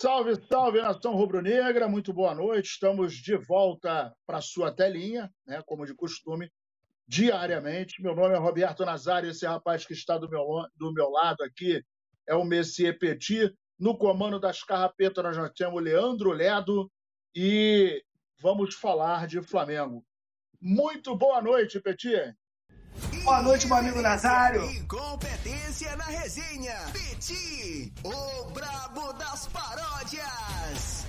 Salve, 0.00 0.36
salve, 0.46 0.80
nação 0.80 1.16
rubro-negra, 1.16 1.88
muito 1.88 2.12
boa 2.12 2.32
noite. 2.32 2.66
Estamos 2.66 3.14
de 3.14 3.36
volta 3.36 4.14
para 4.24 4.40
sua 4.40 4.70
telinha, 4.70 5.28
né, 5.44 5.60
como 5.66 5.84
de 5.84 5.92
costume, 5.92 6.48
diariamente. 7.04 8.00
Meu 8.00 8.14
nome 8.14 8.32
é 8.32 8.38
Roberto 8.38 8.84
Nazário, 8.84 9.28
esse 9.28 9.44
rapaz 9.44 9.84
que 9.84 9.94
está 9.94 10.16
do 10.16 10.30
meu, 10.30 10.46
do 10.76 10.92
meu 10.92 11.10
lado 11.10 11.42
aqui 11.42 11.84
é 12.28 12.34
o 12.36 12.44
Messier 12.44 12.96
Petit. 12.96 13.52
No 13.76 13.98
comando 13.98 14.38
das 14.38 14.62
carrapetas, 14.62 15.24
nós 15.24 15.34
já 15.34 15.48
temos 15.50 15.82
Leandro 15.82 16.30
Ledo 16.30 16.88
e 17.34 18.00
vamos 18.40 18.76
falar 18.76 19.26
de 19.26 19.42
Flamengo. 19.42 20.06
Muito 20.60 21.16
boa 21.16 21.42
noite, 21.42 21.80
Petit. 21.80 22.36
Boa 23.28 23.42
noite, 23.42 23.66
meu 23.66 23.76
amigo 23.76 24.00
Nazário. 24.00 24.64
Incompetência 24.70 25.94
na 25.96 26.04
resenha. 26.06 26.74
Petit, 26.94 27.92
o 28.02 28.44
brabo 28.52 29.12
das 29.12 29.46
paródias. 29.48 31.06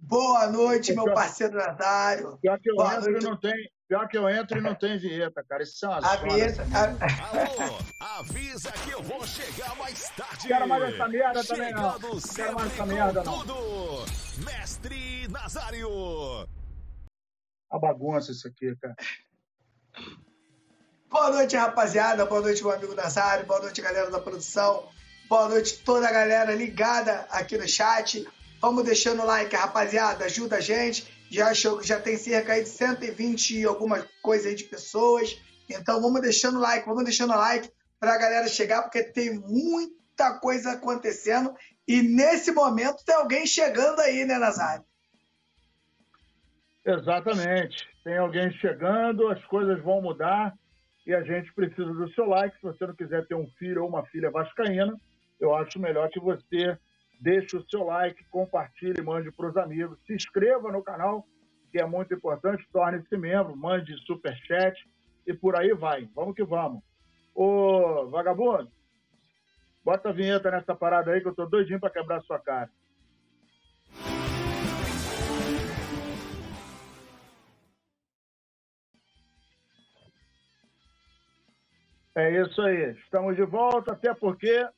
Boa 0.00 0.46
noite, 0.46 0.94
meu 0.94 1.12
parceiro 1.12 1.58
Nazário. 1.58 2.38
Pior 2.40 2.58
que 2.58 2.70
eu 2.70 2.76
Boa 2.76 2.94
entro 2.94 3.10
noite. 3.10 3.26
e 3.26 3.28
não 3.28 3.36
tem, 3.36 3.52
pior 3.86 4.08
que 4.08 4.16
eu 4.16 4.30
entro 4.30 4.56
e 4.56 4.60
não 4.62 4.74
tem 4.74 4.98
vinheta, 4.98 5.44
cara. 5.46 5.62
Isso 5.62 5.84
é 5.84 5.88
uma 5.90 5.98
A 5.98 6.16
vinheta. 6.16 6.62
a- 6.62 7.38
Alô, 7.38 7.78
avisa 8.20 8.72
que 8.72 8.90
eu 8.90 9.02
vou 9.02 9.26
chegar 9.26 9.76
mais 9.76 10.08
tarde. 10.16 10.48
Quero 10.48 10.66
mais 10.66 10.94
essa 10.94 11.06
merda 11.06 11.44
também, 11.44 11.72
não. 11.74 11.98
Quero 12.34 12.54
mais 12.54 12.72
essa 12.72 12.86
merda, 12.86 13.22
não. 13.24 13.38
Tudo. 13.40 14.06
Mestre 14.42 15.28
Nazário. 15.28 16.48
A 17.70 17.78
bagunça 17.78 18.32
isso 18.32 18.48
aqui, 18.48 18.74
cara. 18.80 18.96
Boa 21.10 21.30
noite, 21.30 21.56
rapaziada. 21.56 22.26
Boa 22.26 22.42
noite, 22.42 22.62
meu 22.62 22.70
amigo 22.70 22.94
Nazário. 22.94 23.46
Boa 23.46 23.60
noite, 23.60 23.80
galera 23.80 24.10
da 24.10 24.20
produção. 24.20 24.90
Boa 25.26 25.48
noite, 25.48 25.78
toda 25.82 26.06
a 26.06 26.12
galera 26.12 26.54
ligada 26.54 27.26
aqui 27.30 27.56
no 27.56 27.66
chat. 27.66 28.26
Vamos 28.60 28.84
deixando 28.84 29.22
o 29.22 29.24
like, 29.24 29.56
rapaziada. 29.56 30.26
Ajuda 30.26 30.56
a 30.56 30.60
gente. 30.60 31.10
Já, 31.30 31.48
achou, 31.48 31.82
já 31.82 31.98
tem 31.98 32.18
cerca 32.18 32.62
de 32.62 32.68
120 32.68 33.58
e 33.58 33.64
alguma 33.64 34.06
coisa 34.20 34.50
aí 34.50 34.54
de 34.54 34.64
pessoas. 34.64 35.40
Então 35.68 35.98
vamos 36.02 36.20
deixando 36.20 36.58
o 36.58 36.60
like, 36.60 36.86
vamos 36.86 37.04
deixando 37.04 37.32
o 37.32 37.36
like 37.36 37.72
pra 37.98 38.18
galera 38.18 38.46
chegar, 38.46 38.82
porque 38.82 39.02
tem 39.02 39.38
muita 39.38 40.38
coisa 40.38 40.72
acontecendo. 40.72 41.54
E 41.86 42.02
nesse 42.02 42.52
momento 42.52 43.02
tem 43.02 43.14
alguém 43.14 43.46
chegando 43.46 44.00
aí, 44.00 44.26
né, 44.26 44.36
Nazário? 44.36 44.84
Exatamente. 46.84 47.88
Tem 48.04 48.18
alguém 48.18 48.50
chegando, 48.58 49.28
as 49.28 49.42
coisas 49.46 49.82
vão 49.82 50.02
mudar 50.02 50.52
e 51.08 51.14
a 51.14 51.22
gente 51.22 51.50
precisa 51.54 51.90
do 51.90 52.12
seu 52.12 52.26
like. 52.26 52.54
Se 52.56 52.62
você 52.62 52.86
não 52.86 52.94
quiser 52.94 53.26
ter 53.26 53.34
um 53.34 53.46
filho 53.58 53.82
ou 53.82 53.88
uma 53.88 54.04
filha 54.04 54.30
vascaína, 54.30 54.94
eu 55.40 55.54
acho 55.54 55.80
melhor 55.80 56.10
que 56.10 56.20
você 56.20 56.78
deixe 57.18 57.56
o 57.56 57.64
seu 57.70 57.82
like, 57.84 58.22
compartilhe, 58.28 59.00
mande 59.00 59.32
para 59.32 59.48
os 59.48 59.56
amigos, 59.56 59.98
se 60.06 60.14
inscreva 60.14 60.70
no 60.70 60.82
canal, 60.82 61.26
que 61.72 61.80
é 61.80 61.86
muito 61.86 62.12
importante, 62.12 62.68
torne-se 62.70 63.16
membro, 63.16 63.56
mande 63.56 63.96
superchat 64.04 64.78
e 65.26 65.32
por 65.32 65.56
aí 65.56 65.72
vai. 65.72 66.06
Vamos 66.14 66.34
que 66.34 66.44
vamos. 66.44 66.82
Ô, 67.34 68.06
vagabundo, 68.10 68.70
bota 69.82 70.10
a 70.10 70.12
vinheta 70.12 70.50
nessa 70.50 70.74
parada 70.74 71.10
aí 71.10 71.22
que 71.22 71.28
eu 71.28 71.34
tô 71.34 71.46
doidinho 71.46 71.80
para 71.80 71.90
quebrar 71.90 72.20
sua 72.20 72.38
cara. 72.38 72.70
É 82.18 82.42
isso 82.42 82.60
aí. 82.62 82.96
Estamos 83.04 83.36
de 83.36 83.44
volta, 83.44 83.92
até 83.92 84.12
porque. 84.12 84.68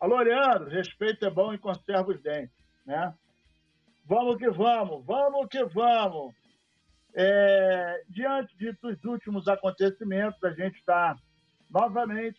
Alô, 0.00 0.18
Leandro, 0.22 0.70
respeito 0.70 1.26
é 1.26 1.28
bom 1.28 1.52
e 1.52 1.58
conserva 1.58 2.10
os 2.10 2.22
dentes, 2.22 2.56
né? 2.86 3.12
Vamos 4.06 4.38
que 4.38 4.48
vamos, 4.48 5.04
vamos 5.04 5.48
que 5.50 5.62
vamos. 5.66 6.34
É, 7.14 8.04
diante 8.08 8.56
de, 8.56 8.72
dos 8.72 9.04
últimos 9.04 9.46
acontecimentos, 9.48 10.42
a 10.42 10.50
gente 10.52 10.78
está 10.78 11.14
novamente 11.70 12.38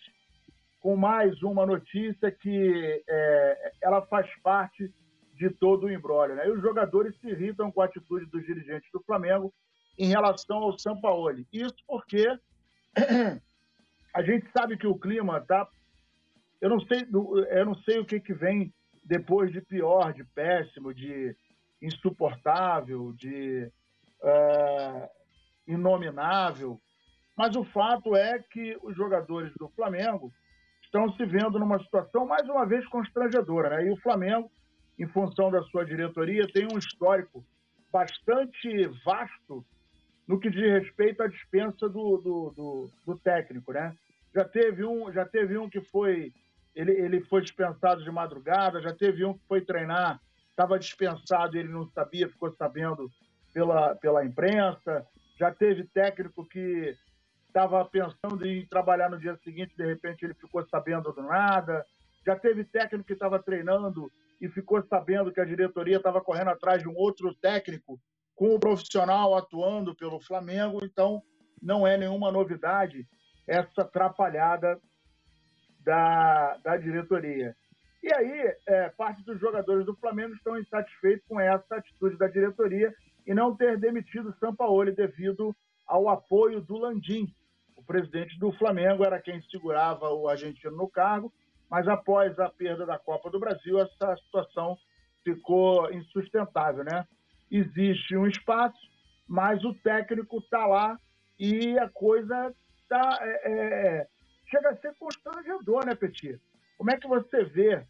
com 0.79 0.95
mais 0.95 1.43
uma 1.43 1.63
notícia 1.63 2.31
que 2.31 3.03
é, 3.07 3.71
ela 3.83 4.01
faz 4.07 4.27
parte 4.41 4.91
de 5.35 5.51
todo 5.51 5.85
o 5.85 5.91
embrólio. 5.91 6.35
Né? 6.35 6.47
E 6.47 6.51
os 6.51 6.61
jogadores 6.61 7.15
se 7.19 7.27
irritam 7.27 7.71
com 7.71 7.83
a 7.83 7.85
atitude 7.85 8.25
dos 8.25 8.43
dirigentes 8.43 8.89
do 8.91 9.03
Flamengo 9.03 9.53
em 9.95 10.07
relação 10.07 10.57
ao 10.57 10.79
Sampaoli. 10.79 11.45
Isso 11.53 11.75
porque 11.85 12.25
a 14.19 14.21
gente 14.21 14.51
sabe 14.51 14.75
que 14.75 14.85
o 14.85 14.99
clima 14.99 15.39
tá. 15.39 15.65
Eu 16.59 16.69
não 16.69 16.79
sei, 16.81 17.07
eu 17.51 17.65
não 17.65 17.75
sei 17.75 17.99
o 17.99 18.05
que, 18.05 18.19
que 18.19 18.33
vem 18.33 18.73
depois 19.05 19.49
de 19.49 19.61
pior, 19.61 20.11
de 20.11 20.25
péssimo, 20.25 20.93
de 20.93 21.33
insuportável, 21.81 23.13
de 23.13 23.71
é, 24.21 25.09
inominável. 25.65 26.81
Mas 27.37 27.55
o 27.55 27.63
fato 27.63 28.13
é 28.13 28.39
que 28.39 28.77
os 28.83 28.93
jogadores 28.93 29.53
do 29.57 29.69
Flamengo 29.69 30.33
estão 30.83 31.09
se 31.13 31.25
vendo 31.25 31.57
numa 31.57 31.79
situação 31.79 32.27
mais 32.27 32.47
uma 32.49 32.65
vez 32.65 32.85
constrangedora, 32.89 33.69
né? 33.69 33.85
E 33.87 33.91
o 33.91 34.01
Flamengo, 34.01 34.51
em 34.99 35.07
função 35.07 35.49
da 35.49 35.63
sua 35.63 35.85
diretoria, 35.85 36.45
tem 36.51 36.67
um 36.69 36.77
histórico 36.77 37.41
bastante 37.89 38.85
vasto 39.05 39.65
no 40.27 40.37
que 40.37 40.49
diz 40.49 40.83
respeito 40.83 41.23
à 41.23 41.27
dispensa 41.27 41.87
do, 41.87 42.17
do, 42.17 42.53
do, 42.53 42.89
do 43.05 43.19
técnico, 43.19 43.71
né? 43.71 43.95
Já 44.33 44.45
teve 44.45 44.85
um, 44.85 45.11
já 45.11 45.25
teve 45.25 45.57
um 45.57 45.69
que 45.69 45.81
foi 45.81 46.33
ele, 46.75 46.91
ele 46.91 47.21
foi 47.21 47.41
dispensado 47.41 48.03
de 48.03 48.11
madrugada, 48.11 48.81
já 48.81 48.93
teve 48.93 49.25
um 49.25 49.33
que 49.33 49.45
foi 49.47 49.61
treinar, 49.61 50.21
estava 50.49 50.79
dispensado 50.79 51.57
ele 51.57 51.69
não 51.69 51.85
sabia, 51.87 52.29
ficou 52.29 52.51
sabendo 52.51 53.09
pela, 53.53 53.95
pela 53.95 54.23
imprensa, 54.23 55.05
já 55.37 55.51
teve 55.51 55.83
técnico 55.85 56.45
que 56.45 56.95
estava 57.47 57.83
pensando 57.85 58.45
em 58.45 58.65
trabalhar 58.67 59.09
no 59.09 59.19
dia 59.19 59.35
seguinte, 59.43 59.75
de 59.75 59.85
repente 59.85 60.23
ele 60.23 60.33
ficou 60.35 60.65
sabendo 60.67 61.11
do 61.11 61.23
nada, 61.23 61.85
já 62.25 62.35
teve 62.35 62.63
técnico 62.63 63.05
que 63.05 63.13
estava 63.13 63.41
treinando 63.41 64.11
e 64.39 64.47
ficou 64.47 64.81
sabendo 64.83 65.31
que 65.31 65.41
a 65.41 65.45
diretoria 65.45 65.97
estava 65.97 66.21
correndo 66.21 66.49
atrás 66.49 66.81
de 66.81 66.87
um 66.87 66.95
outro 66.95 67.33
técnico 67.35 67.99
com 68.35 68.55
o 68.55 68.59
profissional 68.59 69.35
atuando 69.35 69.95
pelo 69.95 70.21
Flamengo, 70.21 70.79
então 70.83 71.21
não 71.61 71.85
é 71.85 71.97
nenhuma 71.97 72.31
novidade 72.31 73.05
essa 73.49 73.81
atrapalhada 73.81 74.79
da, 75.83 76.57
da 76.63 76.77
diretoria. 76.77 77.55
E 78.01 78.13
aí, 78.13 78.55
é, 78.67 78.89
parte 78.89 79.23
dos 79.23 79.39
jogadores 79.39 79.85
do 79.85 79.95
Flamengo 79.95 80.33
estão 80.35 80.57
insatisfeitos 80.57 81.25
com 81.27 81.39
essa 81.39 81.75
atitude 81.75 82.15
da 82.17 82.27
diretoria 82.27 82.93
e 83.25 83.33
não 83.33 83.55
ter 83.55 83.77
demitido 83.77 84.33
Sampaoli 84.39 84.91
devido 84.91 85.53
ao 85.85 86.07
apoio 86.07 86.61
do 86.61 86.77
Landim. 86.77 87.27
O 87.75 87.83
presidente 87.83 88.37
do 88.39 88.51
Flamengo 88.53 89.03
era 89.03 89.19
quem 89.19 89.41
segurava 89.49 90.09
o 90.13 90.29
argentino 90.29 90.77
no 90.77 90.87
cargo, 90.87 91.33
mas 91.69 91.87
após 91.87 92.37
a 92.39 92.49
perda 92.49 92.85
da 92.85 92.99
Copa 92.99 93.29
do 93.29 93.39
Brasil, 93.39 93.79
essa 93.79 94.15
situação 94.17 94.77
ficou 95.23 95.91
insustentável, 95.91 96.83
né? 96.83 97.05
Existe 97.51 98.15
um 98.15 98.27
espaço, 98.27 98.79
mas 99.27 99.63
o 99.65 99.73
técnico 99.73 100.37
está 100.37 100.65
lá 100.67 100.97
e 101.39 101.77
a 101.79 101.89
coisa 101.89 102.53
tá, 102.89 103.19
é, 103.21 103.51
é, 103.51 104.07
chega 104.49 104.69
a 104.71 104.77
ser 104.77 104.93
constrangedor, 104.95 105.85
né, 105.85 105.95
Petit? 105.95 106.41
Como 106.77 106.91
é 106.91 106.97
que 106.97 107.07
você 107.07 107.43
vê 107.45 107.85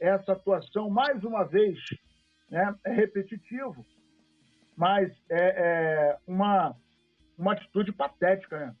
essa 0.00 0.32
atuação, 0.32 0.88
mais 0.88 1.22
uma 1.24 1.44
vez, 1.44 1.78
né? 2.50 2.74
É 2.84 2.92
repetitivo, 2.92 3.84
mas 4.76 5.10
é, 5.28 5.38
é 5.38 6.18
uma, 6.26 6.76
uma 7.36 7.52
atitude 7.52 7.92
patética, 7.92 8.58
né? 8.58 8.76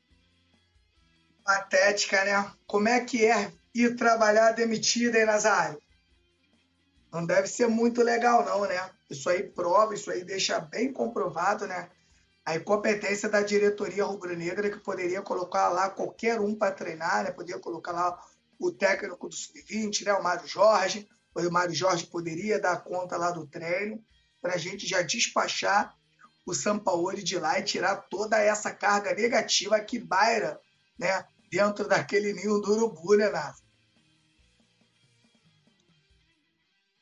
Patética, 1.44 2.24
né? 2.24 2.52
Como 2.66 2.88
é 2.88 3.04
que 3.04 3.24
é 3.24 3.52
ir 3.74 3.96
trabalhar 3.96 4.52
demitido, 4.52 5.16
hein, 5.16 5.26
Nazário? 5.26 5.82
Não 7.12 7.24
deve 7.24 7.46
ser 7.46 7.68
muito 7.68 8.02
legal, 8.02 8.44
não, 8.44 8.62
né? 8.66 8.90
Isso 9.08 9.28
aí 9.28 9.42
prova, 9.42 9.94
isso 9.94 10.10
aí 10.10 10.24
deixa 10.24 10.58
bem 10.58 10.92
comprovado, 10.92 11.66
né? 11.66 11.90
A 12.44 12.56
incompetência 12.56 13.28
da 13.28 13.40
diretoria 13.40 14.04
rubro-negra 14.04 14.70
que 14.70 14.78
poderia 14.78 15.22
colocar 15.22 15.68
lá 15.70 15.88
qualquer 15.88 16.40
um 16.40 16.54
para 16.54 16.74
treinar, 16.74 17.24
né? 17.24 17.30
Poderia 17.30 17.60
colocar 17.60 17.92
lá 17.92 18.20
o 18.58 18.70
técnico 18.70 19.28
do 19.28 19.34
sub-20, 19.34 20.04
né? 20.04 20.12
O 20.12 20.22
Mário 20.22 20.46
Jorge. 20.46 21.08
O 21.34 21.50
Mário 21.50 21.74
Jorge 21.74 22.06
poderia 22.06 22.60
dar 22.60 22.84
conta 22.84 23.16
lá 23.16 23.30
do 23.30 23.46
treino 23.46 24.04
para 24.42 24.54
a 24.54 24.58
gente 24.58 24.86
já 24.86 25.00
despachar 25.00 25.96
o 26.46 26.52
Sampaoli 26.52 27.22
de 27.22 27.38
lá 27.38 27.58
e 27.58 27.64
tirar 27.64 27.96
toda 27.96 28.38
essa 28.38 28.70
carga 28.70 29.14
negativa 29.14 29.80
que 29.80 29.98
baira, 29.98 30.60
né? 30.98 31.26
Dentro 31.50 31.88
daquele 31.88 32.34
ninho 32.34 32.60
do 32.60 32.72
urubu, 32.72 33.16
né, 33.16 33.30
Nasa? 33.30 33.63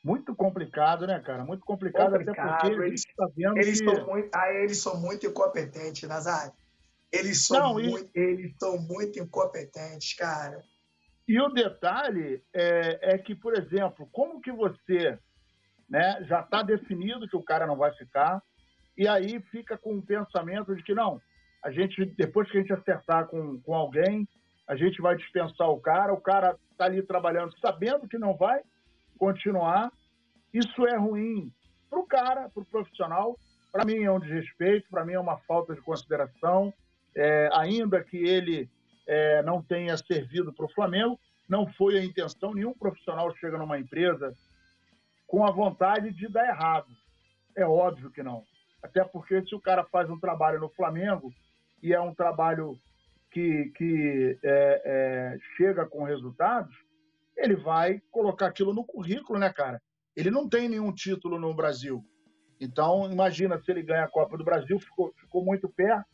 Muito 0.03 0.35
complicado, 0.35 1.07
né, 1.07 1.21
cara? 1.21 1.45
Muito 1.45 1.65
complicado, 1.65 2.15
até 2.15 2.25
Complicado, 2.25 2.61
porque 2.61 2.67
a 2.67 2.71
gente 2.71 2.87
eles- 2.89 3.05
está 3.07 3.29
vendo 3.37 3.57
Eles 3.59 3.81
que... 3.81 3.85
são 3.95 4.07
muito, 4.07 4.31
ah, 4.35 4.53
eles 4.53 4.83
são 4.83 5.01
muito 5.01 5.27
incompetentes, 5.27 6.09
Nazário. 6.09 6.53
Eles 7.13 7.47
são, 7.47 7.75
Não, 7.75 7.81
e- 7.81 7.91
muito, 7.91 8.11
eles 8.15 8.55
são 8.59 8.79
muito 8.79 9.19
incompetentes, 9.21 10.15
cara. 10.15 10.61
E 11.29 11.41
o 11.41 11.49
detalhe 11.51 12.43
é, 12.53 13.15
é 13.15 13.19
que, 13.19 13.35
por 13.35 13.57
exemplo, 13.57 14.09
como 14.11 14.41
que 14.41 14.51
você 14.51 15.19
né? 15.89 16.25
Já 16.27 16.41
está 16.41 16.63
definido 16.63 17.29
que 17.29 17.37
o 17.37 17.43
cara 17.43 17.67
não 17.67 17.77
vai 17.77 17.93
ficar. 17.95 18.43
E 18.97 19.07
aí 19.07 19.41
fica 19.51 19.77
com 19.77 19.97
o 19.99 20.03
pensamento 20.03 20.75
de 20.75 20.83
que 20.83 20.95
não, 20.95 21.21
a 21.63 21.71
gente, 21.71 22.03
depois 22.17 22.51
que 22.51 22.57
a 22.57 22.61
gente 22.63 22.73
acertar 22.73 23.27
com, 23.27 23.61
com 23.61 23.75
alguém, 23.75 24.27
a 24.67 24.75
gente 24.75 25.03
vai 25.03 25.15
dispensar 25.17 25.69
o 25.69 25.79
cara, 25.79 26.13
o 26.15 26.21
cara 26.21 26.57
está 26.71 26.87
ali 26.87 27.03
trabalhando 27.03 27.53
sabendo 27.61 28.09
que 28.09 28.17
não 28.17 28.35
vai 28.35 28.63
continuar. 29.23 29.93
Isso 30.53 30.85
é 30.85 30.97
ruim 30.97 31.53
para 31.89 32.01
o 32.01 32.07
cara, 32.07 32.49
para 32.49 32.61
o 32.61 32.67
profissional. 32.67 33.39
Para 33.71 33.85
mim 33.85 34.03
é 34.03 34.11
um 34.11 34.19
desrespeito, 34.19 34.91
para 34.91 35.05
mim 35.05 35.13
é 35.13 35.21
uma 35.21 35.39
falta 35.47 35.77
de 35.77 35.81
consideração, 35.81 36.75
é, 37.15 37.49
ainda 37.53 38.03
que 38.03 38.17
ele 38.17 38.69
é, 39.07 39.41
não 39.45 39.63
tenha 39.63 39.97
servido 39.97 40.53
para 40.53 40.67
o 40.67 40.73
Flamengo, 40.73 41.21
não 41.49 41.73
foi 41.75 41.99
a 41.99 42.05
intenção. 42.05 42.53
Nenhum 42.53 42.75
profissional 42.75 43.33
chega 43.37 43.57
numa 43.57 43.79
empresa 43.79 44.35
com 45.29 45.47
a 45.47 45.53
vontade 45.53 46.13
de 46.13 46.27
dar 46.27 46.49
errado. 46.49 46.89
É 47.57 47.65
óbvio 47.65 48.11
que 48.11 48.25
não. 48.25 48.43
Até 48.83 49.05
porque 49.05 49.41
se 49.43 49.55
o 49.55 49.61
cara 49.61 49.85
faz 49.85 50.11
um 50.11 50.19
trabalho 50.19 50.59
no 50.59 50.69
Flamengo 50.71 51.33
e 51.81 51.95
é 51.95 52.01
um 52.01 52.13
trabalho 52.13 52.77
que, 53.31 53.73
que 53.77 54.37
é, 54.43 54.83
é, 54.85 55.39
chega 55.57 55.87
com 55.87 56.03
resultados, 56.03 56.75
ele 57.37 57.57
vai 57.57 58.01
colocar 58.11 58.47
aquilo 58.47 58.73
no 58.73 58.85
currículo, 58.85 59.39
né, 59.39 59.53
cara? 59.53 59.81
Ele 60.15 60.31
não 60.31 60.49
tem 60.49 60.69
nenhum 60.69 60.93
título 60.93 61.39
no 61.39 61.55
Brasil. 61.55 62.05
Então, 62.61 63.11
imagina 63.11 63.61
se 63.61 63.71
ele 63.71 63.83
ganha 63.83 64.05
a 64.05 64.11
Copa 64.11 64.37
do 64.37 64.45
Brasil, 64.45 64.79
ficou, 64.79 65.13
ficou 65.19 65.45
muito 65.45 65.69
perto, 65.69 66.07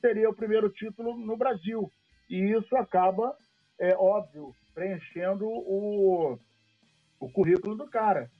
seria 0.00 0.28
o 0.28 0.34
primeiro 0.34 0.68
título 0.68 1.16
no 1.16 1.36
Brasil. 1.36 1.90
E 2.28 2.52
isso 2.52 2.76
acaba, 2.76 3.34
é 3.78 3.96
óbvio, 3.96 4.54
preenchendo 4.74 5.46
o, 5.46 6.38
o 7.18 7.32
currículo 7.32 7.76
do 7.76 7.88
cara. 7.88 8.30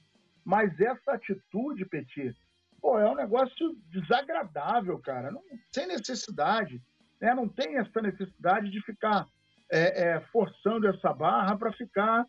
Mas 0.43 0.79
essa 0.79 1.13
atitude, 1.13 1.85
Petit, 1.85 2.35
pô, 2.79 2.99
é 2.99 3.09
um 3.09 3.15
negócio 3.15 3.75
desagradável, 3.89 4.99
cara. 4.99 5.31
Não, 5.31 5.41
sem 5.73 5.87
necessidade. 5.87 6.79
Né? 7.19 7.33
Não 7.33 7.49
tem 7.49 7.77
essa 7.77 7.99
necessidade 7.99 8.69
de 8.69 8.79
ficar 8.83 9.25
é, 9.71 10.09
é, 10.09 10.19
forçando 10.31 10.87
essa 10.87 11.13
barra 11.13 11.57
para 11.57 11.71
ficar 11.73 12.25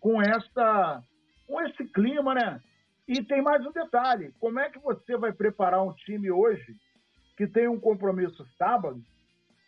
com 0.00 0.20
essa 0.20 1.02
com 1.46 1.60
esse 1.62 1.84
clima, 1.84 2.34
né? 2.34 2.60
E 3.06 3.22
tem 3.22 3.42
mais 3.42 3.64
um 3.66 3.72
detalhe: 3.72 4.32
como 4.40 4.58
é 4.58 4.70
que 4.70 4.78
você 4.78 5.16
vai 5.16 5.32
preparar 5.32 5.82
um 5.82 5.92
time 5.92 6.30
hoje 6.30 6.76
que 7.36 7.46
tem 7.46 7.68
um 7.68 7.80
compromisso 7.80 8.46
sábado, 8.56 9.02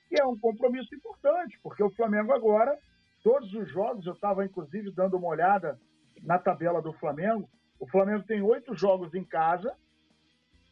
que 0.08 0.20
é 0.20 0.24
um 0.24 0.38
compromisso 0.38 0.94
importante, 0.94 1.58
porque 1.62 1.82
o 1.82 1.90
Flamengo 1.90 2.32
agora, 2.32 2.78
todos 3.22 3.52
os 3.54 3.68
jogos, 3.70 4.06
eu 4.06 4.12
estava 4.12 4.44
inclusive 4.44 4.90
dando 4.92 5.16
uma 5.16 5.28
olhada 5.28 5.78
na 6.22 6.38
tabela 6.38 6.80
do 6.80 6.92
Flamengo, 6.94 7.48
o 7.78 7.86
Flamengo 7.88 8.24
tem 8.24 8.40
oito 8.40 8.74
jogos 8.74 9.12
em 9.14 9.24
casa, 9.24 9.74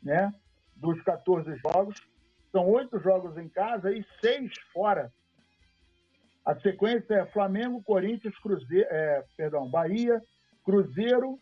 né? 0.02 0.32
Dos 0.76 1.00
14 1.02 1.54
jogos, 1.56 1.96
são 2.50 2.68
oito 2.68 2.98
jogos 2.98 3.36
em 3.36 3.48
casa 3.48 3.92
e 3.92 4.04
seis 4.20 4.52
fora. 4.72 5.12
A 6.44 6.54
sequência 6.60 7.14
é 7.14 7.26
Flamengo, 7.26 7.82
Corinthians, 7.82 8.36
Cruzeiro, 8.38 8.88
é, 8.90 9.24
perdão, 9.36 9.68
Bahia, 9.68 10.20
Cruzeiro, 10.64 11.38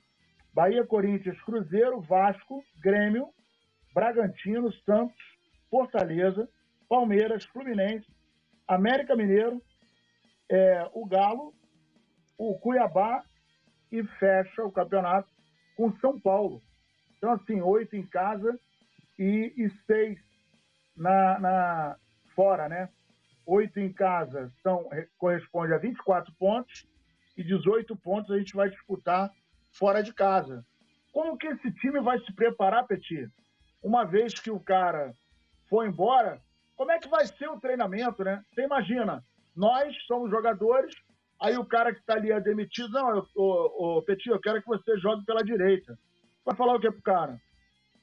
Bahia, 0.53 0.85
Corinthians, 0.85 1.41
Cruzeiro, 1.43 2.01
Vasco, 2.01 2.63
Grêmio, 2.83 3.29
Bragantino, 3.95 4.73
Santos, 4.85 5.17
Fortaleza, 5.71 6.49
Palmeiras, 6.89 7.45
Fluminense, 7.45 8.07
América 8.67 9.17
Mineiro, 9.17 9.63
é, 10.51 10.89
o 10.93 11.07
Galo, 11.07 11.55
o 12.37 12.59
Cuiabá 12.59 13.25
e 13.91 14.03
fecha 14.05 14.65
o 14.65 14.73
campeonato 14.73 15.29
com 15.77 15.93
São 15.99 16.21
Paulo. 16.21 16.61
Então, 17.17 17.33
assim, 17.33 17.61
oito 17.61 17.97
em 17.97 18.07
casa 18.07 18.59
e, 19.19 19.53
e 19.57 19.71
seis 19.87 20.19
na, 20.97 21.39
na, 21.39 21.97
fora, 22.35 22.69
né? 22.69 22.89
Oito 23.53 23.81
em 23.81 23.93
casa 23.93 24.49
são, 24.63 24.89
corresponde 25.19 25.75
a 25.75 25.79
24 25.79 26.33
pontos 26.35 26.87
e 27.37 27.43
18 27.43 27.97
pontos 27.97 28.31
a 28.31 28.39
gente 28.39 28.55
vai 28.55 28.71
disputar 28.71 29.29
fora 29.73 30.05
de 30.05 30.15
casa. 30.15 30.65
Como 31.13 31.37
que 31.37 31.49
esse 31.49 31.73
time 31.73 32.01
vai 32.01 32.21
se 32.21 32.33
preparar, 32.33 32.87
Petit? 32.87 33.29
Uma 33.83 34.05
vez 34.05 34.35
que 34.35 34.53
o 34.53 34.61
cara 34.61 35.13
foi 35.69 35.89
embora, 35.89 36.41
como 36.77 36.93
é 36.93 37.01
que 37.01 37.09
vai 37.09 37.27
ser 37.27 37.49
o 37.49 37.59
treinamento, 37.59 38.23
né? 38.23 38.41
Você 38.55 38.63
imagina, 38.63 39.25
nós 39.57 39.97
somos 40.07 40.31
jogadores, 40.31 40.95
aí 41.41 41.59
o 41.59 41.65
cara 41.65 41.93
que 41.93 41.99
está 41.99 42.15
ali 42.15 42.31
é 42.31 42.41
demitido, 42.41 42.93
não, 42.93 43.27
o 43.35 44.01
Petit, 44.03 44.29
eu 44.29 44.41
quero 44.41 44.63
que 44.63 44.69
você 44.69 44.97
jogue 44.99 45.25
pela 45.25 45.43
direita. 45.43 45.99
Vai 46.45 46.55
falar 46.55 46.77
o 46.77 46.81
que 46.81 46.89
pro 46.89 47.03
cara? 47.03 47.37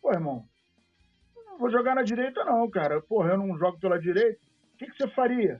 Pô, 0.02 0.12
irmão, 0.12 0.44
não 1.46 1.58
vou 1.58 1.72
jogar 1.72 1.96
na 1.96 2.04
direita 2.04 2.44
não, 2.44 2.70
cara. 2.70 3.02
Porra, 3.02 3.30
eu 3.30 3.38
não 3.38 3.58
jogo 3.58 3.80
pela 3.80 3.98
direita. 3.98 4.46
O 4.78 4.80
que, 4.80 4.86
que 4.86 4.98
você 4.98 5.08
faria? 5.10 5.60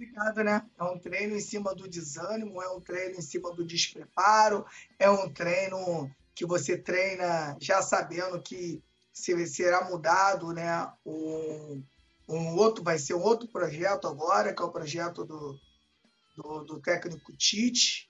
complicado, 0.00 0.42
né? 0.42 0.66
É 0.76 0.82
um 0.82 0.98
treino 0.98 1.36
em 1.36 1.40
cima 1.40 1.74
do 1.74 1.88
desânimo, 1.88 2.60
é 2.60 2.68
um 2.70 2.80
treino 2.80 3.16
em 3.16 3.22
cima 3.22 3.54
do 3.54 3.64
despreparo, 3.64 4.66
é 4.98 5.08
um 5.08 5.30
treino 5.32 6.10
que 6.34 6.44
você 6.44 6.76
treina 6.76 7.56
já 7.60 7.80
sabendo 7.80 8.42
que 8.42 8.82
será 9.12 9.88
mudado, 9.88 10.52
né? 10.52 10.90
Um, 11.04 11.84
um 12.28 12.56
outro 12.56 12.82
vai 12.82 12.98
ser 12.98 13.14
um 13.14 13.22
outro 13.22 13.48
projeto 13.48 14.08
agora, 14.08 14.54
que 14.54 14.62
é 14.62 14.64
o 14.64 14.72
projeto 14.72 15.24
do, 15.24 15.58
do, 16.36 16.64
do 16.64 16.80
técnico 16.80 17.32
Tite. 17.36 18.08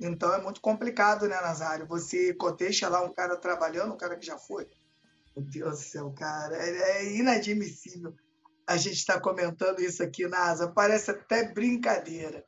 Então 0.00 0.32
é 0.32 0.40
muito 0.40 0.60
complicado, 0.60 1.28
né, 1.28 1.40
Nazário? 1.40 1.86
Você 1.86 2.34
deixa 2.56 2.88
lá 2.88 3.02
um 3.02 3.12
cara 3.12 3.36
trabalhando, 3.36 3.92
um 3.92 3.98
cara 3.98 4.16
que 4.16 4.24
já 4.26 4.38
foi. 4.38 4.66
Meu 5.38 5.46
Deus 5.46 5.78
do 5.78 5.84
céu, 5.84 6.12
cara, 6.12 6.56
é, 6.56 6.98
é 6.98 7.16
inadmissível 7.16 8.14
a 8.68 8.76
gente 8.76 8.96
está 8.96 9.18
comentando 9.18 9.80
isso 9.80 10.02
aqui 10.02 10.28
na 10.28 10.50
asa. 10.50 10.68
Parece 10.68 11.10
até 11.10 11.50
brincadeira, 11.54 12.44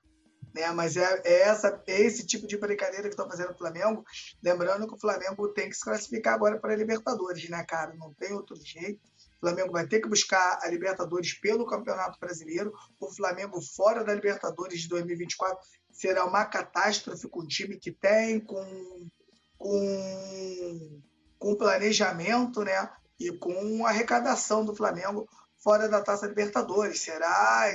né? 0.54 0.70
mas 0.72 0.94
é, 0.98 1.22
é, 1.24 1.40
essa, 1.48 1.82
é 1.86 1.98
esse 1.98 2.26
tipo 2.26 2.46
de 2.46 2.58
brincadeira 2.58 3.04
que 3.04 3.08
estão 3.08 3.28
fazendo 3.28 3.52
o 3.52 3.56
Flamengo. 3.56 4.04
Lembrando 4.42 4.86
que 4.86 4.94
o 4.94 5.00
Flamengo 5.00 5.48
tem 5.48 5.70
que 5.70 5.76
se 5.76 5.82
classificar 5.82 6.34
agora 6.34 6.60
para 6.60 6.74
a 6.74 6.76
Libertadores, 6.76 7.48
né, 7.48 7.64
cara? 7.66 7.94
Não 7.94 8.12
tem 8.12 8.34
outro 8.34 8.54
jeito. 8.62 9.00
O 9.36 9.46
Flamengo 9.46 9.72
vai 9.72 9.86
ter 9.86 10.00
que 10.00 10.08
buscar 10.08 10.58
a 10.60 10.68
Libertadores 10.68 11.32
pelo 11.40 11.64
Campeonato 11.64 12.20
Brasileiro. 12.20 12.70
O 13.00 13.10
Flamengo 13.10 13.58
fora 13.62 14.04
da 14.04 14.14
Libertadores 14.14 14.82
de 14.82 14.88
2024 14.88 15.58
será 15.90 16.26
uma 16.26 16.44
catástrofe 16.44 17.26
com 17.28 17.40
o 17.40 17.46
time 17.46 17.78
que 17.78 17.92
tem, 17.92 18.40
com, 18.40 19.08
com, 19.56 21.00
com 21.40 21.56
planejamento, 21.56 22.62
né? 22.62 22.88
E 23.18 23.32
com 23.32 23.84
arrecadação 23.84 24.64
do 24.64 24.76
Flamengo 24.76 25.28
fora 25.58 25.88
da 25.88 26.00
Taça 26.00 26.26
Libertadores. 26.26 27.00
Será 27.00 27.66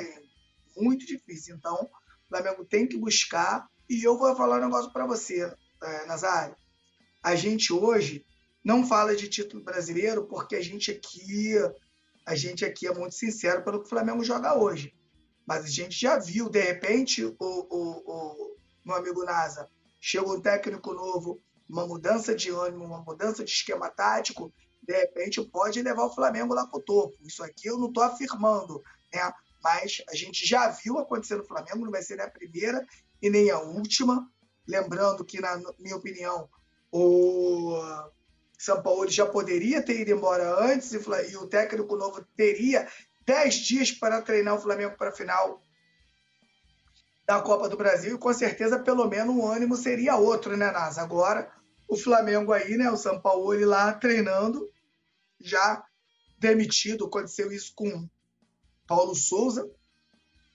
muito 0.77 1.05
difícil. 1.05 1.55
Então, 1.55 1.75
o 1.83 2.27
Flamengo 2.29 2.63
tem 2.63 2.87
que 2.87 2.95
buscar. 2.95 3.67
E 3.89 4.03
eu 4.03 4.17
vou 4.17 4.33
falar 4.35 4.59
um 4.59 4.65
negócio 4.65 4.93
para 4.93 5.05
você, 5.05 5.51
é, 5.83 6.05
Nazário. 6.05 6.55
A 7.21 7.35
gente 7.35 7.73
hoje 7.73 8.25
não 8.63 8.85
fala 8.85 9.15
de 9.15 9.27
título 9.27 9.63
brasileiro 9.63 10.25
porque 10.25 10.55
a 10.55 10.61
gente 10.61 10.91
aqui 10.91 11.55
a 12.25 12.35
gente 12.35 12.65
aqui 12.65 12.87
é 12.87 12.93
muito 12.93 13.13
sincero 13.13 13.63
pelo 13.63 13.79
que 13.79 13.85
o 13.85 13.89
Flamengo 13.89 14.23
joga 14.23 14.57
hoje. 14.57 14.93
Mas 15.45 15.65
a 15.65 15.67
gente 15.67 15.99
já 15.99 16.17
viu, 16.17 16.49
de 16.49 16.59
repente, 16.59 17.23
o, 17.23 17.35
o, 17.39 18.11
o 18.11 18.57
meu 18.83 18.95
amigo 18.95 19.23
Nasa, 19.23 19.69
chega 19.99 20.27
um 20.27 20.41
técnico 20.41 20.91
novo, 20.93 21.39
uma 21.67 21.85
mudança 21.85 22.35
de 22.35 22.49
ânimo, 22.51 22.85
uma 22.85 23.01
mudança 23.01 23.43
de 23.43 23.51
esquema 23.51 23.89
tático, 23.89 24.53
de 24.81 24.93
repente 24.93 25.41
pode 25.41 25.81
levar 25.81 26.05
o 26.05 26.13
Flamengo 26.13 26.53
lá 26.53 26.65
para 26.67 26.79
o 26.79 26.83
topo. 26.83 27.17
Isso 27.23 27.43
aqui 27.43 27.67
eu 27.67 27.77
não 27.77 27.87
estou 27.87 28.03
afirmando, 28.03 28.81
né? 29.13 29.31
mas 29.63 30.03
a 30.09 30.15
gente 30.15 30.47
já 30.47 30.69
viu 30.69 30.99
acontecer 30.99 31.35
no 31.35 31.45
Flamengo, 31.45 31.85
não 31.85 31.91
vai 31.91 32.03
ser 32.03 32.17
nem 32.17 32.25
a 32.25 32.29
primeira 32.29 32.85
e 33.21 33.29
nem 33.29 33.49
a 33.49 33.59
última. 33.59 34.29
Lembrando 34.67 35.25
que, 35.25 35.41
na 35.41 35.59
minha 35.79 35.95
opinião, 35.95 36.47
o 36.91 37.73
São 38.59 38.81
Paulo 38.81 39.09
já 39.09 39.25
poderia 39.25 39.81
ter 39.81 40.01
ido 40.01 40.11
embora 40.11 40.63
antes 40.63 40.93
e 40.93 41.37
o 41.37 41.47
técnico 41.47 41.95
novo 41.95 42.23
teria 42.35 42.87
10 43.25 43.55
dias 43.55 43.91
para 43.91 44.21
treinar 44.21 44.55
o 44.55 44.61
Flamengo 44.61 44.95
para 44.97 45.09
a 45.09 45.15
final 45.15 45.61
da 47.25 47.41
Copa 47.41 47.67
do 47.67 47.77
Brasil 47.77 48.15
e 48.15 48.19
com 48.19 48.33
certeza 48.33 48.79
pelo 48.79 49.07
menos 49.07 49.35
o 49.35 49.47
ânimo 49.47 49.75
seria 49.75 50.15
outro, 50.15 50.55
né, 50.55 50.71
Nasa? 50.71 51.01
Agora 51.01 51.51
o 51.87 51.97
Flamengo 51.97 52.51
aí, 52.51 52.77
né, 52.77 52.89
o 52.89 52.97
São 52.97 53.19
Paulo 53.19 53.53
lá 53.65 53.93
treinando 53.93 54.69
já 55.39 55.83
demitido. 56.37 57.05
Aconteceu 57.05 57.51
isso 57.51 57.73
com 57.75 58.07
Paulo 58.87 59.15
Souza. 59.15 59.69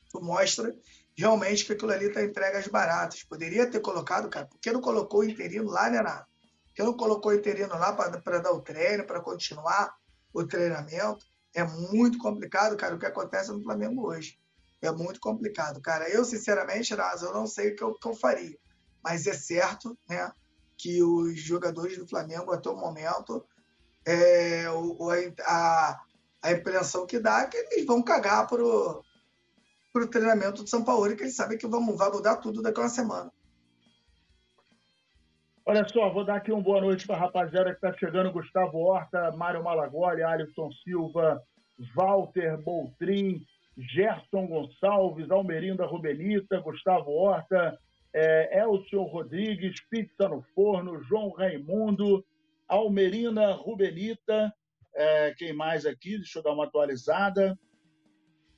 Isso 0.07 0.23
mostra 0.23 0.75
realmente 1.17 1.65
que 1.65 1.73
aquilo 1.73 1.93
ali 1.93 2.07
está 2.07 2.23
entregue 2.23 2.57
às 2.57 2.67
baratas. 2.67 3.23
Poderia 3.23 3.71
ter 3.71 3.81
colocado, 3.81 4.29
cara, 4.29 4.47
por 4.47 4.59
que 4.59 4.73
não 4.73 4.81
colocou 4.81 5.21
o 5.21 5.25
interino 5.25 5.71
lá, 5.71 5.91
né, 5.91 6.00
Nato? 6.03 6.29
Por 6.67 6.75
que 6.75 6.83
não 6.83 6.97
colocou 6.97 7.33
o 7.33 7.35
interino 7.35 7.75
lá 7.75 7.93
para 7.93 8.39
dar 8.39 8.53
o 8.53 8.61
treino, 8.61 9.07
para 9.07 9.21
continuar 9.21 9.95
o 10.33 10.45
treinamento? 10.45 11.27
É 11.55 11.65
muito 11.65 12.19
complicado, 12.19 12.77
cara, 12.77 12.95
o 12.95 12.99
que 12.99 13.07
acontece 13.07 13.53
no 13.53 13.62
Flamengo 13.62 14.07
hoje. 14.07 14.39
É 14.82 14.90
muito 14.90 15.20
complicado, 15.20 15.80
cara. 15.80 16.08
Eu, 16.08 16.25
sinceramente, 16.25 16.94
Nasa, 16.94 17.26
eu 17.26 17.34
não 17.34 17.46
sei 17.46 17.72
o 17.72 17.76
que 17.76 17.82
eu, 17.82 17.94
que 17.94 18.08
eu 18.08 18.14
faria. 18.14 18.56
Mas 19.02 19.26
é 19.26 19.34
certo, 19.34 19.96
né, 20.08 20.30
que 20.76 21.02
os 21.02 21.38
jogadores 21.38 21.99
do 21.99 22.08
Flamengo, 22.08 22.52
até 22.52 22.70
o 22.70 22.76
momento, 22.76 23.44
é, 24.06 24.70
o, 24.70 25.10
a, 25.46 26.00
a 26.42 26.52
impressão 26.52 27.06
que 27.06 27.18
dá 27.18 27.42
é 27.42 27.46
que 27.46 27.56
eles 27.56 27.84
vão 27.84 28.02
cagar 28.02 28.46
pro, 28.46 29.02
pro 29.92 30.08
treinamento 30.08 30.62
do 30.62 30.68
São 30.68 30.82
Paulo, 30.82 31.14
que 31.14 31.22
eles 31.22 31.37
sabem 31.37 31.58
que 31.58 31.66
vão, 31.66 31.96
vai 31.96 32.10
mudar 32.10 32.37
tudo 32.37 32.62
daqui 32.62 32.80
a 32.80 32.84
uma 32.84 32.88
semana. 32.88 33.30
Olha 35.66 35.87
só, 35.88 36.10
vou 36.10 36.25
dar 36.25 36.37
aqui 36.37 36.50
uma 36.50 36.62
boa 36.62 36.80
noite 36.80 37.06
para 37.06 37.16
a 37.16 37.20
rapaziada 37.20 37.70
que 37.70 37.76
está 37.76 37.92
chegando: 37.96 38.32
Gustavo 38.32 38.78
Horta, 38.78 39.30
Mário 39.32 39.62
Malagoli, 39.62 40.22
Alisson 40.22 40.70
Silva, 40.82 41.42
Walter 41.94 42.56
Boltrin, 42.62 43.44
Gerson 43.80 44.46
Gonçalves, 44.46 45.30
Almerinda 45.30 45.87
Rubenita, 45.87 46.60
Gustavo 46.60 47.10
Horta, 47.10 47.78
é, 48.12 48.60
Elcio 48.60 49.02
Rodrigues, 49.02 49.80
Pizza 49.88 50.28
no 50.28 50.42
Forno, 50.54 51.02
João 51.02 51.30
Raimundo, 51.30 52.25
Almerina 52.68 53.52
Rubenita, 53.52 54.52
é, 54.94 55.34
quem 55.34 55.52
mais 55.52 55.87
aqui? 55.87 56.18
Deixa 56.18 56.38
eu 56.38 56.42
dar 56.42 56.52
uma 56.52 56.64
atualizada. 56.64 57.58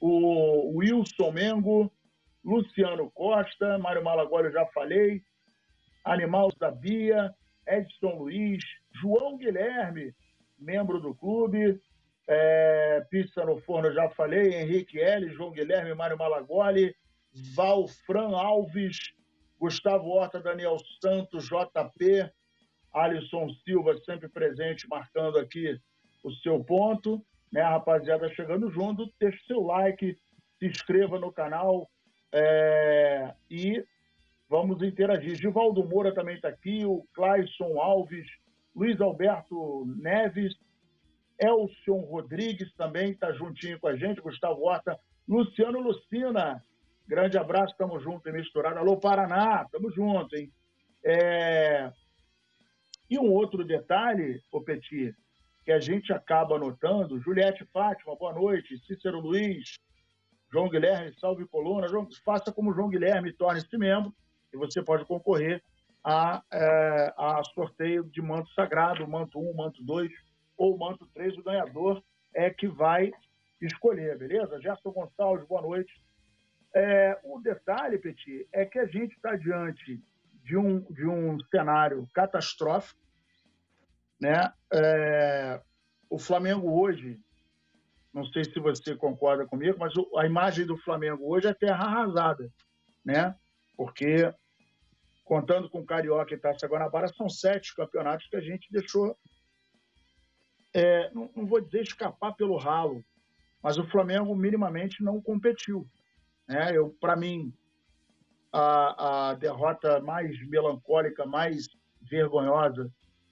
O 0.00 0.78
Wilson 0.78 1.30
Mengo, 1.30 1.92
Luciano 2.44 3.10
Costa, 3.12 3.78
Mário 3.78 4.02
Malagoli 4.02 4.46
eu 4.46 4.52
já 4.52 4.66
falei, 4.66 5.22
Animal 6.04 6.50
Sabia, 6.58 7.32
Edson 7.66 8.16
Luiz, 8.18 8.64
João 9.00 9.36
Guilherme, 9.36 10.12
membro 10.58 11.00
do 11.00 11.14
clube, 11.14 11.80
é, 12.28 13.04
Pizza 13.10 13.44
no 13.44 13.58
Forno 13.58 13.92
já 13.92 14.08
falei, 14.10 14.54
Henrique 14.54 15.00
L, 15.00 15.28
João 15.30 15.50
Guilherme, 15.50 15.94
Mário 15.94 16.16
Malagoli, 16.16 16.94
Valfran 17.54 18.36
Alves, 18.36 18.98
Gustavo 19.58 20.08
Horta, 20.08 20.40
Daniel 20.40 20.76
Santos, 21.00 21.46
JP, 21.46 22.30
Alisson 22.92 23.48
Silva, 23.64 23.96
sempre 24.04 24.28
presente, 24.28 24.88
marcando 24.88 25.38
aqui 25.38 25.78
o 26.22 26.30
seu 26.36 26.62
ponto. 26.62 27.24
Né, 27.50 27.60
rapaziada, 27.60 28.32
chegando 28.34 28.70
junto, 28.70 29.12
deixe 29.20 29.38
seu 29.46 29.60
like, 29.60 30.16
se 30.58 30.66
inscreva 30.66 31.20
no 31.20 31.30
canal 31.30 31.86
é, 32.32 33.34
e 33.50 33.84
vamos 34.48 34.82
interagir. 34.82 35.34
Givaldo 35.36 35.84
Moura 35.84 36.14
também 36.14 36.36
está 36.36 36.48
aqui, 36.48 36.86
o 36.86 37.06
Clayson 37.12 37.78
Alves, 37.78 38.26
Luiz 38.74 38.98
Alberto 39.02 39.84
Neves, 40.00 40.54
Elson 41.42 42.00
Rodrigues 42.00 42.72
também 42.74 43.10
está 43.10 43.32
juntinho 43.32 43.78
com 43.80 43.88
a 43.88 43.96
gente, 43.96 44.20
Gustavo 44.20 44.62
Horta, 44.62 44.98
Luciano 45.28 45.80
Lucina, 45.80 46.62
Grande 47.06 47.36
abraço, 47.36 47.74
tamo 47.76 47.98
junto 48.00 48.28
e 48.28 48.32
misturado. 48.32 48.78
Alô, 48.78 48.96
Paraná, 48.96 49.66
tamo 49.70 49.90
junto, 49.90 50.34
hein? 50.36 50.50
É... 51.04 51.92
E 53.10 53.18
um 53.18 53.30
outro 53.30 53.64
detalhe, 53.64 54.40
ô 54.50 54.62
Petit, 54.62 55.14
que 55.64 55.72
a 55.72 55.80
gente 55.80 56.12
acaba 56.12 56.58
notando, 56.58 57.20
Juliette 57.20 57.64
Fátima, 57.66 58.16
boa 58.16 58.32
noite, 58.32 58.78
Cícero 58.86 59.20
Luiz, 59.20 59.78
João 60.50 60.68
Guilherme, 60.68 61.12
salve 61.18 61.46
coluna. 61.46 61.88
João, 61.88 62.08
faça 62.24 62.52
como 62.52 62.72
João 62.72 62.88
Guilherme, 62.88 63.32
torne-se 63.32 63.76
membro 63.76 64.14
e 64.52 64.56
você 64.56 64.82
pode 64.82 65.04
concorrer 65.04 65.62
a, 66.04 66.42
é, 66.50 67.14
a 67.18 67.42
sorteio 67.52 68.04
de 68.04 68.22
manto 68.22 68.50
sagrado, 68.54 69.06
manto 69.06 69.38
1, 69.38 69.54
manto 69.54 69.84
2 69.84 70.10
ou 70.56 70.78
manto 70.78 71.06
3. 71.14 71.36
O 71.38 71.42
ganhador 71.42 72.02
é 72.34 72.50
que 72.50 72.66
vai 72.66 73.10
escolher, 73.60 74.18
beleza? 74.18 74.60
Gerson 74.60 74.90
Gonçalves, 74.90 75.46
boa 75.46 75.62
noite. 75.62 75.92
É, 76.74 77.18
o 77.24 77.38
detalhe, 77.40 77.98
Petit, 77.98 78.48
é 78.52 78.64
que 78.64 78.78
a 78.78 78.86
gente 78.86 79.14
está 79.14 79.36
diante 79.36 80.02
de 80.42 80.56
um, 80.56 80.80
de 80.92 81.06
um 81.06 81.38
cenário 81.50 82.08
catastrófico. 82.14 83.00
Né? 84.20 84.52
É, 84.72 85.60
o 86.08 86.18
Flamengo 86.18 86.80
hoje, 86.80 87.20
não 88.12 88.24
sei 88.26 88.44
se 88.44 88.58
você 88.58 88.96
concorda 88.96 89.46
comigo, 89.46 89.78
mas 89.78 89.92
a 90.16 90.26
imagem 90.26 90.66
do 90.66 90.76
Flamengo 90.78 91.24
hoje 91.26 91.46
é 91.46 91.54
terra 91.54 91.84
arrasada. 91.84 92.50
Né? 93.04 93.34
Porque, 93.76 94.32
contando 95.24 95.68
com 95.68 95.84
Carioca 95.84 96.34
e 96.34 96.38
Taça 96.38 96.66
Guanabara, 96.66 97.08
são 97.08 97.28
sete 97.28 97.74
campeonatos 97.74 98.26
que 98.28 98.36
a 98.36 98.40
gente 98.40 98.70
deixou, 98.70 99.16
é, 100.74 101.10
não, 101.12 101.30
não 101.34 101.46
vou 101.46 101.60
dizer 101.60 101.82
escapar 101.82 102.34
pelo 102.34 102.56
ralo, 102.56 103.04
mas 103.62 103.78
o 103.78 103.86
Flamengo 103.88 104.34
minimamente 104.34 105.02
não 105.02 105.20
competiu. 105.20 105.86
Né? 106.48 106.76
Eu, 106.76 106.90
para 107.00 107.16
mim, 107.16 107.52
a, 108.52 109.30
a 109.30 109.34
derrota 109.34 110.00
mais 110.00 110.36
melancólica, 110.48 111.24
mais 111.24 111.68
vergonhosa, 112.00 112.90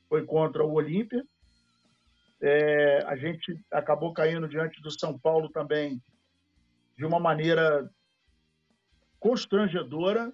foi 0.09 0.25
contra 0.25 0.65
o 0.65 0.73
Olímpia. 0.73 1.25
É, 2.41 3.05
a 3.07 3.17
gente 3.17 3.63
acabou 3.71 4.13
caindo 4.13 4.49
diante 4.49 4.81
do 4.81 4.91
São 4.91 5.19
Paulo 5.19 5.51
também 5.51 6.03
de 6.97 7.05
uma 7.05 7.21
maneira 7.21 7.91
constrangedora, 9.19 10.33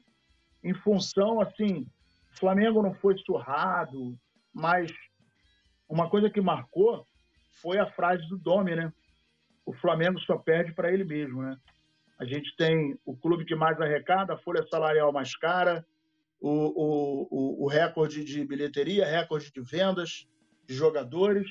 em 0.63 0.75
função, 0.75 1.41
assim, 1.41 1.87
o 2.33 2.39
Flamengo 2.39 2.83
não 2.83 2.95
foi 2.95 3.17
surrado, 3.19 4.19
mas 4.53 4.93
uma 5.89 6.09
coisa 6.09 6.31
que 6.31 6.41
marcou 6.41 7.07
foi 7.63 7.79
a 7.79 7.91
frase 7.93 8.27
do 8.29 8.39
Domi, 8.39 8.75
né? 8.75 8.93
O 9.65 9.73
Flamengo 9.73 10.21
só 10.21 10.37
perde 10.37 10.73
para 10.73 10.93
ele 10.93 11.05
mesmo, 11.05 11.43
né? 11.43 11.57
A 12.19 12.25
gente 12.25 12.55
tem 12.57 12.99
o 13.05 13.17
clube 13.17 13.45
que 13.45 13.55
mais 13.55 13.81
arrecada, 13.81 14.35
a 14.35 14.39
folha 14.39 14.67
salarial 14.69 15.13
mais 15.13 15.37
cara, 15.37 15.85
o, 16.41 16.51
o, 16.51 17.65
o, 17.65 17.69
recorde 17.69 18.25
de 18.25 18.45
bilheteria, 18.45 19.07
recorde 19.07 19.53
de 19.53 19.61
vendas 19.61 20.27
de 20.67 20.75
jogadores, 20.75 21.47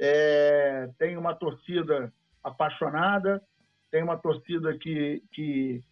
é, 0.00 0.88
tem 0.98 1.16
uma 1.16 1.34
torcida 1.34 2.12
apaixonada, 2.42 3.42
tem 3.90 4.02
uma 4.02 4.16
torcida 4.16 4.76
que, 4.78 5.22
que, 5.32 5.82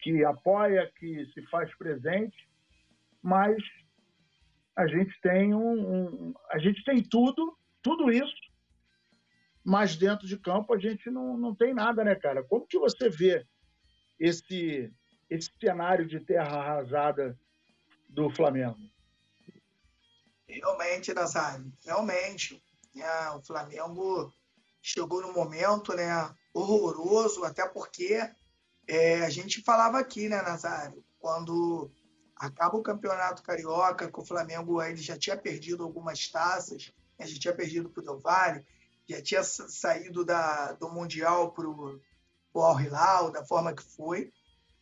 que 0.00 0.24
apoia, 0.24 0.90
que 0.98 1.26
se 1.32 1.42
faz 1.48 1.72
presente, 1.76 2.48
mas 3.22 3.56
a 4.80 4.86
gente 4.86 5.18
tem 5.20 5.54
um, 5.54 5.94
um, 5.94 6.34
a 6.50 6.58
gente 6.58 6.82
tem 6.84 7.02
tudo, 7.02 7.56
tudo 7.82 8.10
isso 8.10 8.50
mas 9.64 9.96
dentro 9.96 10.26
de 10.26 10.38
campo 10.38 10.74
a 10.74 10.78
gente 10.78 11.10
não, 11.10 11.36
não 11.36 11.54
tem 11.54 11.74
nada, 11.74 12.02
né, 12.02 12.14
cara? 12.14 12.42
Como 12.42 12.66
que 12.66 12.78
você 12.78 13.08
vê 13.08 13.46
esse, 14.18 14.92
esse 15.28 15.50
cenário 15.60 16.06
de 16.06 16.20
terra 16.20 16.58
arrasada 16.58 17.38
do 18.08 18.30
Flamengo? 18.30 18.78
Realmente, 20.48 21.14
Nazário, 21.14 21.72
realmente. 21.84 22.62
Né, 22.94 23.30
o 23.30 23.42
Flamengo 23.42 24.32
chegou 24.82 25.22
no 25.22 25.32
momento 25.32 25.94
né, 25.94 26.34
horroroso, 26.52 27.44
até 27.44 27.68
porque 27.68 28.18
é, 28.88 29.20
a 29.22 29.30
gente 29.30 29.62
falava 29.62 29.98
aqui, 29.98 30.28
né, 30.28 30.42
Nazário, 30.42 31.04
quando 31.18 31.90
acaba 32.40 32.78
o 32.78 32.82
Campeonato 32.82 33.42
Carioca, 33.42 34.10
que 34.10 34.18
o 34.18 34.24
Flamengo 34.24 34.82
ele 34.82 34.96
já 34.96 35.16
tinha 35.16 35.36
perdido 35.36 35.84
algumas 35.84 36.26
taças, 36.28 36.90
a 37.18 37.26
gente 37.26 37.38
tinha 37.38 37.54
perdido 37.54 37.90
para 37.90 38.02
o 38.02 38.04
Del 38.04 38.22
já 39.08 39.20
tinha 39.20 39.42
saído 39.42 40.24
da, 40.24 40.72
do 40.72 40.88
Mundial 40.88 41.52
para 41.52 41.68
o 41.68 42.00
Al 42.54 42.80
Hilal, 42.80 43.30
da 43.30 43.44
forma 43.44 43.74
que 43.74 43.82
foi, 43.82 44.32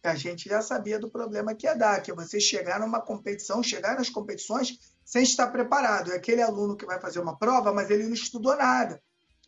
a 0.04 0.14
gente 0.14 0.48
já 0.48 0.62
sabia 0.62 0.98
do 0.98 1.10
problema 1.10 1.54
que 1.54 1.66
ia 1.66 1.74
dar, 1.74 2.00
que 2.00 2.10
é 2.10 2.14
você 2.14 2.38
chegar 2.38 2.78
numa 2.78 3.00
competição, 3.00 3.62
chegar 3.62 3.96
nas 3.96 4.08
competições 4.08 4.78
sem 5.04 5.22
estar 5.22 5.48
preparado. 5.48 6.12
É 6.12 6.16
aquele 6.16 6.42
aluno 6.42 6.76
que 6.76 6.86
vai 6.86 7.00
fazer 7.00 7.18
uma 7.18 7.36
prova, 7.36 7.72
mas 7.72 7.90
ele 7.90 8.04
não 8.04 8.14
estudou 8.14 8.56
nada. 8.56 9.02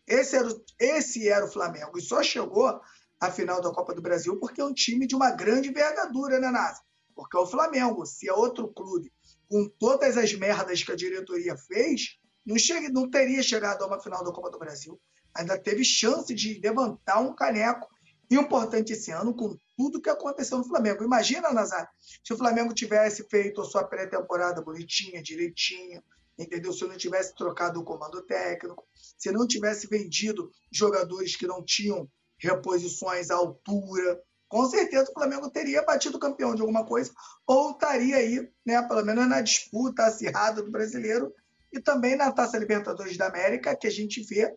Esse 0.06 0.34
era, 0.34 0.48
o, 0.48 0.64
esse 0.78 1.28
era 1.28 1.44
o 1.44 1.50
Flamengo. 1.50 1.96
E 1.96 2.02
só 2.02 2.22
chegou 2.22 2.80
à 3.20 3.30
final 3.30 3.60
da 3.60 3.70
Copa 3.70 3.94
do 3.94 4.02
Brasil 4.02 4.38
porque 4.40 4.60
é 4.60 4.64
um 4.64 4.74
time 4.74 5.06
de 5.06 5.14
uma 5.14 5.30
grande 5.30 5.68
envergadura, 5.68 6.40
né, 6.40 6.50
Nasa? 6.50 6.80
Porque 7.20 7.36
é 7.36 7.40
o 7.40 7.46
Flamengo. 7.46 8.06
Se 8.06 8.28
é 8.28 8.32
outro 8.32 8.68
clube, 8.68 9.12
com 9.46 9.68
todas 9.78 10.16
as 10.16 10.32
merdas 10.32 10.82
que 10.82 10.90
a 10.90 10.96
diretoria 10.96 11.54
fez, 11.54 12.16
não, 12.46 12.58
chegue, 12.58 12.88
não 12.88 13.10
teria 13.10 13.42
chegado 13.42 13.82
a 13.82 13.86
uma 13.86 14.00
final 14.00 14.24
da 14.24 14.32
Copa 14.32 14.50
do 14.50 14.58
Brasil. 14.58 14.98
Ainda 15.34 15.58
teve 15.58 15.84
chance 15.84 16.34
de 16.34 16.58
levantar 16.60 17.20
um 17.20 17.34
caneco 17.34 17.86
importante 18.30 18.94
esse 18.94 19.10
ano 19.10 19.34
com 19.34 19.54
tudo 19.76 20.00
que 20.00 20.08
aconteceu 20.08 20.56
no 20.56 20.64
Flamengo. 20.64 21.04
Imagina, 21.04 21.52
Nazar, 21.52 21.90
se 22.24 22.32
o 22.32 22.38
Flamengo 22.38 22.72
tivesse 22.72 23.28
feito 23.28 23.60
a 23.60 23.64
sua 23.64 23.84
pré-temporada 23.84 24.62
bonitinha, 24.62 25.22
direitinha, 25.22 26.02
entendeu? 26.38 26.72
Se 26.72 26.86
não 26.86 26.96
tivesse 26.96 27.34
trocado 27.34 27.80
o 27.80 27.84
comando 27.84 28.22
técnico, 28.22 28.82
se 28.94 29.30
não 29.30 29.46
tivesse 29.46 29.86
vendido 29.86 30.50
jogadores 30.72 31.36
que 31.36 31.46
não 31.46 31.62
tinham 31.62 32.08
reposições 32.38 33.30
à 33.30 33.34
altura, 33.34 34.18
com 34.50 34.68
certeza 34.68 35.08
o 35.08 35.14
Flamengo 35.14 35.48
teria 35.48 35.84
batido 35.84 36.18
campeão 36.18 36.56
de 36.56 36.60
alguma 36.60 36.84
coisa 36.84 37.12
ou 37.46 37.70
estaria 37.70 38.16
aí, 38.16 38.50
né, 38.66 38.82
pelo 38.82 39.04
menos 39.04 39.28
na 39.28 39.40
disputa 39.40 40.04
acirrada 40.04 40.60
do 40.60 40.72
brasileiro 40.72 41.32
e 41.72 41.80
também 41.80 42.16
na 42.16 42.32
Taça 42.32 42.58
Libertadores 42.58 43.16
da 43.16 43.28
América, 43.28 43.76
que 43.76 43.86
a 43.86 43.90
gente 43.90 44.20
vê, 44.24 44.52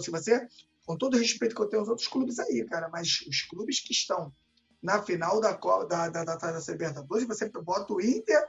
se 0.00 0.10
você, 0.12 0.46
com 0.86 0.96
todo 0.96 1.14
o 1.14 1.18
respeito 1.18 1.56
que 1.56 1.60
eu 1.60 1.66
tenho 1.66 1.80
aos 1.80 1.88
outros 1.88 2.06
clubes 2.06 2.38
aí, 2.38 2.64
cara, 2.66 2.88
mas 2.88 3.20
os 3.28 3.42
clubes 3.42 3.80
que 3.80 3.92
estão 3.92 4.32
na 4.80 5.02
final 5.02 5.40
da, 5.40 5.52
da, 5.52 6.08
da, 6.08 6.24
da 6.24 6.36
Taça 6.36 6.70
Libertadores, 6.70 7.26
você 7.26 7.50
bota 7.50 7.92
o 7.92 8.00
Inter 8.00 8.40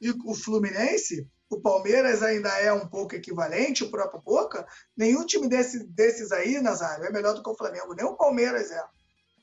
e 0.00 0.10
o 0.24 0.34
Fluminense, 0.34 1.28
o 1.50 1.60
Palmeiras 1.60 2.22
ainda 2.22 2.48
é 2.60 2.72
um 2.72 2.86
pouco 2.86 3.16
equivalente, 3.16 3.82
o 3.82 3.90
próprio 3.90 4.22
Boca, 4.22 4.64
nenhum 4.96 5.26
time 5.26 5.48
desse, 5.48 5.84
desses 5.84 6.30
aí, 6.30 6.60
Nazário, 6.60 7.04
é 7.04 7.10
melhor 7.10 7.34
do 7.34 7.42
que 7.42 7.50
o 7.50 7.56
Flamengo. 7.56 7.92
Nem 7.92 8.06
o 8.06 8.16
Palmeiras 8.16 8.70
é. 8.70 8.80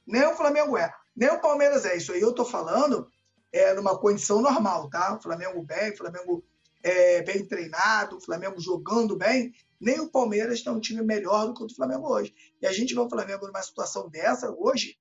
Nem 0.10 0.26
o 0.26 0.36
Flamengo 0.36 0.78
é. 0.78 0.92
Nem 1.16 1.30
o 1.30 1.40
Palmeiras 1.40 1.86
é. 1.86 1.96
Isso 1.96 2.12
aí 2.12 2.20
eu 2.20 2.34
tô 2.34 2.44
falando 2.44 3.08
é, 3.52 3.74
numa 3.74 3.98
condição 3.98 4.42
normal, 4.42 4.90
tá? 4.90 5.16
O 5.16 5.22
Flamengo 5.22 5.62
bem, 5.64 5.92
o 5.92 5.98
Flamengo 5.98 6.44
é, 6.84 7.22
bem 7.22 7.46
treinado, 7.46 8.18
o 8.18 8.22
Flamengo 8.22 8.60
jogando 8.60 9.16
bem. 9.16 9.54
Nem 9.80 10.00
o 10.00 10.10
Palmeiras 10.10 10.62
tem 10.62 10.74
um 10.74 10.80
time 10.80 11.02
melhor 11.02 11.48
do 11.48 11.54
que 11.54 11.64
o 11.64 11.68
do 11.68 11.76
Flamengo 11.76 12.12
hoje. 12.12 12.34
E 12.62 12.68
a 12.68 12.72
gente 12.72 12.94
vê 12.94 13.00
o 13.00 13.10
Flamengo 13.10 13.48
numa 13.48 13.62
situação 13.62 14.10
dessa 14.10 14.52
hoje, 14.52 14.98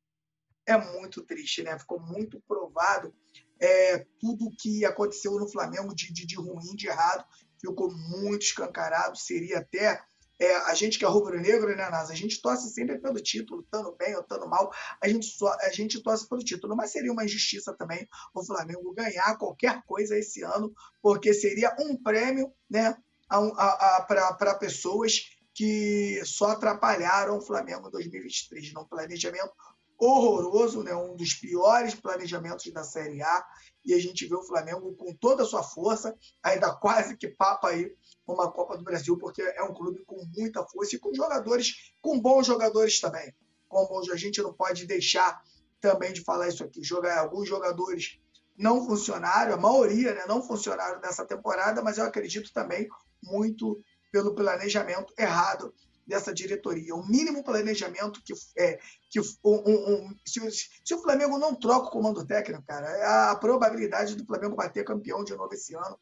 é 0.67 0.77
muito 0.77 1.23
triste, 1.23 1.62
né? 1.62 1.79
Ficou 1.79 1.99
muito 1.99 2.41
provado 2.47 3.12
é, 3.61 4.07
tudo 4.21 4.55
que 4.57 4.85
aconteceu 4.85 5.33
no 5.33 5.49
Flamengo 5.49 5.95
de, 5.95 6.12
de, 6.12 6.27
de, 6.27 6.37
ruim, 6.37 6.77
de 6.77 6.87
errado, 6.87 7.25
ficou 7.61 7.91
muito 7.91 8.43
escancarado. 8.43 9.17
Seria 9.19 9.59
até. 9.59 10.00
É, 10.40 10.54
a 10.57 10.75
gente 10.75 10.99
que 10.99 11.04
é 11.04 11.09
rubro-negro, 11.09 11.75
né, 11.76 11.88
Nasa? 11.90 12.12
A 12.12 12.16
gente 12.16 12.40
torce 12.40 12.71
sempre 12.71 12.99
pelo 12.99 13.21
título, 13.21 13.62
estando 13.62 13.95
bem 13.97 14.14
ou 14.14 14.23
estando 14.23 14.49
mal, 14.49 14.73
a 15.02 15.09
gente, 15.09 15.26
só, 15.26 15.52
a 15.61 15.71
gente 15.71 16.02
torce 16.02 16.28
pelo 16.28 16.45
título. 16.45 16.76
Mas 16.76 16.92
seria 16.92 17.12
uma 17.12 17.25
injustiça 17.25 17.75
também 17.75 18.09
o 18.35 18.45
Flamengo 18.45 18.95
ganhar 18.95 19.37
qualquer 19.37 19.83
coisa 19.85 20.16
esse 20.16 20.42
ano, 20.42 20.73
porque 21.02 21.35
seria 21.35 21.75
um 21.80 21.97
prêmio 22.00 22.52
né, 22.71 22.97
para 23.28 24.54
pessoas 24.54 25.23
que 25.52 26.23
só 26.25 26.50
atrapalharam 26.50 27.38
o 27.38 27.40
Flamengo 27.40 27.88
em 27.88 27.90
2023, 27.90 28.73
num 28.75 28.85
planejamento 28.85 29.52
horroroso, 29.99 30.85
né? 30.85 30.95
um 30.95 31.16
dos 31.16 31.35
piores 31.35 31.95
planejamentos 31.97 32.73
da 32.73 32.85
Série 32.85 33.21
A, 33.21 33.45
e 33.85 33.94
a 33.94 34.00
gente 34.00 34.26
vê 34.26 34.35
o 34.35 34.42
Flamengo 34.42 34.94
com 34.94 35.14
toda 35.14 35.42
a 35.42 35.47
sua 35.47 35.62
força, 35.62 36.16
ainda 36.42 36.75
quase 36.75 37.16
que 37.16 37.28
papa 37.28 37.68
aí 37.68 37.94
uma 38.26 38.50
Copa 38.50 38.76
do 38.76 38.85
Brasil, 38.85 39.16
porque 39.16 39.40
é 39.40 39.62
um 39.62 39.73
clube 39.73 40.04
com 40.04 40.23
muita 40.37 40.64
força 40.66 40.97
e 40.97 40.99
com 40.99 41.14
jogadores, 41.14 41.92
com 42.00 42.20
bons 42.20 42.47
jogadores 42.47 43.00
também. 43.00 43.35
Com 43.68 43.87
bons, 43.87 44.11
a 44.11 44.16
gente 44.16 44.42
não 44.42 44.52
pode 44.52 44.87
deixar 44.87 45.42
também 45.80 46.12
de 46.12 46.23
falar 46.23 46.49
isso 46.49 46.64
aqui. 46.64 46.82
Jogar, 46.82 47.18
alguns 47.18 47.49
jogadores 47.49 48.18
não 48.56 48.85
funcionaram, 48.85 49.54
a 49.54 49.56
maioria 49.56 50.14
né, 50.14 50.25
não 50.26 50.42
funcionaram 50.42 51.00
nessa 51.00 51.25
temporada, 51.25 51.82
mas 51.82 51.97
eu 51.97 52.04
acredito 52.04 52.52
também 52.52 52.88
muito 53.23 53.80
pelo 54.11 54.35
planejamento 54.35 55.12
errado 55.16 55.73
dessa 56.09 56.33
diretoria. 56.33 56.95
O 56.95 57.07
mínimo 57.07 57.45
planejamento 57.45 58.23
que 58.25 58.33
é 58.57 58.81
que 59.11 59.21
um, 59.21 59.27
um, 59.45 60.17
se, 60.27 60.41
se, 60.85 60.95
o 60.95 61.03
Flamengo 61.03 61.38
não 61.38 61.55
troca 61.55 61.88
o 61.88 61.91
comando 61.91 62.27
técnico, 62.27 62.65
cara, 62.67 63.31
a 63.31 63.37
probabilidade 63.37 64.17
do 64.17 64.25
Flamengo 64.25 64.57
bater 64.57 64.85
campeão 64.85 65.23
de 65.23 65.37
novo 65.37 65.53
esse 65.53 65.77
ano, 65.77 65.99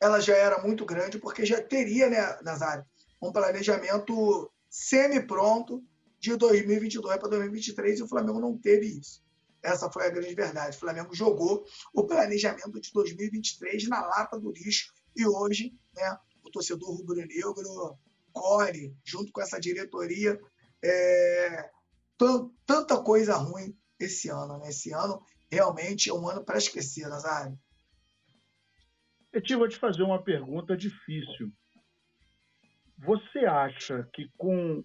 ela 0.00 0.18
já 0.18 0.34
era 0.34 0.62
muito 0.62 0.86
grande, 0.86 1.18
porque 1.18 1.44
já 1.44 1.62
teria, 1.62 2.08
né, 2.08 2.38
Nazário, 2.42 2.84
um 3.20 3.30
planejamento 3.30 4.50
semi-pronto 4.70 5.84
de 6.18 6.36
2022 6.36 7.18
para 7.18 7.28
2023 7.28 7.98
e 7.98 8.02
o 8.02 8.08
Flamengo 8.08 8.40
não 8.40 8.56
teve 8.56 8.86
isso. 8.86 9.22
Essa 9.62 9.90
foi 9.90 10.06
a 10.06 10.10
grande 10.10 10.34
verdade. 10.34 10.76
O 10.76 10.80
Flamengo 10.80 11.14
jogou 11.14 11.66
o 11.92 12.06
planejamento 12.06 12.80
de 12.80 12.90
2023 12.92 13.88
na 13.88 14.00
lata 14.00 14.40
do 14.40 14.50
lixo 14.50 14.90
e 15.14 15.26
hoje, 15.26 15.74
né, 15.94 16.16
o 16.42 16.50
torcedor 16.50 16.96
rubro-negro 16.96 17.98
corre 18.40 18.96
junto 19.04 19.30
com 19.32 19.42
essa 19.42 19.60
diretoria 19.60 20.40
é, 20.82 21.70
tanta 22.66 23.02
coisa 23.02 23.36
ruim 23.36 23.76
esse 23.98 24.30
ano. 24.30 24.58
Né? 24.58 24.70
Esse 24.70 24.94
ano 24.94 25.20
realmente 25.52 26.08
é 26.08 26.14
um 26.14 26.26
ano 26.26 26.42
para 26.42 26.56
esquecer, 26.56 27.06
Nazário. 27.06 27.58
Eu 29.30 29.58
vou 29.58 29.68
te 29.68 29.76
fazer 29.76 30.02
uma 30.02 30.22
pergunta 30.22 30.74
difícil. 30.74 31.52
Você 32.98 33.40
acha 33.40 34.08
que 34.14 34.28
com, 34.38 34.82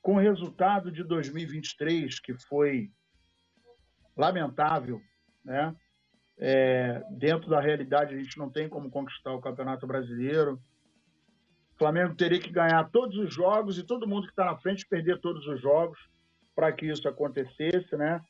com 0.00 0.14
o 0.14 0.18
resultado 0.18 0.90
de 0.90 1.04
2023, 1.04 2.18
que 2.18 2.34
foi 2.48 2.90
lamentável, 4.16 5.00
né? 5.44 5.76
É, 6.40 7.02
dentro 7.10 7.50
da 7.50 7.60
realidade, 7.60 8.14
a 8.14 8.18
gente 8.18 8.38
não 8.38 8.50
tem 8.50 8.68
como 8.68 8.90
conquistar 8.90 9.32
o 9.32 9.40
Campeonato 9.40 9.86
Brasileiro. 9.86 10.60
O 11.78 11.84
Flamengo 11.84 12.16
teria 12.16 12.40
que 12.40 12.50
ganhar 12.50 12.90
todos 12.90 13.16
os 13.16 13.32
jogos 13.32 13.78
e 13.78 13.84
todo 13.84 14.08
mundo 14.08 14.24
que 14.24 14.32
está 14.32 14.44
na 14.44 14.58
frente 14.58 14.84
perder 14.84 15.20
todos 15.20 15.46
os 15.46 15.60
jogos 15.60 15.96
para 16.52 16.72
que 16.72 16.86
isso 16.86 17.08
acontecesse, 17.08 17.96
né? 17.96 18.20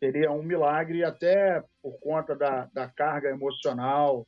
Seria 0.00 0.32
um 0.32 0.42
milagre, 0.42 1.04
até 1.04 1.62
por 1.80 2.00
conta 2.00 2.34
da, 2.34 2.64
da 2.74 2.88
carga 2.88 3.28
emocional 3.28 4.26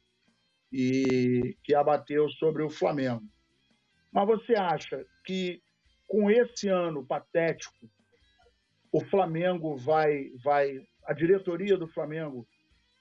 e 0.72 1.56
que 1.64 1.74
abateu 1.74 2.30
sobre 2.30 2.62
o 2.62 2.70
Flamengo. 2.70 3.24
Mas 4.12 4.28
você 4.28 4.54
acha 4.54 5.04
que 5.24 5.60
com 6.06 6.30
esse 6.30 6.68
ano 6.68 7.04
patético, 7.04 7.90
o 8.92 9.04
Flamengo 9.06 9.76
vai, 9.76 10.30
vai, 10.44 10.80
a 11.04 11.12
diretoria 11.12 11.76
do 11.76 11.88
Flamengo 11.88 12.46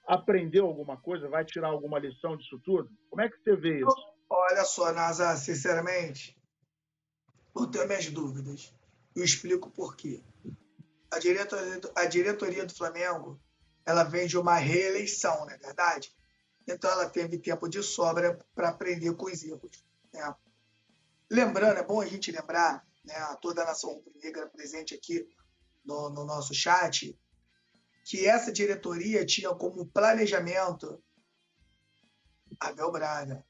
aprendeu 0.07 0.65
alguma 0.65 0.97
coisa, 0.97 1.29
vai 1.29 1.45
tirar 1.45 1.67
alguma 1.67 1.99
lição 1.99 2.35
disso 2.35 2.59
tudo? 2.65 2.89
Como 3.11 3.21
é 3.21 3.29
que 3.29 3.37
você 3.37 3.55
vê 3.55 3.77
isso? 3.77 4.16
Olha 4.29 4.65
só, 4.65 4.91
Nasa, 4.91 5.35
sinceramente, 5.37 6.37
eu 7.55 7.67
tenho 7.67 7.87
minhas 7.87 8.09
dúvidas. 8.09 8.73
Eu 9.15 9.23
explico 9.23 9.69
por 9.71 9.95
quê. 9.95 10.23
A 11.09 11.19
diretoria, 11.19 11.81
a 11.95 12.05
diretoria 12.05 12.65
do 12.65 12.75
Flamengo 12.75 13.39
ela 13.87 14.03
vem 14.03 14.27
de 14.27 14.37
uma 14.37 14.57
reeleição, 14.57 15.45
não 15.45 15.49
é 15.49 15.57
verdade? 15.57 16.13
Então 16.67 16.91
ela 16.91 17.09
teve 17.09 17.39
tempo 17.39 17.69
de 17.69 17.81
sobra 17.81 18.37
para 18.53 18.69
aprender 18.69 19.15
com 19.15 19.27
os 19.27 19.41
erros. 19.41 19.81
Né? 20.13 20.35
Lembrando, 21.31 21.77
é 21.77 21.83
bom 21.83 22.01
a 22.01 22.05
gente 22.05 22.29
lembrar, 22.29 22.85
né, 23.05 23.15
toda 23.41 23.63
a 23.63 23.65
nação 23.65 24.03
negra 24.21 24.45
presente 24.49 24.93
aqui 24.93 25.25
no, 25.85 26.09
no 26.09 26.25
nosso 26.25 26.53
chat, 26.53 27.17
que 28.03 28.27
essa 28.27 28.51
diretoria 28.51 29.25
tinha 29.25 29.55
como 29.55 29.87
planejamento 29.87 31.01
Abel 32.59 32.91
Braga, 32.91 33.45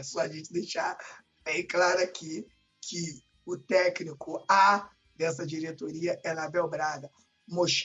é 0.00 0.02
só 0.02 0.20
a 0.20 0.28
gente 0.28 0.52
deixar 0.52 0.98
bem 1.44 1.66
claro 1.66 2.02
aqui 2.02 2.46
que 2.80 3.22
o 3.44 3.56
técnico 3.56 4.42
A 4.48 4.90
dessa 5.14 5.46
diretoria 5.46 6.18
é 6.24 6.30
Abel 6.30 6.68
Braga. 6.68 7.10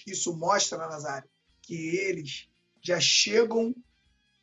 Isso 0.07 0.35
mostra, 0.35 0.77
Nazário, 0.77 1.29
que 1.61 1.97
eles 1.97 2.47
já 2.81 2.99
chegam 2.99 3.75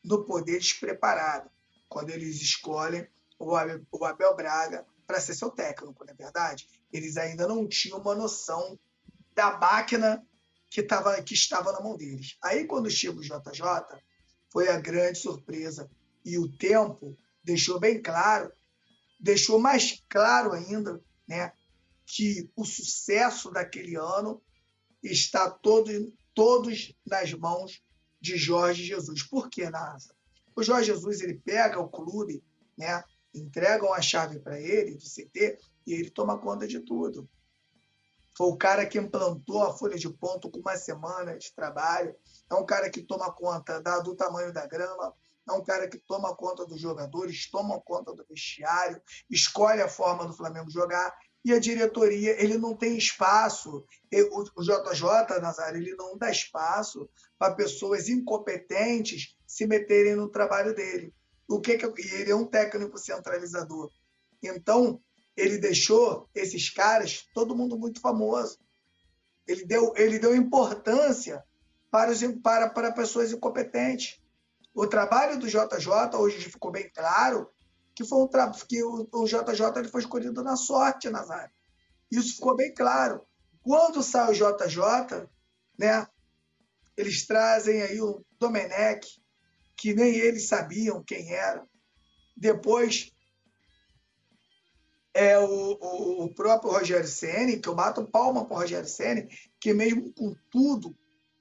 no 0.04 0.24
poder 0.24 0.58
despreparados 0.58 1.50
quando 1.88 2.11
eles 2.11 2.42
escolhem 2.42 3.08
o 3.38 4.04
Abel 4.04 4.37
Braga 4.37 4.87
para 5.06 5.20
ser 5.20 5.35
seu 5.35 5.50
técnico, 5.50 6.04
não 6.04 6.12
é 6.12 6.16
verdade? 6.16 6.68
Eles 6.92 7.16
ainda 7.16 7.48
não 7.48 7.66
tinham 7.66 7.98
uma 7.98 8.14
noção 8.14 8.78
da 9.35 9.58
máquina 9.58 10.26
que, 10.68 10.82
tava, 10.82 11.22
que 11.22 11.35
estava 11.35 11.72
na 11.72 11.80
mão 11.80 11.96
deles. 11.96 12.37
Aí, 12.42 12.66
quando 12.66 12.90
chega 12.90 13.18
o 13.18 13.22
JJ, 13.22 13.62
foi 14.50 14.68
a 14.68 14.78
grande 14.78 15.18
surpresa. 15.18 15.90
E 16.24 16.38
o 16.38 16.48
tempo 16.56 17.16
deixou 17.42 17.78
bem 17.78 18.00
claro, 18.00 18.52
deixou 19.18 19.59
mais 19.59 20.02
claro 20.09 20.52
ainda, 20.52 21.02
né, 21.26 21.52
que 22.07 22.50
o 22.57 22.64
sucesso 22.64 23.50
daquele 23.50 23.96
ano 23.96 24.42
está 25.02 25.50
todo, 25.50 25.90
todos 26.35 26.94
nas 27.07 27.33
mãos 27.33 27.83
de 28.20 28.37
Jorge 28.37 28.85
Jesus. 28.85 29.22
Por 29.22 29.48
que, 29.48 29.68
Nasa? 29.70 30.14
O 30.55 30.62
Jorge 30.62 30.87
Jesus 30.87 31.20
ele 31.20 31.35
pega 31.35 31.81
o 31.81 31.88
clube, 31.88 32.44
né, 32.76 33.02
entregam 33.35 33.92
a 33.92 34.02
chave 34.02 34.38
para 34.38 34.61
ele 34.61 34.94
do 34.94 35.05
CT 35.05 35.59
e 35.87 35.94
ele 35.94 36.11
toma 36.11 36.38
conta 36.38 36.66
de 36.66 36.81
tudo. 36.81 37.28
Foi 38.37 38.46
o 38.46 38.57
cara 38.57 38.87
que 38.87 38.98
implantou 38.98 39.62
a 39.62 39.76
folha 39.76 39.96
de 39.96 40.09
ponto 40.09 40.50
com 40.50 40.61
uma 40.61 40.76
semana 40.76 41.37
de 41.37 41.52
trabalho. 41.52 42.14
É 42.50 42.55
um 42.55 42.64
cara 42.64 42.88
que 42.90 43.02
toma 43.02 43.33
conta 43.33 43.81
da, 43.81 43.98
do 43.98 44.14
tamanho 44.14 44.52
da 44.52 44.66
grama, 44.66 45.14
é 45.48 45.52
um 45.52 45.64
cara 45.64 45.88
que 45.88 45.98
toma 45.98 46.37
conta 46.37 46.64
dos 46.64 46.81
jogadores, 46.81 47.50
toma 47.50 47.81
conta 47.81 48.14
do 48.14 48.24
vestiário, 48.28 49.00
escolhe 49.28 49.83
a 49.83 49.88
forma 49.88 50.26
do 50.26 50.37
Flamengo 50.37 50.70
jogar 50.70 51.12
e 51.44 51.52
a 51.52 51.59
diretoria 51.59 52.40
ele 52.42 52.57
não 52.57 52.76
tem 52.76 52.96
espaço. 52.96 53.85
O 54.57 54.62
JJ 54.62 55.40
Nazário 55.40 55.81
ele 55.81 55.94
não 55.96 56.16
dá 56.16 56.31
espaço 56.31 57.09
para 57.38 57.55
pessoas 57.55 58.09
incompetentes 58.09 59.37
se 59.46 59.66
meterem 59.66 60.14
no 60.14 60.28
trabalho 60.28 60.74
dele. 60.74 61.12
O 61.48 61.61
que, 61.61 61.76
que 61.76 61.87
e 61.87 62.14
ele 62.14 62.31
é 62.31 62.37
um 62.37 62.46
técnico 62.46 62.96
centralizador. 62.96 63.90
Então 64.42 65.00
ele 65.37 65.59
deixou 65.59 66.28
esses 66.35 66.70
caras 66.70 67.26
todo 67.35 67.57
mundo 67.57 67.76
muito 67.76 68.00
famoso. 68.00 68.59
Ele 69.46 69.64
deu 69.66 69.92
ele 69.96 70.20
deu 70.20 70.37
importância 70.37 71.42
para 71.90 72.12
os, 72.12 72.20
para 72.42 72.70
para 72.70 72.92
pessoas 72.92 73.33
incompetentes. 73.33 74.21
O 74.74 74.87
trabalho 74.87 75.38
do 75.38 75.46
JJ, 75.46 76.16
hoje 76.16 76.50
ficou 76.50 76.70
bem 76.70 76.90
claro, 76.94 77.50
que 77.94 78.04
foi 78.04 78.18
um 78.18 78.28
que 78.66 78.82
o, 78.82 79.08
o 79.12 79.26
JJ 79.26 79.76
ele 79.76 79.88
foi 79.88 80.00
escolhido 80.00 80.42
na 80.42 80.56
sorte, 80.56 81.11
Nazário. 81.11 81.52
Isso 82.11 82.37
ficou 82.37 82.56
bem 82.56 82.72
claro. 82.72 83.22
Quando 83.62 84.02
sai 84.02 84.30
o 84.30 84.35
JJ, 84.35 85.28
né, 85.78 86.06
eles 86.96 87.26
trazem 87.26 87.82
aí 87.82 88.00
o 88.00 88.24
Domenech, 88.38 89.06
que 89.76 89.94
nem 89.94 90.14
eles 90.14 90.48
sabiam 90.48 91.02
quem 91.02 91.32
era. 91.32 91.64
Depois, 92.37 93.12
é 95.14 95.38
o, 95.38 95.78
o, 95.80 96.24
o 96.24 96.35
próprio 96.35 96.72
Rogério 96.72 97.06
Ceni 97.06 97.58
que 97.58 97.68
eu 97.68 97.74
bato 97.74 98.06
palma 98.06 98.44
para 98.46 98.56
o 98.56 98.61
Rogério 98.61 98.88
Ceni 98.88 99.28
que 99.61 99.74
mesmo 99.74 100.12
com 100.14 100.35
tudo 100.50 100.96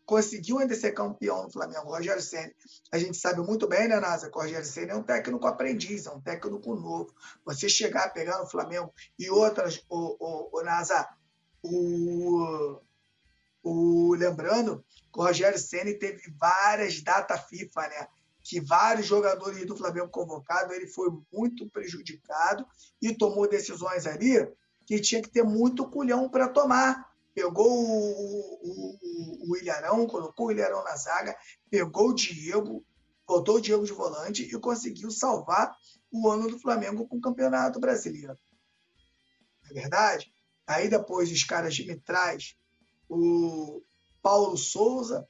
conseguiu 0.06 0.60
ainda 0.60 0.76
ser 0.76 0.92
campeão 0.92 1.44
no 1.44 1.52
Flamengo. 1.52 1.90
Rogério 1.90 2.22
Ceni 2.22 2.54
a 2.92 2.98
gente 2.98 3.18
sabe 3.18 3.42
muito 3.42 3.68
bem, 3.68 3.88
né, 3.88 4.00
Nasa, 4.00 4.30
que 4.30 4.38
o 4.38 4.42
Rogério 4.42 4.66
Ceni 4.66 4.92
é 4.92 4.96
um 4.96 5.04
técnico 5.04 5.48
aprendiz, 5.48 6.06
é 6.06 6.12
um 6.12 6.22
técnico 6.22 6.76
novo. 6.76 7.14
Você 7.46 7.70
chegar 7.70 8.14
pegar 8.14 8.40
no 8.40 8.48
Flamengo 8.48 8.94
e 9.18 9.30
outras, 9.30 9.84
o, 9.90 10.18
o, 10.20 10.60
o 10.60 10.64
Nasa, 10.64 11.08
o, 11.64 12.80
o, 13.64 14.16
lembrando 14.16 14.84
que 15.14 15.20
o 15.20 15.24
Rogério 15.24 15.60
Ceni 15.60 15.94
teve 15.94 16.34
várias 16.38 17.02
datas 17.02 17.42
FIFA, 17.48 17.82
né? 17.88 18.08
que 18.44 18.60
vários 18.60 19.06
jogadores 19.06 19.66
do 19.66 19.78
Flamengo 19.78 20.10
convocados, 20.10 20.76
ele 20.76 20.88
foi 20.88 21.10
muito 21.32 21.70
prejudicado 21.70 22.66
e 23.02 23.16
tomou 23.16 23.48
decisões 23.48 24.06
ali 24.08 24.52
que 24.86 25.00
tinha 25.00 25.22
que 25.22 25.30
ter 25.30 25.44
muito 25.44 25.90
culhão 25.90 26.28
para 26.28 26.48
tomar. 26.48 27.11
Pegou 27.34 27.68
o, 27.68 28.60
o, 28.62 29.52
o, 29.52 29.58
Ilharão, 29.58 30.06
colocou 30.06 30.48
o 30.48 30.52
Ilharão 30.52 30.84
na 30.84 30.96
zaga, 30.96 31.36
pegou 31.70 32.10
o 32.10 32.14
Diego, 32.14 32.86
botou 33.28 33.56
o 33.56 33.62
Diego 33.62 33.86
de 33.86 33.94
volante 33.94 34.44
e 34.44 34.60
conseguiu 34.60 35.10
salvar 35.12 35.74
o 36.12 36.30
ano 36.30 36.50
do 36.50 36.60
Flamengo 36.60 37.08
com 37.08 37.18
o 37.18 37.22
Campeonato 37.22 37.80
Brasileiro. 37.80 38.36
Não 39.64 39.72
é 39.72 39.74
verdade? 39.74 40.32
Aí 40.68 40.90
depois 40.90 41.32
os 41.32 41.44
caras 41.44 41.78
me 41.80 41.98
traz 41.98 42.56
o 43.10 43.82
Paulo 44.22 44.58
Souza, 44.58 45.28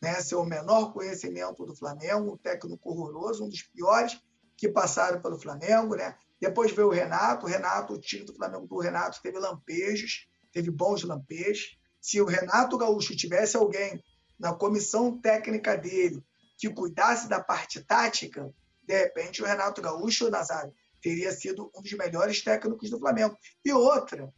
né, 0.00 0.20
seu 0.20 0.44
menor 0.44 0.92
conhecimento 0.92 1.64
do 1.64 1.76
Flamengo, 1.76 2.32
um 2.32 2.36
técnico 2.36 2.90
horroroso, 2.90 3.44
um 3.44 3.48
dos 3.48 3.62
piores 3.62 4.20
que 4.56 4.68
passaram 4.68 5.22
pelo 5.22 5.40
Flamengo. 5.40 5.94
Né? 5.94 6.16
Depois 6.40 6.72
veio 6.72 6.88
o 6.88 6.92
Renato. 6.92 7.46
O 7.46 7.48
Renato, 7.48 7.94
o 7.94 8.00
time 8.00 8.24
do 8.24 8.34
Flamengo 8.34 8.66
do 8.66 8.78
Renato 8.78 9.20
teve 9.22 9.38
lampejos, 9.38 10.28
teve 10.52 10.70
bons 10.70 11.02
lampejos. 11.02 11.76
Se 12.00 12.20
o 12.20 12.26
Renato 12.26 12.76
Gaúcho 12.76 13.16
tivesse 13.16 13.56
alguém 13.56 14.02
na 14.38 14.52
comissão 14.52 15.18
técnica 15.18 15.76
dele 15.76 16.22
que 16.58 16.68
cuidasse 16.68 17.28
da 17.28 17.42
parte 17.42 17.80
tática, 17.82 18.52
de 18.82 18.98
repente 18.98 19.42
o 19.42 19.46
Renato 19.46 19.80
Gaúcho, 19.80 20.30
Nazário, 20.30 20.72
teria 21.00 21.32
sido 21.32 21.70
um 21.74 21.82
dos 21.82 21.92
melhores 21.92 22.42
técnicos 22.42 22.90
do 22.90 22.98
Flamengo. 22.98 23.36
E 23.64 23.72
outra, 23.72 24.32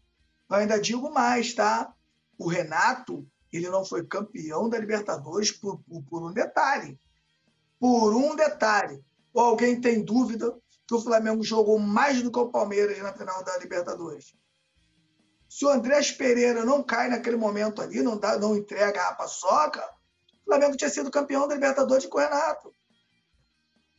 eu 0.50 0.56
ainda 0.56 0.80
digo 0.80 1.12
mais, 1.12 1.54
tá? 1.54 1.92
O 2.38 2.48
Renato 2.48 3.26
ele 3.52 3.68
não 3.68 3.84
foi 3.84 4.04
campeão 4.04 4.68
da 4.68 4.78
Libertadores 4.78 5.52
por, 5.52 5.78
por, 5.84 6.02
por 6.02 6.22
um 6.24 6.32
detalhe. 6.32 6.98
Por 7.78 8.14
um 8.14 8.34
detalhe. 8.34 9.04
Ou 9.32 9.42
alguém 9.42 9.80
tem 9.80 10.02
dúvida 10.04 10.56
que 10.86 10.94
o 10.94 11.00
Flamengo 11.00 11.42
jogou 11.42 11.78
mais 11.78 12.22
do 12.22 12.30
que 12.30 12.38
o 12.38 12.50
Palmeiras 12.50 12.98
na 12.98 13.12
final 13.12 13.44
da 13.44 13.56
Libertadores? 13.58 14.34
Se 15.54 15.64
o 15.64 15.68
Andrés 15.68 16.10
Pereira 16.10 16.64
não 16.64 16.82
cai 16.82 17.08
naquele 17.08 17.36
momento 17.36 17.80
ali, 17.80 18.02
não, 18.02 18.18
dá, 18.18 18.36
não 18.36 18.56
entrega 18.56 19.00
a 19.06 19.14
paçoca, 19.14 19.88
o 20.42 20.46
Flamengo 20.46 20.76
tinha 20.76 20.90
sido 20.90 21.12
campeão 21.12 21.46
da 21.46 21.54
Libertadores 21.54 22.06
com 22.06 22.18
o 22.18 22.20
Renato. 22.20 22.74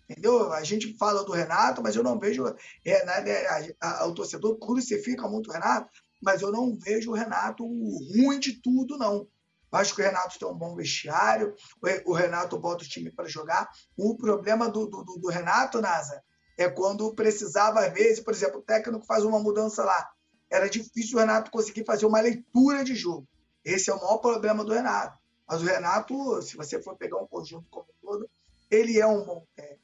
Entendeu? 0.04 0.52
A 0.52 0.62
gente 0.65 0.98
fala 0.98 1.24
do 1.24 1.32
Renato, 1.32 1.82
mas 1.82 1.96
eu 1.96 2.04
não 2.04 2.20
vejo. 2.20 2.44
Renato, 2.84 3.30
é, 3.30 3.74
a, 3.80 4.02
a, 4.02 4.06
o 4.06 4.13
torcedor 4.13 4.60
crucifica 4.60 5.30
muito 5.30 5.50
o 5.50 5.54
Renato, 5.54 5.89
mas 6.22 6.41
eu 6.41 6.52
não 6.52 6.76
vejo 6.76 7.12
o 7.12 7.15
Renato 7.15 7.63
ruim 7.63 8.38
de 8.38 8.62
tudo, 8.62 8.98
não. 8.98 9.26
Acho 9.72 9.96
que 9.96 10.02
o 10.02 10.06
Renato 10.06 10.38
tem 10.38 10.46
um 10.50 10.58
bom 10.58 10.76
vestiário, 10.76 11.56
o 12.04 12.12
Renato 12.12 12.60
bota 12.60 12.84
o 12.84 12.88
time 12.88 13.10
para 13.10 13.30
jogar. 13.30 13.70
O 13.96 14.18
problema 14.18 14.68
do, 14.68 14.88
do, 14.88 15.04
do, 15.04 15.30
Renato, 15.30 15.80
Nasa, 15.80 16.22
é 16.58 16.68
quando 16.68 17.15
precisava, 17.15 17.80
às 17.80 17.94
vezes, 17.94 18.20
por 18.20 18.34
exemplo, 18.34 18.60
o 18.60 18.63
técnico 18.63 19.06
faz 19.06 19.24
uma 19.24 19.39
mudança 19.39 19.86
lá. 19.86 20.14
Era 20.56 20.70
difícil 20.70 21.18
o 21.18 21.20
Renato 21.20 21.52
conseguir 21.52 21.86
fazer 21.86 22.06
uma 22.06 22.22
leitura 22.22 22.84
de 22.84 22.96
jogo. 22.96 23.28
Esse 23.63 23.89
é 23.89 23.94
o 23.94 24.00
maior 24.00 24.18
problema 24.18 24.63
do 24.63 24.74
Renato. 24.74 25.18
Mas 25.48 25.62
o 25.62 25.65
Renato, 25.65 26.41
se 26.41 26.56
você 26.56 26.82
for 26.82 26.96
pegar 26.96 27.18
um 27.18 27.28
conjunto 27.28 27.65
como 27.70 27.86
um 27.86 28.08
todo, 28.08 28.30
ele 28.70 29.00
é 29.00 29.06
um 29.06 29.24
bom 29.24 29.46
técnico. 29.56 29.84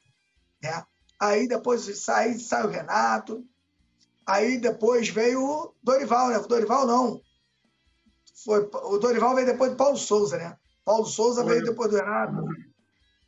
Né? 0.62 0.84
Aí 1.20 1.46
depois 1.46 1.82
sai, 1.98 2.34
sai 2.34 2.64
o 2.64 2.70
Renato. 2.70 3.44
Aí 4.26 4.58
depois 4.58 5.08
veio 5.08 5.44
o 5.44 5.74
Dorival, 5.82 6.28
né? 6.28 6.38
O 6.38 6.46
Dorival 6.46 6.86
não 6.86 7.20
foi, 8.44 8.68
o 8.72 8.98
Dorival 8.98 9.34
veio 9.34 9.46
depois 9.46 9.70
do 9.70 9.76
Paulo 9.76 9.96
Souza, 9.96 10.36
né? 10.36 10.56
Paulo 10.84 11.06
Souza 11.06 11.42
foi. 11.42 11.54
veio 11.54 11.64
depois 11.64 11.90
do 11.90 11.96
Renato. 11.96 12.44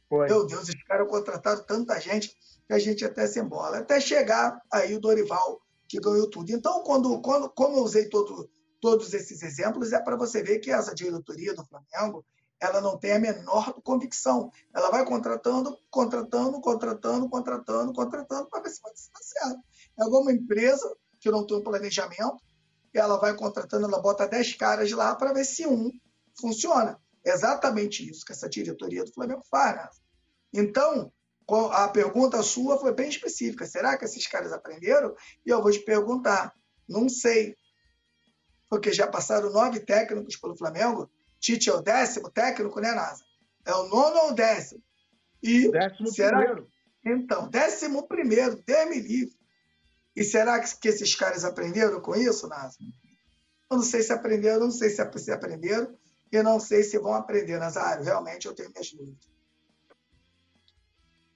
Foi. 0.09 0.29
Meu 0.29 0.47
Deus, 0.47 0.69
esses 0.69 0.83
caras 0.85 1.09
contrataram 1.09 1.63
tanta 1.65 2.01
gente 2.01 2.37
que 2.67 2.73
a 2.73 2.79
gente 2.79 3.05
até 3.05 3.27
se 3.27 3.41
embola. 3.41 3.79
Até 3.79 4.01
chegar 4.01 4.61
aí 4.73 4.95
o 4.95 5.01
Dorival, 5.01 5.61
que 5.89 6.01
ganhou 6.01 6.29
tudo. 6.29 6.51
Então, 6.51 6.83
quando, 6.83 7.21
quando, 7.21 7.49
como 7.51 7.79
eu 7.79 7.83
usei 7.83 8.09
todo, 8.09 8.49
todos 8.81 9.13
esses 9.15 9.43
exemplos, 9.43 9.93
é 9.93 10.01
para 10.01 10.17
você 10.17 10.43
ver 10.43 10.59
que 10.59 10.71
essa 10.71 10.95
diretoria 10.95 11.55
do 11.55 11.65
Flamengo 11.65 12.25
ela 12.61 12.81
não 12.81 12.97
tem 12.97 13.13
a 13.13 13.19
menor 13.19 13.75
convicção. 13.83 14.51
Ela 14.75 14.91
vai 14.91 15.05
contratando, 15.05 15.79
contratando, 15.91 16.61
contratando, 16.61 17.29
contratando, 17.29 17.93
contratando, 17.93 18.49
para 18.49 18.63
ver 18.63 18.71
se 18.71 18.81
vai 18.81 18.93
dar 18.93 19.21
certo. 19.21 19.61
É 19.99 20.03
alguma 20.03 20.33
empresa 20.33 20.97
que 21.21 21.31
não 21.31 21.47
tem 21.47 21.57
um 21.57 21.63
planejamento, 21.63 22.43
ela 22.93 23.19
vai 23.19 23.35
contratando, 23.35 23.87
ela 23.87 24.01
bota 24.01 24.27
10 24.27 24.55
caras 24.55 24.91
lá 24.93 25.15
para 25.15 25.33
ver 25.33 25.45
se 25.45 25.67
um 25.67 25.91
funciona. 26.39 26.99
Exatamente 27.25 28.09
isso 28.09 28.25
que 28.25 28.33
essa 28.33 28.49
diretoria 28.49 29.05
do 29.05 29.13
Flamengo 29.13 29.43
faz. 29.51 29.77
Né? 29.77 29.89
Então, 30.53 31.13
a 31.73 31.89
pergunta 31.89 32.43
sua 32.43 32.79
foi 32.79 32.95
bem 32.95 33.09
específica. 33.09 33.67
Será 33.67 33.97
que 33.97 34.05
esses 34.05 34.27
caras 34.27 34.53
aprenderam? 34.53 35.15
E 35.45 35.51
eu 35.51 35.63
vou 35.63 35.71
te 35.71 35.81
perguntar. 35.81 36.55
Não 36.89 37.09
sei. 37.09 37.57
Porque 38.69 38.93
já 38.93 39.07
passaram 39.07 39.51
nove 39.51 39.81
técnicos 39.81 40.37
pelo 40.37 40.57
Flamengo. 40.57 41.11
Tite 41.39 41.69
é 41.69 41.75
o 41.75 41.83
décimo 41.83 42.31
técnico, 42.31 42.81
né, 42.81 42.93
Nasa? 42.93 43.23
É 43.67 43.75
o 43.75 43.89
nono 43.89 44.17
ou 44.21 44.31
o 44.31 44.35
décimo? 44.35 44.83
E 45.43 45.71
décimo 45.71 46.11
será... 46.11 46.39
primeiro. 46.39 46.69
Então, 47.05 47.49
décimo 47.49 48.09
primeiro, 48.09 48.63
Deus 48.67 48.89
me 48.89 48.99
livre. 48.99 49.37
E 50.17 50.25
será 50.25 50.59
que, 50.59 50.89
esses 50.89 51.15
caras 51.15 51.45
aprenderam 51.45 52.01
com 52.01 52.15
isso, 52.15 52.49
Nasa? 52.49 52.79
Eu 53.71 53.77
não 53.77 53.85
sei 53.85 54.03
se 54.03 54.13
aprenderam, 54.13 54.61
não 54.61 54.71
sei 54.71 54.89
se, 54.89 55.19
se 55.19 55.33
aprenderam, 55.33 55.95
e 56.33 56.43
não 56.43 56.59
sei 56.59 56.83
se 56.83 56.99
vão 56.99 57.13
aprender, 57.13 57.59
Nazário. 57.59 58.05
Realmente 58.05 58.47
eu 58.47 58.55
tenho 58.55 58.71
minhas 58.71 58.91
dúvidas. 58.91 59.34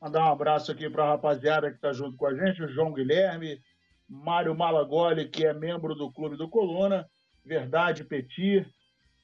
Mandar 0.01 0.25
um 0.25 0.33
abraço 0.33 0.71
aqui 0.71 0.89
para 0.89 1.05
a 1.05 1.09
rapaziada 1.09 1.71
que 1.71 1.77
está 1.77 1.93
junto 1.93 2.17
com 2.17 2.27
a 2.27 2.35
gente, 2.35 2.63
o 2.63 2.69
João 2.69 2.93
Guilherme, 2.93 3.61
Mário 4.09 4.55
Malagoli, 4.55 5.29
que 5.29 5.45
é 5.45 5.53
membro 5.53 5.95
do 5.95 6.13
Clube 6.13 6.37
do 6.37 6.49
Coluna, 6.49 7.09
Verdade 7.45 8.05
Petit, 8.05 8.67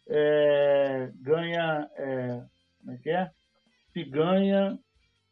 é, 0.09 1.11
ganha. 1.17 1.89
É, 1.97 2.43
como 2.81 2.93
é 2.93 2.99
que 2.99 3.11
é? 3.11 3.31
Se 3.93 4.05
ganha. 4.05 4.79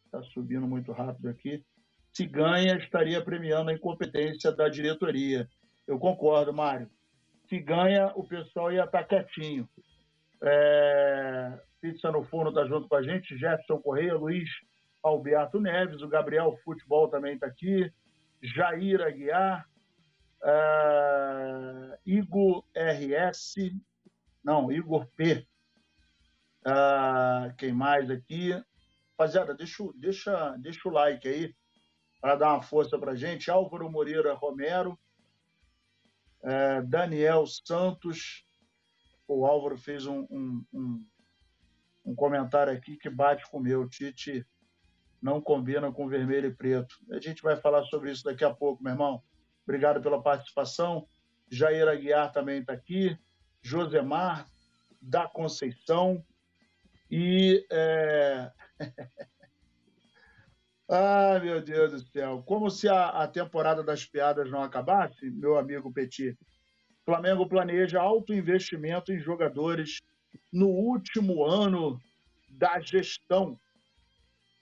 Está 0.06 0.22
subindo 0.24 0.66
muito 0.66 0.92
rápido 0.92 1.28
aqui 1.28 1.64
se 2.12 2.26
ganha, 2.26 2.76
estaria 2.76 3.22
premiando 3.24 3.70
a 3.70 3.74
incompetência 3.74 4.52
da 4.52 4.68
diretoria. 4.68 5.48
Eu 5.86 5.98
concordo, 5.98 6.52
Mário. 6.52 6.88
Se 7.48 7.58
ganha, 7.58 8.12
o 8.14 8.22
pessoal 8.22 8.70
ia 8.70 8.84
estar 8.84 9.04
quietinho. 9.04 9.68
É... 10.42 11.58
Pizza 11.80 12.12
no 12.12 12.22
Forno 12.24 12.50
está 12.50 12.64
junto 12.66 12.86
com 12.86 12.94
a 12.94 13.02
gente, 13.02 13.36
Jefferson 13.36 13.78
Correia, 13.78 14.14
Luiz 14.14 14.48
Alberto 15.02 15.60
Neves, 15.60 16.02
o 16.02 16.08
Gabriel 16.08 16.56
Futebol 16.64 17.08
também 17.08 17.34
está 17.34 17.46
aqui, 17.46 17.92
Jair 18.40 19.00
Aguiar, 19.00 19.68
uh, 20.42 21.98
Igor 22.04 22.64
RS, 22.74 23.54
não, 24.44 24.70
Igor 24.70 25.06
P. 25.16 25.46
Uh, 26.66 27.54
quem 27.56 27.72
mais 27.72 28.10
aqui? 28.10 28.52
Rapaziada, 29.10 29.54
deixa, 29.54 29.84
deixa, 29.94 30.56
deixa 30.58 30.88
o 30.88 30.92
like 30.92 31.28
aí 31.28 31.54
para 32.20 32.36
dar 32.36 32.54
uma 32.54 32.62
força 32.62 32.98
para 32.98 33.14
gente. 33.14 33.50
Álvaro 33.50 33.90
Moreira 33.90 34.32
Romero, 34.32 34.98
é, 36.42 36.82
Daniel 36.82 37.44
Santos. 37.46 38.44
O 39.26 39.46
Álvaro 39.46 39.76
fez 39.76 40.06
um, 40.06 40.26
um, 40.30 40.64
um, 40.72 41.06
um, 42.04 42.14
comentário 42.14 42.72
aqui 42.72 42.96
que 42.96 43.08
bate 43.08 43.48
com 43.50 43.58
o 43.58 43.60
meu. 43.62 43.88
Tite 43.88 44.46
não 45.22 45.40
combina 45.40 45.92
com 45.92 46.08
vermelho 46.08 46.48
e 46.48 46.54
preto. 46.54 46.96
A 47.12 47.20
gente 47.20 47.42
vai 47.42 47.56
falar 47.56 47.84
sobre 47.84 48.10
isso 48.10 48.24
daqui 48.24 48.44
a 48.44 48.52
pouco, 48.52 48.82
meu 48.82 48.92
irmão. 48.92 49.22
Obrigado 49.62 50.02
pela 50.02 50.20
participação. 50.20 51.06
Jair 51.48 51.86
Aguiar 51.86 52.32
também 52.32 52.60
está 52.60 52.72
aqui. 52.72 53.16
Josemar 53.62 54.48
da 55.00 55.28
Conceição. 55.28 56.24
E. 57.08 57.64
É... 57.70 58.50
Ai, 60.90 61.40
meu 61.40 61.62
Deus 61.62 61.92
do 61.92 62.00
céu. 62.10 62.42
Como 62.44 62.68
se 62.68 62.88
a, 62.88 63.08
a 63.08 63.28
temporada 63.28 63.82
das 63.82 64.04
piadas 64.04 64.50
não 64.50 64.62
acabasse, 64.62 65.30
meu 65.30 65.56
amigo 65.56 65.92
Petit. 65.92 66.36
Flamengo 67.04 67.48
planeja 67.48 68.00
alto 68.00 68.34
investimento 68.34 69.12
em 69.12 69.18
jogadores 69.18 70.00
no 70.52 70.68
último 70.68 71.44
ano 71.44 71.98
da 72.50 72.78
gestão. 72.80 73.58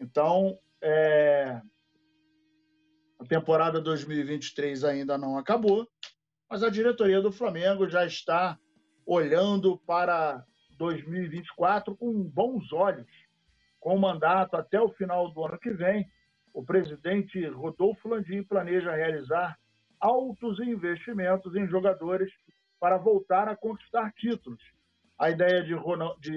Então, 0.01 0.59
é, 0.81 1.61
a 3.19 3.25
temporada 3.27 3.81
2023 3.81 4.83
ainda 4.83 5.19
não 5.19 5.37
acabou, 5.37 5.87
mas 6.49 6.63
a 6.63 6.71
diretoria 6.71 7.21
do 7.21 7.31
Flamengo 7.31 7.87
já 7.87 8.07
está 8.07 8.59
olhando 9.05 9.77
para 9.87 10.43
2024 10.79 11.95
com 11.97 12.23
bons 12.23 12.73
olhos, 12.73 13.07
com 13.79 13.99
mandato 13.99 14.57
até 14.57 14.81
o 14.81 14.89
final 14.89 15.31
do 15.33 15.45
ano 15.45 15.59
que 15.59 15.71
vem. 15.71 16.11
O 16.53 16.65
presidente 16.65 17.47
Rodolfo 17.47 18.09
Landim 18.09 18.43
planeja 18.43 18.95
realizar 18.95 19.59
altos 20.01 20.59
investimentos 20.61 21.55
em 21.55 21.69
jogadores 21.69 22.33
para 22.81 22.97
voltar 22.97 23.47
a 23.49 23.55
conquistar 23.55 24.11
títulos. 24.15 24.63
A 25.19 25.31
ideia 25.31 25.63
de 25.63 25.75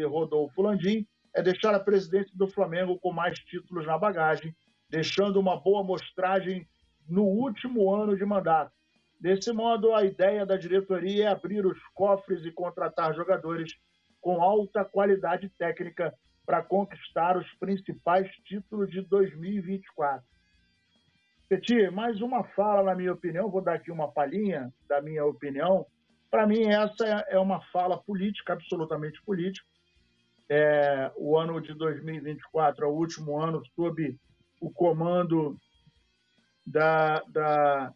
Rodolfo 0.04 0.62
Landim 0.62 1.08
é 1.34 1.42
deixar 1.42 1.74
a 1.74 1.80
presidência 1.80 2.32
do 2.36 2.48
Flamengo 2.48 3.00
com 3.00 3.12
mais 3.12 3.38
títulos 3.40 3.86
na 3.86 3.98
bagagem, 3.98 4.56
deixando 4.90 5.40
uma 5.40 5.60
boa 5.60 5.82
amostragem 5.82 6.68
no 7.08 7.24
último 7.24 7.94
ano 7.94 8.16
de 8.16 8.26
mandato. 8.26 8.72
Desse 9.20 9.52
modo, 9.52 9.96
a 9.96 10.04
ideia 10.04 10.46
da 10.46 10.58
diretoria 10.58 11.26
é 11.26 11.28
abrir 11.28 11.66
os 11.66 11.80
cofres 11.94 12.46
e 12.46 12.52
contratar 12.52 13.16
jogadores 13.16 13.74
com 14.20 14.42
alta 14.42 14.86
qualidade 14.86 15.50
técnica 15.58 16.14
para 16.46 16.62
conquistar 16.62 17.38
os 17.38 17.50
principais 17.54 18.30
títulos 18.46 18.90
de 18.90 19.02
2024. 19.02 20.24
Petit, 21.48 21.90
mais 21.90 22.22
uma 22.22 22.44
fala, 22.44 22.84
na 22.84 22.96
minha 22.96 23.14
opinião, 23.14 23.50
vou 23.50 23.62
dar 23.62 23.76
aqui 23.76 23.92
uma 23.92 24.12
palhinha 24.12 24.74
da 24.88 25.02
minha 25.02 25.26
opinião. 25.26 25.86
Para 26.30 26.48
mim, 26.48 26.64
essa 26.64 27.06
é 27.30 27.38
uma 27.38 27.62
fala 27.72 27.98
política, 27.98 28.54
absolutamente 28.54 29.22
política. 29.24 29.66
É, 30.50 31.12
o 31.16 31.38
ano 31.38 31.62
de 31.62 31.74
2024 31.74 32.86
é 32.86 32.88
o 32.88 32.92
último 32.92 33.40
ano 33.40 33.64
sob 33.76 34.18
o 34.62 34.72
comando 34.72 35.58
da, 36.66 37.22
da, 37.24 37.94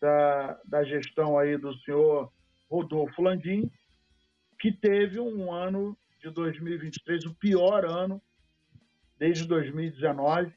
da, 0.00 0.60
da 0.64 0.84
gestão 0.84 1.38
aí 1.38 1.56
do 1.56 1.74
senhor 1.78 2.32
Rodolfo 2.70 3.22
Landim, 3.22 3.70
que 4.58 4.72
teve 4.72 5.20
um 5.20 5.52
ano 5.52 5.96
de 6.20 6.30
2023, 6.30 7.26
o 7.26 7.34
pior 7.34 7.84
ano 7.84 8.22
desde 9.18 9.46
2019, 9.46 10.52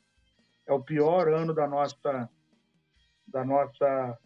é 0.68 0.74
o 0.74 0.82
pior 0.82 1.28
ano 1.28 1.54
da 1.54 1.68
nossa 1.68 2.30
da 3.28 3.44
nossa 3.44 4.18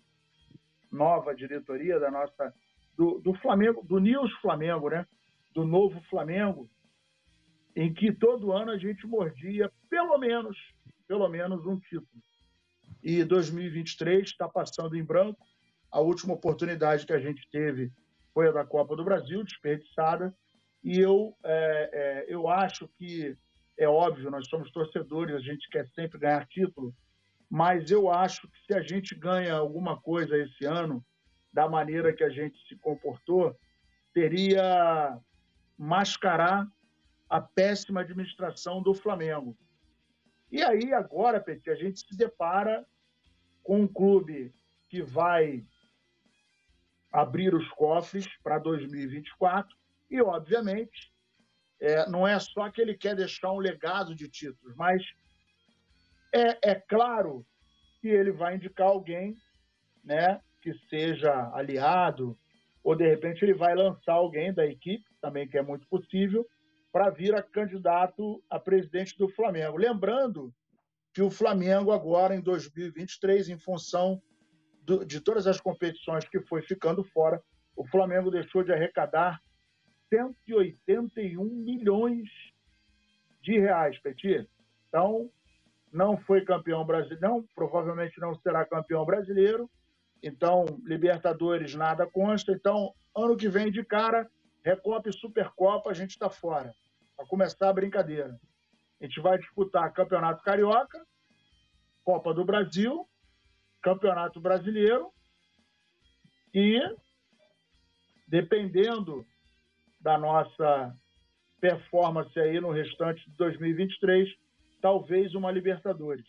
nova 0.91 1.33
diretoria, 1.33 1.99
da 1.99 2.11
nossa 2.11 2.53
do, 2.95 3.19
do 3.19 3.33
Flamengo, 3.35 3.83
do 3.83 3.99
News 3.99 4.31
Flamengo, 4.41 4.89
né? 4.89 5.05
Do 5.53 5.65
novo 5.65 5.99
Flamengo, 6.09 6.69
em 7.79 7.93
que 7.93 8.11
todo 8.11 8.51
ano 8.51 8.71
a 8.71 8.77
gente 8.77 9.07
mordia 9.07 9.71
pelo 9.89 10.17
menos, 10.17 10.57
pelo 11.07 11.29
menos 11.29 11.65
um 11.65 11.79
título 11.79 12.21
e 13.01 13.23
2023 13.23 14.27
está 14.27 14.49
passando 14.49 14.97
em 14.97 15.03
branco. 15.03 15.39
A 15.89 16.01
última 16.01 16.33
oportunidade 16.33 17.05
que 17.05 17.13
a 17.13 17.19
gente 17.19 17.49
teve 17.49 17.89
foi 18.33 18.49
a 18.49 18.51
da 18.51 18.65
Copa 18.65 18.97
do 18.97 19.05
Brasil, 19.05 19.45
desperdiçada. 19.45 20.35
E 20.83 20.99
eu, 20.99 21.33
é, 21.41 21.89
é, 21.93 22.25
eu 22.27 22.49
acho 22.49 22.85
que 22.97 23.37
é 23.77 23.87
óbvio, 23.87 24.29
nós 24.29 24.49
somos 24.49 24.69
torcedores, 24.71 25.33
a 25.33 25.39
gente 25.39 25.69
quer 25.69 25.87
sempre 25.95 26.19
ganhar 26.19 26.45
título, 26.47 26.93
mas 27.49 27.89
eu 27.89 28.11
acho 28.11 28.41
que 28.41 28.59
se 28.67 28.73
a 28.73 28.81
gente 28.81 29.15
ganha 29.15 29.53
alguma 29.53 29.97
coisa 30.01 30.37
esse 30.37 30.65
ano, 30.65 31.01
da 31.53 31.69
maneira 31.69 32.11
que 32.11 32.25
a 32.25 32.29
gente 32.29 32.59
se 32.67 32.75
comportou, 32.75 33.57
seria 34.13 35.17
mascarar 35.77 36.67
a 37.29 37.39
péssima 37.39 38.01
administração 38.01 38.81
do 38.81 38.93
Flamengo. 38.93 39.55
E 40.51 40.63
aí, 40.63 40.91
agora, 40.93 41.39
Petit, 41.39 41.69
a 41.69 41.75
gente 41.75 41.99
se 41.99 42.17
depara 42.17 42.85
com 43.61 43.81
um 43.81 43.87
clube 43.87 44.51
que 44.89 45.03
vai 45.03 45.63
abrir 47.11 47.53
os 47.53 47.69
cofres 47.69 48.27
para 48.41 48.57
2024 48.57 49.77
e, 50.09 50.21
obviamente, 50.21 51.13
é, 51.79 52.09
não 52.09 52.27
é 52.27 52.37
só 52.39 52.69
que 52.69 52.81
ele 52.81 52.97
quer 52.97 53.15
deixar 53.15 53.51
um 53.51 53.59
legado 53.59 54.15
de 54.15 54.27
títulos, 54.27 54.75
mas 54.75 55.03
é, 56.33 56.71
é 56.71 56.75
claro 56.75 57.45
que 58.01 58.07
ele 58.07 58.31
vai 58.31 58.55
indicar 58.55 58.87
alguém 58.87 59.37
né, 60.03 60.41
que 60.61 60.73
seja 60.89 61.51
aliado, 61.53 62.37
ou 62.83 62.95
de 62.95 63.07
repente 63.07 63.43
ele 63.43 63.53
vai 63.53 63.75
lançar 63.75 64.13
alguém 64.13 64.53
da 64.53 64.65
equipe, 64.65 65.05
também 65.21 65.47
que 65.47 65.57
é 65.57 65.61
muito 65.61 65.87
possível, 65.87 66.47
para 66.91 67.09
vir 67.09 67.35
a 67.35 67.43
candidato 67.43 68.43
a 68.49 68.59
presidente 68.59 69.17
do 69.17 69.29
Flamengo. 69.29 69.77
Lembrando 69.77 70.53
que 71.13 71.21
o 71.21 71.29
Flamengo 71.29 71.91
agora, 71.91 72.35
em 72.35 72.41
2023, 72.41 73.49
em 73.49 73.57
função 73.57 74.21
do, 74.83 75.05
de 75.05 75.19
todas 75.21 75.47
as 75.47 75.59
competições 75.59 76.27
que 76.27 76.39
foi 76.41 76.61
ficando 76.61 77.03
fora, 77.03 77.41
o 77.75 77.85
Flamengo 77.87 78.31
deixou 78.31 78.63
de 78.63 78.71
arrecadar 78.71 79.39
181 80.09 81.43
milhões 81.43 82.27
de 83.41 83.59
reais, 83.59 83.97
Petit. 83.99 84.47
Então, 84.87 85.29
não 85.91 86.17
foi 86.17 86.43
campeão 86.43 86.85
brasileiro, 86.85 87.21
não, 87.21 87.43
provavelmente 87.55 88.19
não 88.19 88.35
será 88.35 88.65
campeão 88.65 89.05
brasileiro. 89.05 89.69
Então, 90.21 90.65
Libertadores 90.83 91.73
nada 91.75 92.05
consta. 92.05 92.51
Então, 92.51 92.93
ano 93.15 93.37
que 93.37 93.47
vem 93.47 93.71
de 93.71 93.83
cara, 93.83 94.29
Recopa 94.63 95.09
e 95.09 95.13
Supercopa, 95.13 95.89
a 95.89 95.93
gente 95.93 96.11
está 96.11 96.29
fora. 96.29 96.73
Para 97.15 97.25
começar 97.27 97.69
a 97.69 97.73
brincadeira. 97.73 98.39
A 98.99 99.05
gente 99.05 99.19
vai 99.21 99.37
disputar 99.37 99.91
Campeonato 99.93 100.43
Carioca, 100.43 101.05
Copa 102.03 102.33
do 102.33 102.43
Brasil, 102.43 103.07
Campeonato 103.81 104.39
Brasileiro 104.41 105.11
e, 106.53 106.79
dependendo 108.27 109.25
da 110.01 110.17
nossa 110.17 110.95
performance 111.59 112.37
aí 112.39 112.59
no 112.59 112.71
restante 112.71 113.29
de 113.29 113.35
2023, 113.37 114.29
talvez 114.81 115.35
uma 115.35 115.51
Libertadores. 115.51 116.25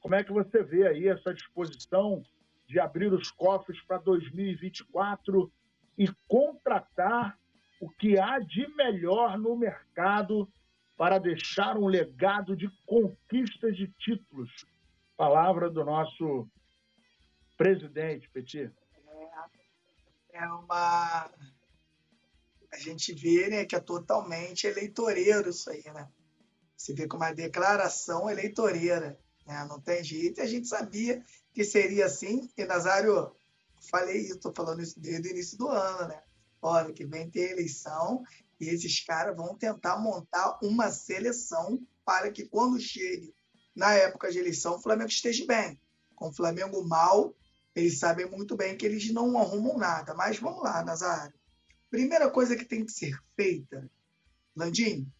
Como 0.00 0.14
é 0.14 0.24
que 0.24 0.32
você 0.32 0.62
vê 0.62 0.86
aí 0.86 1.08
essa 1.08 1.34
disposição 1.34 2.22
de 2.66 2.78
abrir 2.78 3.12
os 3.12 3.30
cofres 3.30 3.80
para 3.82 3.98
2024 3.98 5.52
e 5.98 6.08
contratar 6.26 7.38
o 7.80 7.88
que 7.88 8.18
há 8.18 8.38
de 8.38 8.68
melhor 8.76 9.38
no 9.38 9.56
mercado 9.56 10.46
para 10.96 11.18
deixar 11.18 11.78
um 11.78 11.86
legado 11.86 12.54
de 12.54 12.68
conquistas 12.84 13.74
de 13.74 13.88
títulos. 13.98 14.50
Palavra 15.16 15.70
do 15.70 15.82
nosso 15.82 16.46
presidente, 17.56 18.28
Petit. 18.28 18.70
É, 20.34 20.44
é 20.44 20.46
uma. 20.46 21.30
A 22.72 22.78
gente 22.78 23.14
vê 23.14 23.48
né, 23.48 23.64
que 23.64 23.74
é 23.74 23.80
totalmente 23.80 24.66
eleitoreiro 24.66 25.48
isso 25.48 25.70
aí, 25.70 25.82
né? 25.92 26.06
Se 26.76 26.92
vê 26.92 27.08
como 27.08 27.24
uma 27.24 27.32
declaração 27.32 28.28
eleitoreira. 28.28 29.18
Né? 29.46 29.66
Não 29.68 29.80
tem 29.80 30.04
jeito. 30.04 30.42
A 30.42 30.46
gente 30.46 30.68
sabia 30.68 31.24
que 31.54 31.64
seria 31.64 32.06
assim. 32.06 32.48
E, 32.56 32.64
Nazário, 32.64 33.34
falei 33.90 34.18
isso, 34.18 34.34
estou 34.34 34.52
falando 34.54 34.82
isso 34.82 35.00
desde 35.00 35.28
o 35.28 35.32
início 35.32 35.56
do 35.56 35.68
ano, 35.68 36.08
né? 36.08 36.22
Olha, 36.62 36.92
que 36.92 37.04
vem 37.04 37.30
ter 37.30 37.52
eleição 37.52 38.22
e 38.60 38.68
esses 38.68 39.02
caras 39.04 39.36
vão 39.36 39.56
tentar 39.56 39.98
montar 39.98 40.58
uma 40.62 40.90
seleção 40.90 41.80
para 42.04 42.30
que 42.30 42.46
quando 42.46 42.78
chegue 42.78 43.34
na 43.74 43.94
época 43.94 44.30
de 44.30 44.38
eleição 44.38 44.74
o 44.74 44.80
Flamengo 44.80 45.08
esteja 45.08 45.46
bem. 45.46 45.80
Com 46.14 46.28
o 46.28 46.32
Flamengo 46.32 46.86
mal, 46.86 47.34
eles 47.74 47.98
sabem 47.98 48.28
muito 48.28 48.56
bem 48.56 48.76
que 48.76 48.84
eles 48.84 49.10
não 49.12 49.38
arrumam 49.38 49.78
nada. 49.78 50.14
Mas 50.14 50.38
vamos 50.38 50.62
lá, 50.62 50.84
Nazário. 50.84 51.34
Primeira 51.90 52.30
coisa 52.30 52.54
que 52.54 52.64
tem 52.64 52.84
que 52.84 52.92
ser 52.92 53.18
feita, 53.34 53.90
Landim, 54.54 55.10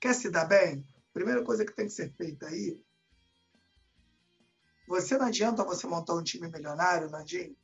quer 0.00 0.14
se 0.14 0.30
dar 0.30 0.46
bem? 0.46 0.84
Primeira 1.12 1.44
coisa 1.44 1.64
que 1.64 1.72
tem 1.72 1.86
que 1.86 1.92
ser 1.92 2.12
feita 2.14 2.46
aí, 2.46 2.80
você 4.88 5.16
não 5.16 5.26
adianta 5.26 5.64
você 5.64 5.86
montar 5.86 6.14
um 6.14 6.22
time 6.22 6.48
milionário, 6.48 7.10
Landim, 7.10 7.56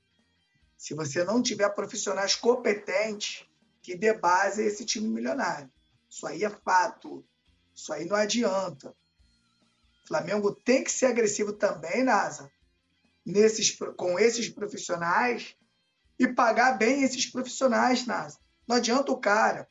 se 0.79 0.95
você 0.95 1.25
não 1.25 1.43
tiver 1.43 1.69
profissionais 1.71 2.37
competentes 2.37 3.45
que 3.83 3.97
dê 3.97 4.15
base 4.15 4.63
a 4.63 4.65
esse 4.65 4.85
time 4.85 5.09
milionário. 5.09 5.71
Isso 6.09 6.27
aí 6.27 6.45
é 6.45 6.51
fato. 6.51 7.25
Isso 7.75 7.93
aí 7.93 8.07
não 8.07 8.17
adianta. 8.17 8.95
O 10.05 10.09
Flamengo 10.09 10.55
tem 10.55 10.85
que 10.85 10.93
ser 10.93 11.07
agressivo 11.07 11.53
também, 11.53 12.05
NASA, 12.05 12.51
nesses, 13.27 13.77
com 13.97 14.19
esses 14.19 14.49
profissionais 14.49 15.57
e 16.19 16.29
pagar 16.29 16.79
bem 16.79 17.03
esses 17.03 17.27
profissionais, 17.27 18.07
NASA. 18.07 18.39
Não 18.67 18.77
adianta 18.77 19.13
o 19.13 19.21
cara 19.21 19.69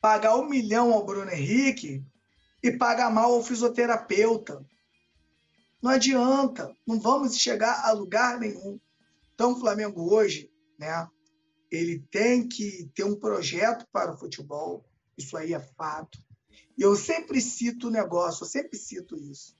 pagar 0.00 0.36
um 0.36 0.48
milhão 0.48 0.92
ao 0.92 1.04
Bruno 1.04 1.30
Henrique 1.30 2.02
e 2.62 2.72
pagar 2.72 3.10
mal 3.10 3.34
ao 3.34 3.44
fisioterapeuta. 3.44 4.64
Não 5.82 5.90
adianta. 5.90 6.74
Não 6.86 6.98
vamos 6.98 7.36
chegar 7.36 7.84
a 7.84 7.92
lugar 7.92 8.38
nenhum. 8.38 8.80
Então, 9.40 9.52
o 9.52 9.58
Flamengo 9.58 10.14
hoje, 10.14 10.52
né, 10.78 11.08
ele 11.70 11.98
tem 12.10 12.46
que 12.46 12.90
ter 12.94 13.04
um 13.04 13.18
projeto 13.18 13.86
para 13.90 14.12
o 14.12 14.18
futebol, 14.18 14.84
isso 15.16 15.34
aí 15.34 15.54
é 15.54 15.58
fato. 15.58 16.18
E 16.76 16.82
eu 16.82 16.94
sempre 16.94 17.40
cito 17.40 17.88
o 17.88 17.90
negócio, 17.90 18.44
eu 18.44 18.46
sempre 18.46 18.76
cito 18.76 19.16
isso. 19.16 19.56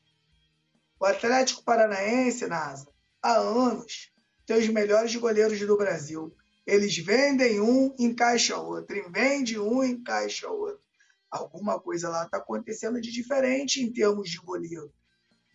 O 1.00 1.06
Atlético 1.06 1.64
Paranaense, 1.64 2.46
NASA, 2.46 2.86
há 3.22 3.38
anos, 3.38 4.12
tem 4.44 4.58
os 4.58 4.68
melhores 4.68 5.16
goleiros 5.16 5.58
do 5.58 5.78
Brasil. 5.78 6.36
Eles 6.66 6.98
vendem 6.98 7.58
um, 7.58 7.94
encaixa 7.98 8.58
outro. 8.58 8.94
E 8.94 9.08
vende 9.08 9.58
um, 9.58 9.82
encaixa 9.82 10.46
outro. 10.46 10.84
Alguma 11.30 11.80
coisa 11.80 12.10
lá 12.10 12.26
está 12.26 12.36
acontecendo 12.36 13.00
de 13.00 13.10
diferente 13.10 13.80
em 13.80 13.90
termos 13.90 14.28
de 14.28 14.36
goleiro. 14.40 14.92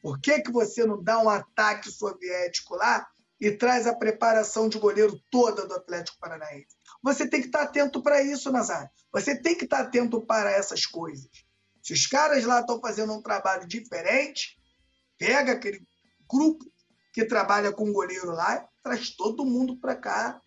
Por 0.02 0.20
que, 0.20 0.42
que 0.42 0.52
você 0.52 0.84
não 0.84 1.04
dá 1.04 1.22
um 1.22 1.30
ataque 1.30 1.92
soviético 1.92 2.74
lá 2.74 3.08
e 3.40 3.52
traz 3.52 3.86
a 3.86 3.96
preparação 3.96 4.70
de 4.70 4.80
goleiro 4.80 5.20
toda 5.30 5.68
do 5.68 5.74
Atlético 5.74 6.18
Paranaense? 6.20 6.76
Você 7.04 7.28
tem 7.28 7.42
que 7.42 7.48
estar 7.48 7.64
atento 7.64 8.02
para 8.02 8.22
isso, 8.22 8.52
Nazário. 8.52 8.90
Você 9.12 9.40
tem 9.40 9.56
que 9.56 9.66
estar 9.66 9.82
atento 9.82 10.26
para 10.26 10.52
essas 10.52 10.86
coisas. 10.86 11.30
Se 11.84 11.94
os 11.94 12.08
caras 12.08 12.44
lá 12.46 12.62
estão 12.62 12.80
fazendo 12.80 13.14
um 13.14 13.22
trabalho 13.22 13.68
diferente, 13.68 14.58
pega 15.18 15.52
aquele 15.52 15.86
grupo 16.28 16.66
que 17.14 17.26
trabalha 17.26 17.72
com 17.72 17.94
goleiro 17.94 18.32
lá, 18.32 18.68
traz 18.82 19.12
todo 19.12 19.46
mundo 19.46 19.78
para 19.80 19.96
cá. 19.96 20.42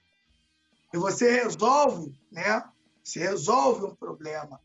E 0.92 0.98
você 0.98 1.30
resolve, 1.30 2.12
né? 2.30 2.62
Você 3.04 3.20
resolve 3.20 3.86
um 3.86 3.94
problema. 3.94 4.60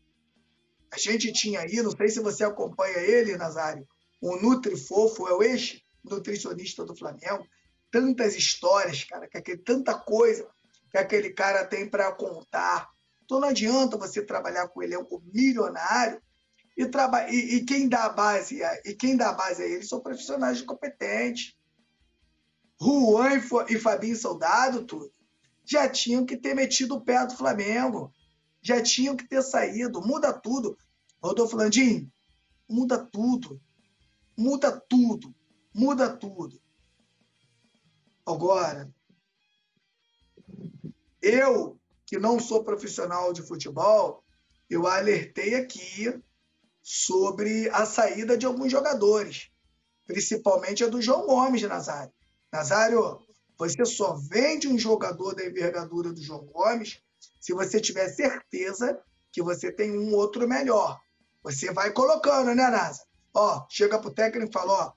A 0.92 0.98
gente 0.98 1.32
tinha 1.32 1.60
aí, 1.60 1.82
não 1.82 1.90
sei 1.90 2.08
se 2.08 2.20
você 2.20 2.44
acompanha 2.44 2.98
ele, 2.98 3.36
Nazário, 3.36 3.86
o 4.20 4.36
Nutri 4.36 4.76
Fofo, 4.76 5.26
é 5.28 5.32
o 5.32 5.42
ex-nutricionista 5.42 6.84
do 6.84 6.96
Flamengo. 6.96 7.46
Tantas 7.94 8.34
histórias, 8.34 9.04
cara, 9.04 9.28
que 9.28 9.38
aquele, 9.38 9.58
tanta 9.58 9.94
coisa 9.94 10.50
que 10.90 10.98
aquele 10.98 11.30
cara 11.30 11.64
tem 11.64 11.88
para 11.88 12.10
contar. 12.10 12.90
Então 13.24 13.38
não 13.38 13.50
adianta 13.50 13.96
você 13.96 14.20
trabalhar 14.20 14.66
com 14.66 14.82
elenco 14.82 15.22
milionário 15.32 16.20
e, 16.76 16.86
traba... 16.86 17.30
E, 17.30 17.54
e, 17.54 17.64
quem 17.64 17.88
dá 17.88 18.06
a 18.06 18.08
base, 18.08 18.60
e 18.84 18.94
quem 18.94 19.16
dá 19.16 19.28
a 19.28 19.32
base 19.32 19.62
a 19.62 19.66
eles 19.66 19.88
são 19.88 20.00
profissionais 20.00 20.60
competentes. 20.60 21.54
Juan 22.82 23.40
e 23.68 23.78
Fabinho 23.78 24.16
Soldado, 24.16 24.84
tudo, 24.84 25.08
já 25.64 25.88
tinham 25.88 26.26
que 26.26 26.36
ter 26.36 26.52
metido 26.52 26.96
o 26.96 27.00
pé 27.00 27.24
do 27.24 27.36
Flamengo. 27.36 28.12
Já 28.60 28.82
tinham 28.82 29.14
que 29.14 29.28
ter 29.28 29.40
saído. 29.40 30.02
Muda 30.02 30.32
tudo. 30.32 30.76
Rodolfo 31.22 31.56
Landim, 31.56 32.10
muda 32.68 32.98
tudo. 32.98 33.60
Muda 34.36 34.82
tudo. 34.88 35.32
Muda 35.72 36.08
tudo. 36.08 36.63
Agora, 38.26 38.92
eu, 41.20 41.78
que 42.06 42.18
não 42.18 42.38
sou 42.38 42.64
profissional 42.64 43.32
de 43.32 43.42
futebol, 43.42 44.22
eu 44.68 44.86
alertei 44.86 45.54
aqui 45.54 46.20
sobre 46.82 47.68
a 47.70 47.86
saída 47.86 48.36
de 48.36 48.46
alguns 48.46 48.70
jogadores, 48.70 49.50
principalmente 50.06 50.84
a 50.84 50.88
do 50.88 51.00
João 51.00 51.26
Gomes, 51.26 51.62
Nazário. 51.62 52.12
Nazário, 52.52 53.18
você 53.58 53.84
só 53.84 54.14
vende 54.14 54.68
um 54.68 54.78
jogador 54.78 55.34
da 55.34 55.44
envergadura 55.44 56.12
do 56.12 56.22
João 56.22 56.44
Gomes 56.46 57.00
se 57.40 57.52
você 57.52 57.80
tiver 57.80 58.08
certeza 58.08 59.00
que 59.32 59.42
você 59.42 59.70
tem 59.72 59.98
um 59.98 60.14
outro 60.14 60.46
melhor. 60.48 60.98
Você 61.42 61.72
vai 61.72 61.92
colocando, 61.92 62.54
né, 62.54 62.70
Nasa? 62.70 63.02
Ó, 63.34 63.66
chega 63.68 63.98
pro 63.98 64.14
técnico 64.14 64.50
e 64.50 64.52
fala, 64.52 64.72
ó, 64.72 64.92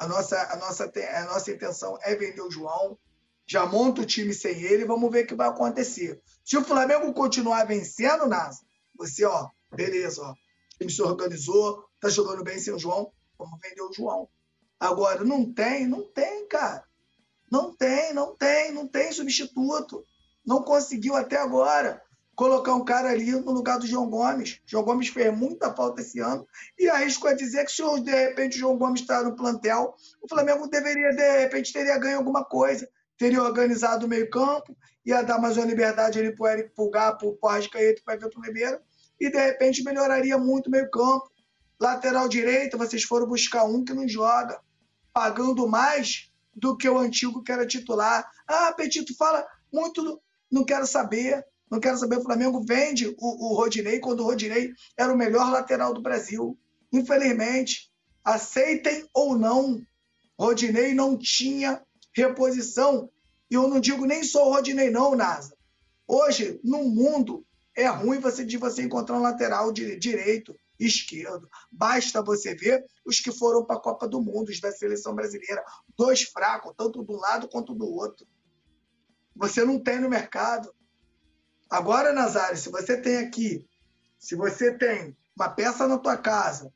a 0.00 0.08
nossa, 0.08 0.40
a 0.50 0.56
nossa, 0.56 0.90
a 1.14 1.24
nossa 1.26 1.52
intenção 1.52 1.98
é 2.02 2.16
vender 2.16 2.40
o 2.40 2.50
João, 2.50 2.98
já 3.46 3.66
monta 3.66 4.00
o 4.00 4.06
time 4.06 4.32
sem 4.32 4.62
ele, 4.62 4.86
vamos 4.86 5.12
ver 5.12 5.24
o 5.24 5.26
que 5.26 5.34
vai 5.34 5.46
acontecer. 5.46 6.18
Se 6.42 6.56
o 6.56 6.64
Flamengo 6.64 7.12
continuar 7.12 7.64
vencendo, 7.64 8.26
Nasa, 8.26 8.62
você, 8.96 9.26
ó, 9.26 9.46
beleza, 9.70 10.22
ó, 10.22 10.34
time 10.78 10.90
se 10.90 11.02
organizou, 11.02 11.84
tá 12.00 12.08
jogando 12.08 12.42
bem 12.42 12.58
sem 12.58 12.72
o 12.72 12.78
João, 12.78 13.12
vamos 13.38 13.60
vender 13.60 13.82
o 13.82 13.92
João. 13.92 14.26
Agora, 14.78 15.22
não 15.22 15.52
tem, 15.52 15.86
não 15.86 16.10
tem, 16.10 16.48
cara. 16.48 16.82
Não 17.52 17.76
tem, 17.76 18.14
não 18.14 18.34
tem, 18.34 18.72
não 18.72 18.88
tem 18.88 19.12
substituto. 19.12 20.02
Não 20.46 20.62
conseguiu 20.62 21.14
até 21.14 21.36
agora 21.36 22.02
colocar 22.40 22.72
um 22.74 22.82
cara 22.82 23.10
ali 23.10 23.32
no 23.32 23.52
lugar 23.52 23.78
do 23.78 23.86
João 23.86 24.08
Gomes. 24.08 24.62
João 24.64 24.82
Gomes 24.82 25.08
fez 25.08 25.30
muita 25.36 25.74
falta 25.74 26.00
esse 26.00 26.20
ano 26.20 26.48
e 26.78 26.88
arrisco 26.88 27.28
a 27.28 27.34
dizer 27.34 27.66
que 27.66 27.70
se 27.70 27.82
de 28.00 28.10
repente 28.10 28.56
o 28.56 28.60
João 28.60 28.78
Gomes 28.78 29.02
está 29.02 29.22
no 29.22 29.36
plantel, 29.36 29.94
o 30.22 30.26
Flamengo 30.26 30.66
deveria, 30.66 31.12
de 31.12 31.40
repente, 31.40 31.70
teria 31.70 31.98
ganho 31.98 32.16
alguma 32.16 32.42
coisa. 32.42 32.88
Teria 33.18 33.42
organizado 33.42 34.06
o 34.06 34.08
meio-campo, 34.08 34.74
ia 35.04 35.20
dar 35.20 35.38
mais 35.38 35.58
uma 35.58 35.66
liberdade 35.66 36.18
ali 36.18 36.34
para 36.34 36.42
o 36.42 36.48
Eric 36.48 36.74
Pulgar, 36.74 37.18
para 37.18 37.28
o 37.28 37.38
Arrascaeta 37.46 38.00
para 38.02 38.14
o 38.14 38.16
Everton 38.16 38.40
Ribeiro 38.40 38.80
e 39.20 39.30
de 39.30 39.38
repente 39.38 39.84
melhoraria 39.84 40.38
muito 40.38 40.68
o 40.68 40.70
meio-campo. 40.70 41.30
Lateral 41.78 42.26
direito, 42.26 42.78
vocês 42.78 43.02
foram 43.02 43.26
buscar 43.26 43.64
um 43.64 43.84
que 43.84 43.92
não 43.92 44.08
joga, 44.08 44.58
pagando 45.12 45.68
mais 45.68 46.32
do 46.56 46.74
que 46.74 46.88
o 46.88 46.96
antigo 46.96 47.42
que 47.42 47.52
era 47.52 47.66
titular. 47.66 48.26
Ah, 48.48 48.72
Petito 48.72 49.14
fala 49.14 49.46
muito, 49.70 50.22
não 50.50 50.64
quero 50.64 50.86
saber. 50.86 51.44
Não 51.70 51.78
quero 51.78 51.96
saber. 51.96 52.18
O 52.18 52.22
Flamengo 52.22 52.64
vende 52.66 53.06
o, 53.06 53.14
o 53.18 53.54
Rodinei 53.54 54.00
quando 54.00 54.20
o 54.20 54.24
Rodinei 54.24 54.72
era 54.96 55.12
o 55.12 55.16
melhor 55.16 55.50
lateral 55.50 55.94
do 55.94 56.02
Brasil. 56.02 56.58
Infelizmente, 56.92 57.90
aceitem 58.24 59.08
ou 59.14 59.38
não, 59.38 59.80
Rodinei 60.38 60.94
não 60.94 61.16
tinha 61.16 61.82
reposição. 62.14 63.10
E 63.50 63.54
eu 63.54 63.68
não 63.68 63.80
digo 63.80 64.04
nem 64.04 64.22
só 64.24 64.48
o 64.48 64.52
Rodinei, 64.52 64.90
não, 64.90 65.14
Nasa. 65.14 65.56
Hoje, 66.06 66.60
no 66.64 66.84
mundo, 66.84 67.44
é 67.76 67.86
ruim 67.86 68.18
você 68.18 68.44
de 68.44 68.56
você 68.56 68.82
encontrar 68.82 69.16
um 69.16 69.22
lateral 69.22 69.72
de, 69.72 69.96
direito, 69.98 70.54
esquerdo. 70.78 71.48
Basta 71.70 72.22
você 72.22 72.54
ver 72.54 72.84
os 73.04 73.20
que 73.20 73.30
foram 73.30 73.64
para 73.64 73.76
a 73.76 73.80
Copa 73.80 74.08
do 74.08 74.20
Mundo, 74.20 74.48
os 74.48 74.60
da 74.60 74.72
seleção 74.72 75.14
brasileira. 75.14 75.62
Dois 75.96 76.22
fracos, 76.22 76.74
tanto 76.76 77.02
do 77.02 77.12
lado 77.12 77.48
quanto 77.48 77.74
do 77.74 77.86
outro. 77.86 78.26
Você 79.36 79.64
não 79.64 79.78
tem 79.78 80.00
no 80.00 80.08
mercado. 80.08 80.72
Agora, 81.70 82.12
Nazário, 82.12 82.58
se 82.58 82.68
você 82.68 83.00
tem 83.00 83.18
aqui, 83.18 83.64
se 84.18 84.34
você 84.34 84.76
tem 84.76 85.16
uma 85.36 85.48
peça 85.48 85.86
na 85.86 85.96
tua 85.96 86.16
casa 86.16 86.72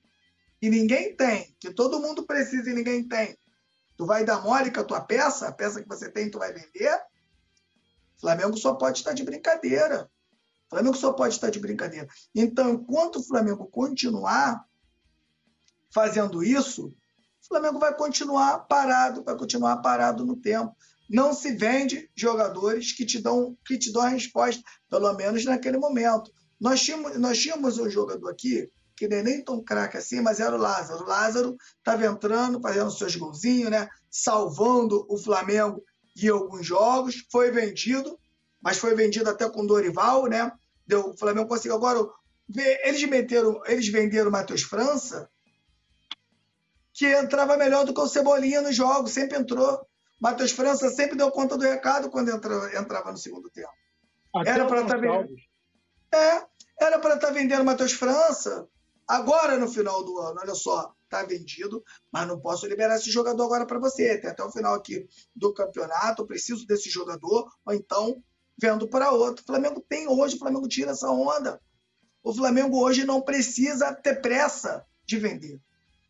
e 0.63 0.71
ninguém 0.71 1.17
tem, 1.17 1.55
que 1.59 1.73
todo 1.73 2.01
mundo 2.01 2.25
precisa 2.25 2.71
e 2.71 2.75
ninguém 2.75 3.07
tem, 3.07 3.37
tu 3.97 4.07
vai 4.07 4.25
dar 4.25 4.41
mole 4.41 4.71
com 4.71 4.81
a 4.81 4.85
tua 4.85 5.01
peça, 5.01 5.49
a 5.49 5.53
peça 5.53 5.83
que 5.83 5.89
você 5.89 6.09
tem, 6.11 6.31
tu 6.31 6.39
vai 6.39 6.53
vender? 6.53 7.03
Flamengo 8.21 8.57
só 8.57 8.75
pode 8.75 8.99
estar 8.99 9.13
de 9.13 9.25
brincadeira. 9.25 10.09
Flamengo 10.71 10.97
só 10.97 11.13
pode 11.13 11.35
estar 11.35 11.51
de 11.51 11.59
brincadeira. 11.59 12.09
Então, 12.35 12.71
enquanto 12.71 13.17
o 13.17 13.23
Flamengo 13.23 13.67
continuar 13.67 14.65
fazendo 15.93 16.43
isso, 16.43 16.87
o 16.87 17.47
Flamengo 17.49 17.79
vai 17.79 17.95
continuar 17.95 18.61
parado, 18.61 19.23
vai 19.23 19.37
continuar 19.37 19.77
parado 19.79 20.25
no 20.25 20.37
tempo. 20.37 20.75
Não 21.09 21.33
se 21.33 21.53
vende 21.55 22.11
jogadores 22.17 22.93
que 22.93 23.05
te 23.05 23.21
dão, 23.21 23.57
que 23.67 23.79
te 23.79 23.93
dão 23.93 24.03
a 24.03 24.09
resposta, 24.09 24.62
pelo 24.88 25.12
menos 25.14 25.45
naquele 25.45 25.79
momento. 25.79 26.31
Nós 26.61 26.81
tínhamos, 26.83 27.19
nós 27.19 27.38
tínhamos 27.38 27.79
um 27.79 27.90
jogador 27.90 28.31
aqui, 28.31 28.71
que 28.97 29.09
nem, 29.09 29.23
nem 29.23 29.45
tão 29.45 29.62
craque 29.62 29.97
assim, 29.97 30.21
mas 30.21 30.40
era 30.40 30.55
o 30.55 30.59
Lázaro. 30.59 31.05
O 31.05 31.09
Lázaro 31.09 31.57
estava 31.79 32.07
entrando, 32.07 32.61
fazendo 32.61 32.90
seus 32.90 33.17
golzinhos, 33.17 33.71
né? 33.71 33.88
salvando 34.11 35.05
o 35.09 35.19
Flamengo 35.19 35.83
em 36.17 36.29
alguns 36.29 36.64
jogos, 36.64 37.27
foi 37.31 37.51
vendido, 37.51 38.17
mas 38.62 38.79
foi 38.79 38.95
vendido 38.95 39.29
até 39.29 39.51
com 39.51 39.67
Dorival, 39.67 40.27
né? 40.27 40.53
Deu, 40.87 41.11
o 41.11 41.19
Flamengo 41.19 41.49
conseguiu 41.49 41.75
agora. 41.75 42.07
Eles, 42.85 43.03
meteram, 43.09 43.61
eles 43.67 43.88
venderam 43.88 44.29
o 44.29 44.33
Matheus 44.33 44.62
França, 44.62 45.29
que 46.93 47.07
entrava 47.07 47.57
melhor 47.57 47.85
do 47.85 47.93
que 47.93 48.01
o 48.01 48.07
Cebolinha 48.07 48.62
no 48.62 48.73
jogo, 48.73 49.09
sempre 49.09 49.37
entrou. 49.37 49.85
Matheus 50.25 50.53
França 50.53 50.89
sempre 50.89 51.19
deu 51.19 51.31
conta 51.31 51.55
do 51.55 51.65
recado 51.65 52.09
quando 52.09 52.31
entrou, 52.31 52.67
entrava 52.71 53.13
no 53.13 53.19
segundo 53.19 53.51
tempo. 53.51 53.69
Até 54.35 54.53
era 54.53 54.65
para 54.67 54.81
estar 54.81 54.95
tá 54.95 54.99
vendendo. 54.99 55.35
É, 56.15 56.46
era 56.81 56.98
para 56.98 57.15
estar 57.17 57.27
tá 57.27 57.33
vendendo 57.35 57.61
o 57.61 57.65
Matheus 57.67 57.92
França 57.92 58.67
agora 59.07 59.59
no 59.59 59.71
final 59.71 60.03
do 60.03 60.19
ano. 60.19 60.40
Olha 60.40 60.55
só, 60.55 60.94
está 61.03 61.23
vendido, 61.25 61.85
mas 62.11 62.27
não 62.27 62.40
posso 62.40 62.67
liberar 62.67 62.96
esse 62.96 63.11
jogador 63.11 63.44
agora 63.44 63.67
para 63.67 63.79
você. 63.79 64.17
Tem 64.17 64.31
até 64.31 64.42
o 64.42 64.51
final 64.51 64.73
aqui 64.73 65.07
do 65.37 65.53
campeonato, 65.53 66.23
eu 66.23 66.27
preciso 66.27 66.67
desse 66.67 66.88
jogador, 66.88 67.53
ou 67.63 67.75
então 67.75 68.25
vendo 68.59 68.88
para 68.88 69.11
outro. 69.11 69.42
O 69.42 69.46
Flamengo 69.46 69.85
tem 69.87 70.09
hoje, 70.09 70.37
o 70.37 70.38
Flamengo 70.38 70.67
tira 70.67 70.92
essa 70.92 71.11
onda. 71.11 71.61
O 72.23 72.33
Flamengo 72.33 72.83
hoje 72.83 73.05
não 73.05 73.21
precisa 73.21 73.92
ter 73.92 74.23
pressa 74.23 74.87
de 75.05 75.19
vender. 75.19 75.61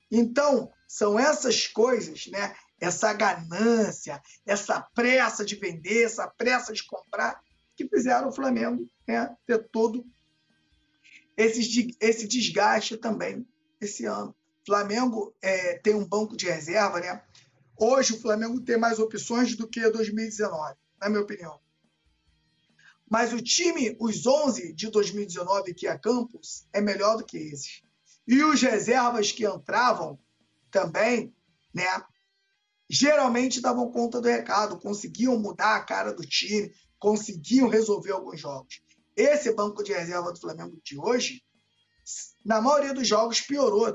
Então, 0.08 0.70
são 0.86 1.18
essas 1.18 1.66
coisas, 1.66 2.28
né? 2.28 2.54
Essa 2.84 3.12
ganância, 3.12 4.20
essa 4.44 4.80
pressa 4.94 5.44
de 5.44 5.56
vender, 5.56 6.04
essa 6.04 6.28
pressa 6.28 6.72
de 6.72 6.84
comprar, 6.84 7.40
que 7.76 7.88
fizeram 7.88 8.28
o 8.28 8.32
Flamengo 8.32 8.86
né, 9.06 9.34
ter 9.46 9.68
todo 9.68 10.04
esse, 11.36 11.96
esse 12.00 12.28
desgaste 12.28 12.96
também 12.96 13.46
esse 13.80 14.04
ano. 14.04 14.34
Flamengo 14.64 15.34
é, 15.42 15.78
tem 15.78 15.94
um 15.94 16.06
banco 16.06 16.36
de 16.36 16.46
reserva, 16.46 17.00
né? 17.00 17.22
Hoje 17.76 18.14
o 18.14 18.20
Flamengo 18.20 18.60
tem 18.60 18.78
mais 18.78 18.98
opções 18.98 19.56
do 19.56 19.68
que 19.68 19.90
2019, 19.90 20.74
na 21.00 21.08
minha 21.08 21.22
opinião. 21.22 21.60
Mas 23.10 23.32
o 23.32 23.42
time, 23.42 23.96
os 24.00 24.26
11 24.26 24.72
de 24.72 24.90
2019 24.90 25.74
que 25.74 25.86
é 25.86 25.98
Campos, 25.98 26.66
é 26.72 26.80
melhor 26.80 27.16
do 27.16 27.24
que 27.24 27.36
esses. 27.36 27.82
E 28.26 28.42
os 28.42 28.62
reservas 28.62 29.32
que 29.32 29.46
entravam 29.46 30.18
também, 30.70 31.34
né? 31.74 32.02
Geralmente 32.88 33.60
davam 33.60 33.90
conta 33.90 34.20
do 34.20 34.28
recado, 34.28 34.78
conseguiam 34.78 35.38
mudar 35.38 35.76
a 35.76 35.82
cara 35.82 36.12
do 36.12 36.22
time, 36.22 36.72
conseguiam 36.98 37.68
resolver 37.68 38.12
alguns 38.12 38.40
jogos. 38.40 38.80
Esse 39.16 39.54
banco 39.54 39.82
de 39.82 39.92
reserva 39.92 40.32
do 40.32 40.40
Flamengo 40.40 40.78
de 40.82 40.98
hoje, 40.98 41.42
na 42.44 42.60
maioria 42.60 42.92
dos 42.92 43.06
jogos, 43.06 43.40
piorou. 43.40 43.92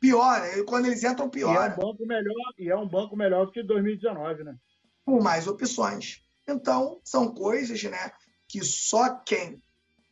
Piora. 0.00 0.64
Quando 0.64 0.86
eles 0.86 1.04
entram, 1.04 1.30
piora. 1.30 1.68
E 1.68 1.80
é 1.80 1.86
um 1.86 1.86
banco 1.86 2.06
melhor, 2.06 2.54
e 2.58 2.70
é 2.70 2.76
um 2.76 2.88
banco 2.88 3.16
melhor 3.16 3.50
que 3.52 3.62
2019, 3.62 4.42
né? 4.42 4.56
Com 5.04 5.22
mais 5.22 5.46
opções. 5.46 6.22
Então, 6.48 7.00
são 7.04 7.32
coisas 7.32 7.80
né, 7.84 8.10
que 8.48 8.64
só 8.64 9.14
quem 9.20 9.62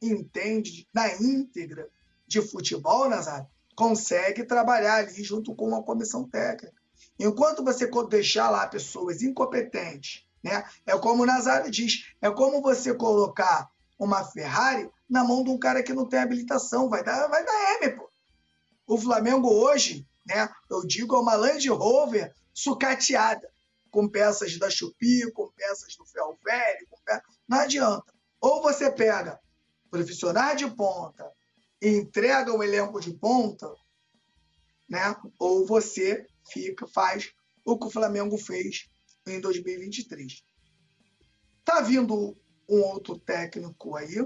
entende 0.00 0.86
na 0.94 1.12
íntegra 1.20 1.88
de 2.26 2.40
futebol, 2.40 3.08
Nazário, 3.08 3.48
consegue 3.74 4.44
trabalhar 4.44 4.96
ali 4.96 5.24
junto 5.24 5.54
com 5.54 5.66
uma 5.66 5.82
comissão 5.82 6.28
técnica. 6.28 6.79
Enquanto 7.22 7.62
você 7.62 7.86
deixar 8.08 8.48
lá 8.48 8.66
pessoas 8.66 9.20
incompetentes, 9.20 10.24
né? 10.42 10.64
É 10.86 10.96
como 10.98 11.22
o 11.22 11.26
Nazário 11.26 11.70
diz, 11.70 12.06
é 12.18 12.30
como 12.30 12.62
você 12.62 12.94
colocar 12.94 13.70
uma 13.98 14.24
Ferrari 14.24 14.90
na 15.06 15.22
mão 15.22 15.44
de 15.44 15.50
um 15.50 15.58
cara 15.58 15.82
que 15.82 15.92
não 15.92 16.08
tem 16.08 16.18
habilitação, 16.18 16.88
vai 16.88 17.04
dar, 17.04 17.28
vai 17.28 17.44
dar 17.44 17.82
M, 17.82 17.90
pô. 17.90 18.10
O 18.86 18.96
Flamengo 18.96 19.52
hoje, 19.52 20.08
né? 20.26 20.48
Eu 20.70 20.86
digo, 20.86 21.14
é 21.14 21.18
uma 21.18 21.34
Land 21.34 21.68
Rover 21.68 22.34
sucateada, 22.54 23.52
com 23.90 24.08
peças 24.08 24.58
da 24.58 24.70
Chupi, 24.70 25.30
com 25.32 25.50
peças 25.52 25.94
do 25.96 26.06
Ferro 26.06 26.38
Velho, 26.42 26.86
pe... 27.04 27.20
não 27.46 27.58
adianta. 27.58 28.14
Ou 28.40 28.62
você 28.62 28.90
pega 28.90 29.38
profissionais 29.90 30.56
de 30.56 30.70
ponta 30.70 31.30
e 31.82 31.88
entrega 31.88 32.50
um 32.50 32.62
elenco 32.62 32.98
de 32.98 33.12
ponta, 33.12 33.70
né? 34.88 35.14
Ou 35.38 35.66
você 35.66 36.26
fica, 36.52 36.86
faz 36.88 37.30
o 37.64 37.78
que 37.78 37.86
o 37.86 37.90
Flamengo 37.90 38.36
fez 38.36 38.88
em 39.26 39.40
2023. 39.40 40.42
Tá 41.64 41.80
vindo 41.80 42.36
um 42.68 42.80
outro 42.80 43.18
técnico 43.18 43.96
aí, 43.96 44.16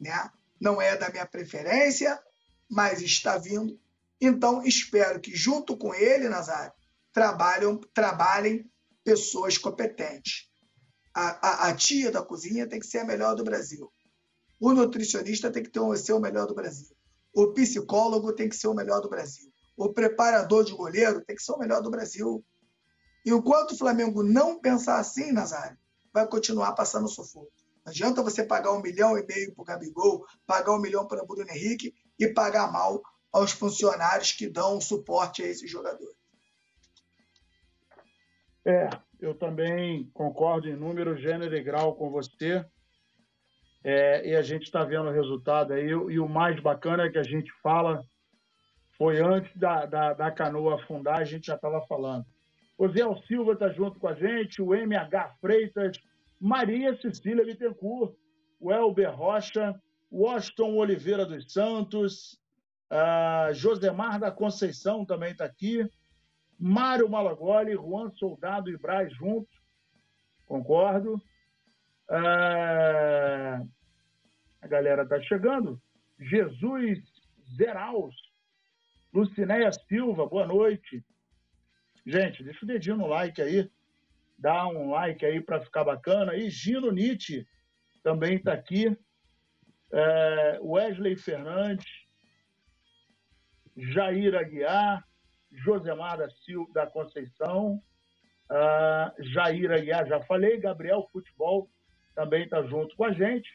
né? 0.00 0.30
Não 0.60 0.80
é 0.80 0.96
da 0.96 1.10
minha 1.10 1.26
preferência, 1.26 2.18
mas 2.68 3.00
está 3.02 3.36
vindo. 3.38 3.78
Então, 4.20 4.62
espero 4.64 5.20
que 5.20 5.34
junto 5.36 5.76
com 5.76 5.94
ele, 5.94 6.28
Nazário, 6.28 6.72
trabalhem, 7.12 7.78
trabalhem 7.92 8.70
pessoas 9.04 9.58
competentes. 9.58 10.48
A, 11.14 11.48
a, 11.48 11.68
a, 11.68 11.74
tia 11.74 12.10
da 12.10 12.22
cozinha 12.22 12.66
tem 12.66 12.80
que 12.80 12.86
ser 12.86 12.98
a 12.98 13.04
melhor 13.04 13.34
do 13.34 13.44
Brasil. 13.44 13.90
O 14.58 14.72
nutricionista 14.72 15.50
tem 15.50 15.62
que 15.62 15.70
ter, 15.70 15.80
ser 15.98 16.12
o 16.12 16.20
melhor 16.20 16.46
do 16.46 16.54
Brasil. 16.54 16.94
O 17.34 17.52
psicólogo 17.52 18.32
tem 18.32 18.48
que 18.48 18.56
ser 18.56 18.68
o 18.68 18.74
melhor 18.74 19.00
do 19.00 19.08
Brasil. 19.08 19.50
O 19.76 19.92
preparador 19.92 20.64
de 20.64 20.72
goleiro 20.72 21.22
tem 21.24 21.36
que 21.36 21.42
ser 21.42 21.52
o 21.52 21.58
melhor 21.58 21.82
do 21.82 21.90
Brasil. 21.90 22.44
E 23.24 23.30
enquanto 23.30 23.72
o 23.72 23.78
Flamengo 23.78 24.22
não 24.22 24.60
pensar 24.60 24.98
assim, 24.98 25.32
Nazário, 25.32 25.76
vai 26.12 26.26
continuar 26.26 26.72
passando 26.72 27.08
sufoco. 27.08 27.50
Não 27.84 27.90
adianta 27.90 28.22
você 28.22 28.42
pagar 28.42 28.72
um 28.72 28.80
milhão 28.80 29.18
e 29.18 29.24
meio 29.26 29.54
para 29.54 29.62
o 29.62 29.64
Gabigol, 29.64 30.24
pagar 30.46 30.72
um 30.72 30.80
milhão 30.80 31.06
para 31.06 31.22
o 31.22 31.26
Bruno 31.26 31.50
Henrique 31.50 31.94
e 32.18 32.28
pagar 32.28 32.72
mal 32.72 33.02
aos 33.32 33.52
funcionários 33.52 34.32
que 34.32 34.48
dão 34.48 34.80
suporte 34.80 35.42
a 35.42 35.46
esses 35.46 35.70
jogadores. 35.70 36.16
É, 38.64 38.88
eu 39.20 39.34
também 39.34 40.10
concordo 40.12 40.68
em 40.68 40.74
número, 40.74 41.16
gênero 41.16 41.54
e 41.54 41.62
grau 41.62 41.94
com 41.94 42.10
você. 42.10 42.64
É, 43.84 44.28
e 44.28 44.34
a 44.34 44.42
gente 44.42 44.64
está 44.64 44.82
vendo 44.82 45.08
o 45.08 45.12
resultado 45.12 45.72
aí. 45.72 45.86
E 45.86 46.18
o 46.18 46.28
mais 46.28 46.58
bacana 46.60 47.04
é 47.04 47.10
que 47.10 47.18
a 47.18 47.22
gente 47.22 47.52
fala, 47.62 48.02
foi 48.96 49.20
antes 49.20 49.54
da, 49.56 49.86
da, 49.86 50.12
da 50.14 50.30
canoa 50.30 50.76
afundar, 50.76 51.18
a 51.18 51.24
gente 51.24 51.46
já 51.46 51.54
estava 51.54 51.80
falando. 51.86 52.24
O 52.78 52.88
Zé 52.88 53.02
Silva 53.26 53.52
está 53.52 53.68
junto 53.70 53.98
com 53.98 54.08
a 54.08 54.14
gente, 54.14 54.60
o 54.60 54.74
MH 54.74 55.36
Freitas, 55.40 55.98
Maria 56.40 56.94
Cecília 57.00 57.44
Bittencourt, 57.44 58.14
o 58.60 58.72
Elber 58.72 59.14
Rocha, 59.14 59.74
Washington 60.10 60.74
Oliveira 60.76 61.24
dos 61.24 61.52
Santos, 61.52 62.38
uh, 62.90 63.52
Josemar 63.54 64.18
da 64.18 64.30
Conceição 64.30 65.04
também 65.04 65.32
está 65.32 65.44
aqui, 65.44 65.88
Mário 66.58 67.08
Malagoli, 67.08 67.74
Juan 67.74 68.10
Soldado 68.12 68.70
e 68.70 68.78
Braz 68.78 69.12
juntos, 69.14 69.54
concordo. 70.46 71.14
Uh, 72.08 73.68
a 74.60 74.66
galera 74.66 75.02
está 75.02 75.20
chegando. 75.20 75.80
Jesus 76.18 76.98
Zeraus, 77.56 78.14
Lucinéia 79.16 79.72
Silva, 79.72 80.26
boa 80.26 80.46
noite. 80.46 81.02
Gente, 82.04 82.44
deixa 82.44 82.62
o 82.62 82.68
dedinho 82.68 82.98
no 82.98 83.06
like 83.06 83.40
aí. 83.40 83.70
Dá 84.38 84.68
um 84.68 84.90
like 84.90 85.24
aí 85.24 85.40
para 85.40 85.62
ficar 85.62 85.84
bacana. 85.84 86.34
E 86.36 86.50
Gino 86.50 86.92
Nietzsche 86.92 87.46
também 88.02 88.36
está 88.36 88.52
aqui. 88.52 88.94
É, 89.90 90.58
Wesley 90.60 91.16
Fernandes, 91.16 91.86
Jair 93.74 94.34
Aguiar, 94.34 95.02
Josemar 95.50 96.18
da, 96.18 96.28
Sil, 96.44 96.68
da 96.74 96.86
Conceição, 96.86 97.82
uh, 98.50 99.22
Jair 99.32 99.70
Aguiar, 99.70 100.06
já 100.06 100.20
falei, 100.24 100.58
Gabriel 100.58 101.08
Futebol 101.10 101.70
também 102.14 102.44
está 102.44 102.62
junto 102.64 102.94
com 102.94 103.04
a 103.04 103.12
gente 103.12 103.48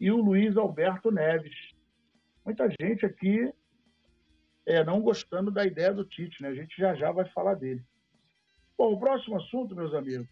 e 0.00 0.10
o 0.10 0.16
Luiz 0.16 0.56
Alberto 0.56 1.12
Neves. 1.12 1.54
Muita 2.44 2.68
gente 2.80 3.06
aqui 3.06 3.52
é, 4.66 4.84
não 4.84 5.00
gostando 5.00 5.50
da 5.50 5.64
ideia 5.64 5.92
do 5.92 6.04
Tite, 6.04 6.42
né? 6.42 6.48
A 6.48 6.54
gente 6.54 6.76
já 6.76 6.94
já 6.94 7.10
vai 7.10 7.28
falar 7.30 7.54
dele. 7.54 7.82
Bom, 8.76 8.92
o 8.92 8.98
próximo 8.98 9.36
assunto, 9.36 9.74
meus 9.74 9.92
amigos, 9.94 10.28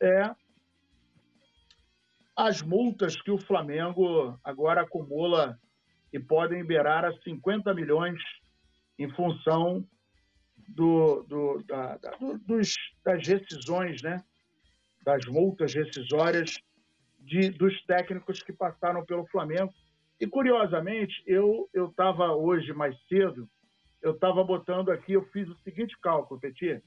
é 0.00 0.34
as 2.36 2.62
multas 2.62 3.20
que 3.20 3.30
o 3.30 3.38
Flamengo 3.38 4.38
agora 4.42 4.82
acumula 4.82 5.58
e 6.12 6.18
podem 6.18 6.64
beirar 6.64 7.04
a 7.04 7.12
50 7.22 7.72
milhões 7.74 8.20
em 8.98 9.08
função 9.14 9.86
do, 10.68 11.22
do, 11.24 11.62
da, 11.64 11.96
da, 11.98 12.10
dos, 12.46 12.74
das 13.04 13.26
rescisões, 13.26 14.02
né? 14.02 14.22
das 15.04 15.24
multas 15.26 15.74
rescisórias 15.74 16.60
de, 17.18 17.50
dos 17.50 17.82
técnicos 17.84 18.42
que 18.42 18.52
passaram 18.52 19.04
pelo 19.04 19.26
Flamengo. 19.26 19.72
E, 20.22 20.26
curiosamente, 20.28 21.20
eu 21.26 21.68
estava 21.74 22.32
hoje 22.32 22.72
mais 22.72 22.96
cedo, 23.08 23.50
eu 24.00 24.12
estava 24.12 24.44
botando 24.44 24.92
aqui, 24.92 25.14
eu 25.14 25.24
fiz 25.32 25.48
o 25.48 25.58
seguinte 25.64 25.98
cálculo, 26.00 26.38
Petit. 26.38 26.80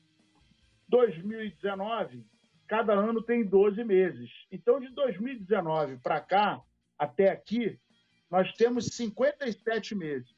2019, 0.88 2.26
cada 2.66 2.94
ano 2.94 3.22
tem 3.22 3.44
12 3.44 3.84
meses. 3.84 4.30
Então, 4.50 4.80
de 4.80 4.88
2019 4.88 5.98
para 5.98 6.22
cá, 6.22 6.62
até 6.98 7.30
aqui, 7.30 7.78
nós 8.32 8.54
temos 8.54 8.86
57 8.96 9.96
meses. 9.96 10.34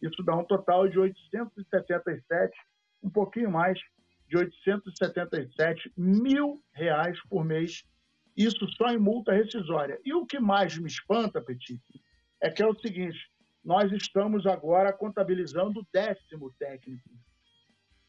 Isso 0.02 0.24
dá 0.24 0.36
um 0.36 0.44
total 0.44 0.90
de 0.90 0.98
877, 0.98 2.52
um 3.04 3.12
pouquinho 3.12 3.52
mais 3.52 3.80
de 4.34 4.38
877 4.38 5.94
mil 5.96 6.60
reais 6.74 7.22
por 7.30 7.46
mês 7.46 7.84
Isso 8.36 8.68
só 8.70 8.90
em 8.90 8.98
multa 8.98 9.32
rescisória. 9.32 10.00
E 10.04 10.12
o 10.12 10.26
que 10.26 10.40
mais 10.40 10.76
me 10.76 10.88
espanta, 10.88 11.40
Petit, 11.40 11.80
é 12.42 12.50
que 12.50 12.64
é 12.64 12.68
o 12.68 12.80
seguinte: 12.80 13.30
nós 13.64 13.92
estamos 13.92 14.48
agora 14.48 14.92
contabilizando 14.92 15.82
o 15.82 15.88
décimo 15.94 16.52
técnico. 16.58 17.08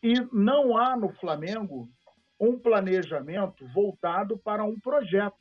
E 0.02 0.14
não 0.32 0.78
há 0.78 0.96
no 0.96 1.10
Flamengo 1.16 1.90
um 2.40 2.58
planejamento 2.58 3.66
voltado 3.68 4.38
para 4.38 4.64
um 4.64 4.80
projeto. 4.80 5.36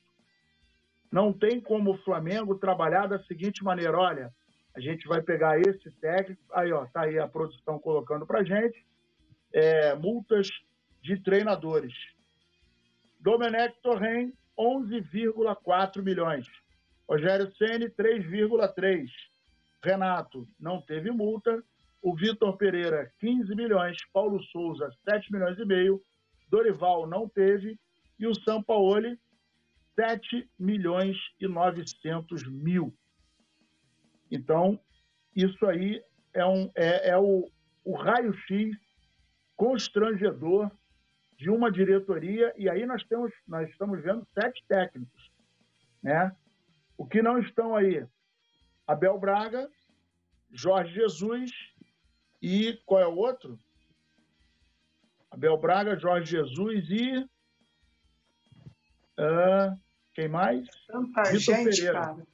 Não 1.10 1.32
tem 1.32 1.62
como 1.62 1.92
o 1.92 1.98
Flamengo 2.00 2.60
trabalhar 2.60 3.08
da 3.08 3.24
seguinte 3.24 3.64
maneira: 3.64 3.98
olha, 3.98 4.34
a 4.76 4.82
gente 4.82 5.08
vai 5.08 5.22
pegar 5.22 5.62
esse 5.62 5.90
técnico, 6.02 6.42
aí 6.52 6.74
ó, 6.74 6.86
tá 6.88 7.04
aí 7.04 7.18
a 7.18 7.28
produção 7.28 7.80
colocando 7.80 8.28
para 8.28 8.44
gente, 8.44 8.86
é, 9.54 9.96
multas 9.96 10.50
de 11.04 11.18
treinadores. 11.22 11.94
Domenech 13.20 13.76
Torren, 13.84 14.32
11,4 14.58 16.02
milhões. 16.02 16.48
Rogério 17.08 17.52
Ceni 17.56 17.90
3,3. 17.90 19.10
Renato 19.84 20.48
não 20.58 20.82
teve 20.82 21.12
multa. 21.12 21.62
O 22.02 22.16
Vitor 22.16 22.58
Pereira 22.58 23.12
15 23.20 23.54
milhões, 23.56 23.98
Paulo 24.12 24.42
Souza 24.44 24.90
7 25.10 25.32
milhões 25.32 25.58
e 25.60 25.66
meio, 25.66 26.02
Dorival 26.50 27.08
não 27.08 27.28
teve 27.28 27.80
e 28.20 28.28
o 28.28 28.36
Sampaoli 28.36 29.20
7 29.96 30.50
milhões 30.58 31.18
e 31.40 31.48
900 31.48 32.48
mil. 32.48 32.94
Então, 34.32 34.80
isso 35.36 35.66
aí 35.66 36.02
é, 36.34 36.46
um, 36.46 36.70
é, 36.76 37.10
é 37.10 37.18
o, 37.18 37.50
o 37.84 37.96
raio-x 37.96 38.76
constrangedor 39.56 40.72
de 41.38 41.50
uma 41.50 41.72
diretoria, 41.72 42.54
e 42.58 42.70
aí 42.70 42.86
nós, 42.86 43.04
temos, 43.04 43.32
nós 43.48 43.70
estamos 43.70 44.02
vendo 44.02 44.26
sete 44.34 44.64
técnicos. 44.68 45.32
Né? 46.02 46.36
O 46.98 47.06
que 47.06 47.22
não 47.22 47.40
estão 47.40 47.76
aí? 47.76 48.06
Abel 48.88 49.20
Braga, 49.20 49.70
Jorge 50.52 50.94
Jesus 50.94 51.52
e 52.42 52.74
qual 52.86 53.02
é 53.02 53.08
o 53.08 53.16
outro? 53.16 53.58
Abel 55.32 55.58
Braga, 55.58 55.98
Jorge 55.98 56.32
Jesus 56.32 56.90
e. 56.90 57.20
Uh, 59.18 59.80
quem 60.14 60.28
mais? 60.28 60.68
Tanta 60.88 61.24
Vitor 61.24 61.40
gente, 61.40 61.76
Pereira. 61.78 61.94
cara. 61.94 62.28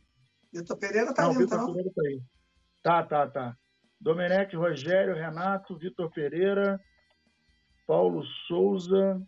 Vitor 0.51 0.77
Pereira 0.77 1.13
tá 1.13 1.23
não, 1.23 1.29
ali, 1.31 1.39
Vitor 1.39 1.65
Pereira 1.67 1.91
tá 1.95 2.01
aí. 2.01 2.21
Tá, 2.81 3.03
tá, 3.03 3.27
tá. 3.27 3.57
Domenech, 4.01 4.55
Rogério, 4.55 5.13
Renato, 5.13 5.77
Vitor 5.77 6.09
Pereira, 6.11 6.79
Paulo 7.89 8.23
Souza. 8.47 9.19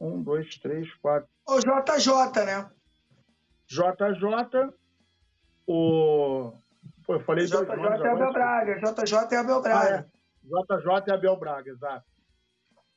Um, 0.00 0.22
dois, 0.22 0.56
três, 0.60 0.94
quatro. 0.98 1.28
O 1.48 1.58
JJ, 1.58 2.44
né? 2.46 2.70
JJ, 3.66 4.72
o. 5.66 6.52
Pô, 7.04 7.14
eu 7.14 7.24
falei 7.24 7.46
JJ 7.46 7.56
é 7.56 8.08
Abel 8.12 8.32
Braga. 8.32 8.74
JJ 8.76 9.16
é 9.32 9.36
Abel 9.36 9.60
Braga. 9.60 9.80
Ah, 9.80 9.98
é. 9.98 10.06
JJ 10.44 11.10
é 11.10 11.14
Abel 11.14 11.36
Braga, 11.36 11.68
exato. 11.68 12.06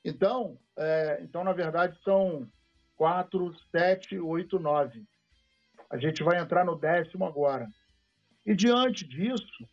Então, 0.05 0.59
é, 0.77 1.19
então, 1.23 1.43
na 1.43 1.53
verdade, 1.53 1.99
são 2.03 2.47
quatro, 2.95 3.51
sete, 3.71 4.19
oito, 4.19 4.59
nove. 4.59 5.03
A 5.89 5.97
gente 5.97 6.21
vai 6.21 6.39
entrar 6.39 6.63
no 6.63 6.75
décimo 6.75 7.25
agora. 7.25 7.67
E 8.45 8.53
diante 8.53 9.07
disso, 9.07 9.67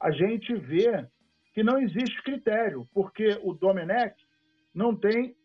a 0.00 0.10
gente 0.10 0.54
vê 0.54 1.06
que 1.54 1.62
não 1.62 1.78
existe 1.78 2.20
critério, 2.22 2.88
porque 2.92 3.38
o 3.42 3.54
Domenech 3.54 4.16
não 4.74 4.94
tem 4.94 5.36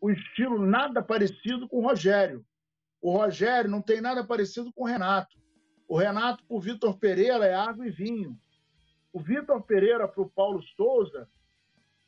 o 0.00 0.10
estilo 0.10 0.66
nada 0.66 1.00
parecido 1.00 1.68
com 1.68 1.78
o 1.78 1.82
Rogério. 1.82 2.44
O 3.00 3.16
Rogério 3.16 3.70
não 3.70 3.80
tem 3.80 4.00
nada 4.00 4.24
parecido 4.24 4.72
com 4.72 4.82
o 4.82 4.86
Renato. 4.86 5.36
O 5.88 5.96
Renato, 5.96 6.44
para 6.44 6.56
o 6.56 6.60
Vitor 6.60 6.98
Pereira, 6.98 7.46
é 7.46 7.54
água 7.54 7.86
e 7.86 7.90
vinho. 7.90 8.36
O 9.12 9.20
Vitor 9.20 9.62
Pereira 9.62 10.08
para 10.08 10.22
o 10.22 10.30
Paulo 10.30 10.60
Souza, 10.76 11.28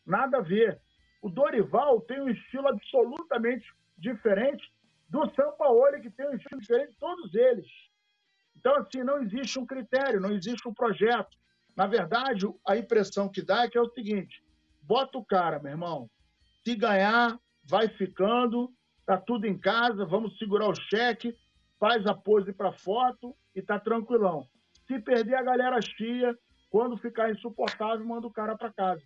nada 0.04 0.38
a 0.38 0.42
ver. 0.42 0.80
O 1.22 1.30
Dorival 1.30 2.00
tem 2.00 2.20
um 2.20 2.28
estilo 2.28 2.68
absolutamente 2.68 3.66
diferente 3.96 4.64
do 5.08 5.30
São 5.34 5.56
Paulo, 5.56 6.00
que 6.00 6.10
tem 6.10 6.28
um 6.28 6.34
estilo 6.34 6.60
diferente 6.60 6.90
de 6.90 6.98
todos 6.98 7.34
eles. 7.34 7.66
Então, 8.56 8.74
assim, 8.76 9.04
não 9.04 9.22
existe 9.22 9.58
um 9.58 9.66
critério, 9.66 10.20
não 10.20 10.32
existe 10.32 10.66
um 10.68 10.74
projeto. 10.74 11.36
Na 11.76 11.86
verdade, 11.86 12.46
a 12.66 12.76
impressão 12.76 13.28
que 13.28 13.42
dá 13.42 13.64
é 13.64 13.68
que 13.68 13.78
é 13.78 13.80
o 13.80 13.92
seguinte: 13.92 14.42
bota 14.82 15.18
o 15.18 15.24
cara, 15.24 15.58
meu 15.58 15.72
irmão. 15.72 16.10
Se 16.64 16.74
ganhar, 16.74 17.38
vai 17.64 17.88
ficando, 17.88 18.72
tá 19.04 19.18
tudo 19.18 19.46
em 19.46 19.58
casa, 19.58 20.06
vamos 20.06 20.38
segurar 20.38 20.68
o 20.68 20.74
cheque, 20.74 21.36
faz 21.78 22.06
a 22.06 22.14
pose 22.14 22.52
para 22.52 22.72
foto 22.72 23.36
e 23.54 23.60
tá 23.60 23.78
tranquilão. 23.78 24.46
Se 24.86 24.98
perder 24.98 25.34
a 25.34 25.42
galera 25.42 25.80
chia, 25.80 26.36
quando 26.70 26.96
ficar 26.98 27.30
insuportável, 27.30 28.04
manda 28.04 28.26
o 28.26 28.32
cara 28.32 28.56
para 28.56 28.72
casa. 28.72 29.02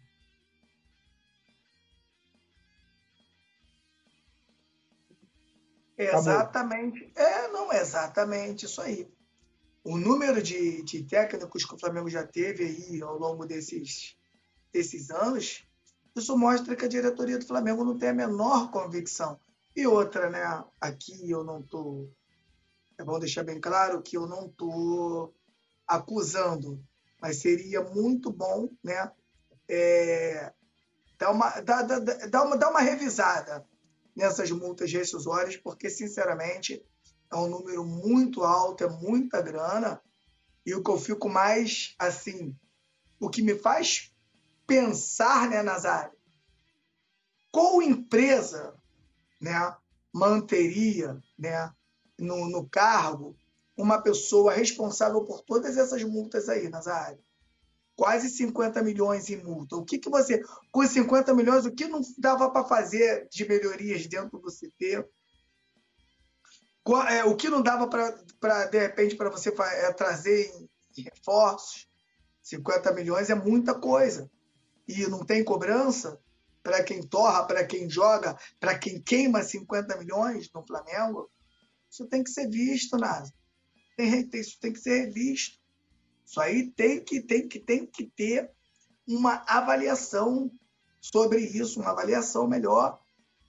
Exatamente. 5.97 7.13
É, 7.17 7.49
não, 7.49 7.73
exatamente 7.73 8.67
isso 8.67 8.81
aí. 8.81 9.11
O 9.89 9.97
número 9.97 10.43
de, 10.43 10.83
de 10.83 11.03
técnicos 11.05 11.65
que 11.65 11.75
o 11.75 11.79
Flamengo 11.79 12.11
já 12.11 12.27
teve 12.27 12.65
aí 12.65 13.03
ao 13.03 13.19
longo 13.19 13.47
desses, 13.47 14.17
desses 14.73 15.11
anos, 15.11 15.67
isso 16.15 16.37
mostra 16.37 16.77
que 16.77 16.85
a 16.85 16.89
diretoria 16.89 17.39
do 17.39 17.47
Flamengo 17.47 17.85
não 17.85 17.97
tem 17.97 18.11
a 18.11 18.15
menor 18.15 18.71
convicção. 18.71 19.39
E 19.75 19.87
outra, 19.87 20.29
né? 20.29 20.65
Aqui 20.81 21.31
eu 21.31 21.43
não 21.45 21.63
tô. 21.63 22.11
É 22.99 23.05
bom 23.05 23.19
deixar 23.19 23.45
bem 23.45 23.61
claro 23.61 24.03
que 24.03 24.17
eu 24.17 24.27
não 24.27 24.49
tô 24.49 25.33
acusando 25.87 26.83
mas 27.21 27.39
seria 27.39 27.83
muito 27.83 28.31
bom 28.31 28.69
né, 28.83 29.11
é, 29.69 30.53
dar, 31.19 31.31
uma, 31.31 31.61
dar, 31.61 31.83
dar, 31.83 32.01
dar, 32.01 32.45
uma, 32.45 32.57
dar 32.57 32.71
uma 32.71 32.81
revisada 32.81 33.65
nessas 34.15 34.51
multas 34.51 34.93
rescisórias, 34.93 35.57
porque, 35.57 35.91
sinceramente, 35.91 36.85
é 37.31 37.37
um 37.37 37.49
número 37.49 37.85
muito 37.85 38.43
alto, 38.43 38.85
é 38.85 38.89
muita 38.89 39.43
grana, 39.43 40.01
e 40.65 40.75
o 40.75 40.83
que 40.83 40.91
eu 40.91 40.99
fico 40.99 41.29
mais, 41.29 41.95
assim, 41.99 42.55
o 43.21 43.29
que 43.29 43.43
me 43.43 43.55
faz 43.55 44.13
pensar, 44.67 45.49
né, 45.49 45.63
Nazário, 45.63 46.13
qual 47.51 47.83
empresa 47.83 48.75
né, 49.41 49.75
manteria 50.13 51.19
né, 51.39 51.73
no, 52.19 52.49
no 52.49 52.69
cargo 52.69 53.35
uma 53.77 54.03
pessoa 54.03 54.53
responsável 54.53 55.25
por 55.25 55.41
todas 55.43 55.77
essas 55.77 56.03
multas 56.05 56.49
aí, 56.49 56.69
Nazário? 56.69 57.19
Quase 57.97 58.29
50 58.29 58.83
milhões 58.83 59.29
em 59.29 59.43
multa. 59.43 59.77
O 59.77 59.85
que, 59.85 59.99
que 59.99 60.09
você, 60.09 60.43
com 60.71 60.87
50 60.87 61.35
milhões, 61.35 61.65
o 61.65 61.73
que 61.73 61.89
não 61.89 62.01
dava 62.19 62.51
para 62.51 62.65
fazer 62.65 63.27
de 63.29 63.49
melhorias 63.49 64.07
dentro 64.07 64.39
do 64.39 64.51
CT? 64.51 65.05
É, 67.09 67.25
o 67.25 67.37
que 67.37 67.49
não 67.49 67.63
dava 67.63 67.89
para, 67.89 68.67
de 68.67 68.79
repente, 68.79 69.17
para 69.17 69.31
você 69.31 69.51
é, 69.51 69.93
trazer 69.93 70.51
em 70.97 71.03
reforços? 71.03 71.87
50 72.43 72.93
milhões 72.93 73.31
é 73.31 73.35
muita 73.35 73.75
coisa. 73.75 74.31
E 74.87 75.07
não 75.07 75.25
tem 75.25 75.45
cobrança 75.45 76.19
para 76.63 76.83
quem 76.83 77.03
torra, 77.03 77.47
para 77.47 77.65
quem 77.65 77.89
joga, 77.91 78.37
para 78.59 78.79
quem 78.79 79.01
queima 79.01 79.43
50 79.43 79.97
milhões 79.99 80.51
no 80.55 80.67
Flamengo. 80.67 81.31
Isso 81.91 82.07
tem 82.07 82.23
que 82.23 82.31
ser 82.31 82.49
visto, 82.49 82.97
Nasa 82.97 83.33
isso 84.05 84.59
tem 84.61 84.73
que 84.73 84.79
ser 84.79 85.07
revisto. 85.07 85.59
Isso 86.25 86.41
aí 86.41 86.71
tem 86.71 87.03
que, 87.03 87.21
tem 87.21 87.49
que, 87.49 87.59
tem 87.59 87.87
que 87.87 88.07
ter 88.07 88.51
uma 89.07 89.43
avaliação 89.47 90.51
sobre 91.01 91.41
isso, 91.41 91.81
uma 91.81 91.91
avaliação 91.91 92.47
melhor. 92.47 93.01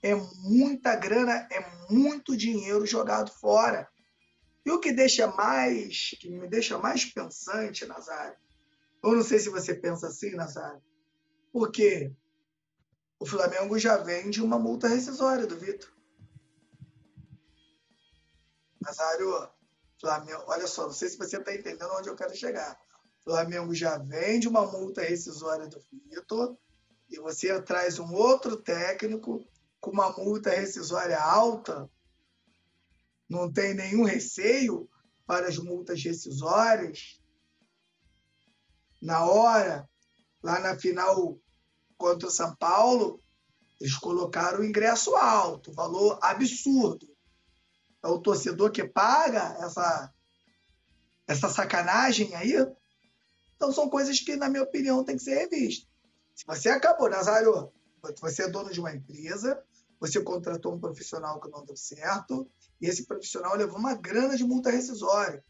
É 0.02 0.14
muita 0.14 0.96
grana, 0.96 1.46
é 1.50 1.90
muito 1.90 2.36
dinheiro 2.36 2.86
jogado 2.86 3.30
fora. 3.30 3.88
E 4.64 4.70
o 4.70 4.78
que 4.78 4.92
deixa 4.92 5.26
mais, 5.26 6.10
que 6.20 6.30
me 6.30 6.48
deixa 6.48 6.78
mais 6.78 7.04
pensante, 7.04 7.86
Nazário, 7.86 8.36
eu 9.02 9.12
não 9.12 9.22
sei 9.22 9.38
se 9.38 9.48
você 9.48 9.74
pensa 9.74 10.08
assim, 10.08 10.34
Nazário, 10.34 10.82
porque 11.52 12.12
o 13.18 13.26
Flamengo 13.26 13.78
já 13.78 13.96
vende 13.96 14.42
uma 14.42 14.58
multa 14.58 14.88
rescisória 14.88 15.46
do 15.46 15.58
Vitor. 15.58 15.90
Nazário, 18.80 19.48
Flamengo, 20.00 20.44
olha 20.46 20.66
só, 20.66 20.84
não 20.84 20.92
sei 20.92 21.08
se 21.08 21.18
você 21.18 21.36
está 21.36 21.54
entendendo 21.54 21.92
onde 21.98 22.08
eu 22.08 22.16
quero 22.16 22.34
chegar. 22.34 22.78
Flamengo 23.22 23.74
já 23.74 23.98
vende 23.98 24.48
uma 24.48 24.66
multa 24.66 25.02
rescisória 25.02 25.66
do 25.68 25.80
Vitor 25.90 26.56
e 27.10 27.18
você 27.18 27.60
traz 27.60 27.98
um 27.98 28.14
outro 28.14 28.56
técnico 28.56 29.44
com 29.80 29.90
uma 29.90 30.10
multa 30.12 30.50
rescisória 30.50 31.18
alta, 31.18 31.90
não 33.28 33.50
tem 33.50 33.74
nenhum 33.74 34.04
receio 34.04 34.88
para 35.26 35.48
as 35.48 35.56
multas 35.56 36.02
rescisórias. 36.02 37.20
Na 39.00 39.24
hora, 39.24 39.88
lá 40.42 40.58
na 40.60 40.78
final 40.78 41.40
contra 41.96 42.28
o 42.28 42.30
São 42.30 42.54
Paulo, 42.56 43.22
Eles 43.80 43.96
colocaram 43.96 44.60
o 44.60 44.64
ingresso 44.64 45.16
alto, 45.16 45.72
valor 45.72 46.18
absurdo. 46.20 47.08
É 48.02 48.08
o 48.08 48.18
torcedor 48.18 48.70
que 48.70 48.86
paga 48.86 49.56
essa, 49.64 50.12
essa 51.26 51.48
sacanagem 51.48 52.34
aí. 52.34 52.54
Então 53.56 53.72
são 53.72 53.88
coisas 53.88 54.20
que, 54.20 54.36
na 54.36 54.50
minha 54.50 54.62
opinião, 54.62 55.02
tem 55.02 55.16
que 55.16 55.22
ser 55.22 55.34
revistas. 55.36 55.88
Se 56.34 56.46
você 56.46 56.68
acabou, 56.68 57.08
Nazário, 57.08 57.72
você 58.20 58.44
é 58.44 58.48
dono 58.48 58.70
de 58.70 58.80
uma 58.80 58.94
empresa, 58.94 59.62
você 59.98 60.22
contratou 60.22 60.74
um 60.74 60.80
profissional 60.80 61.40
que 61.40 61.50
não 61.50 61.64
deu 61.64 61.76
certo, 61.76 62.50
e 62.80 62.86
esse 62.86 63.06
profissional 63.06 63.54
levou 63.54 63.78
uma 63.78 63.94
grana 63.94 64.36
de 64.36 64.44
multa 64.44 64.70
rescisória. 64.70 65.44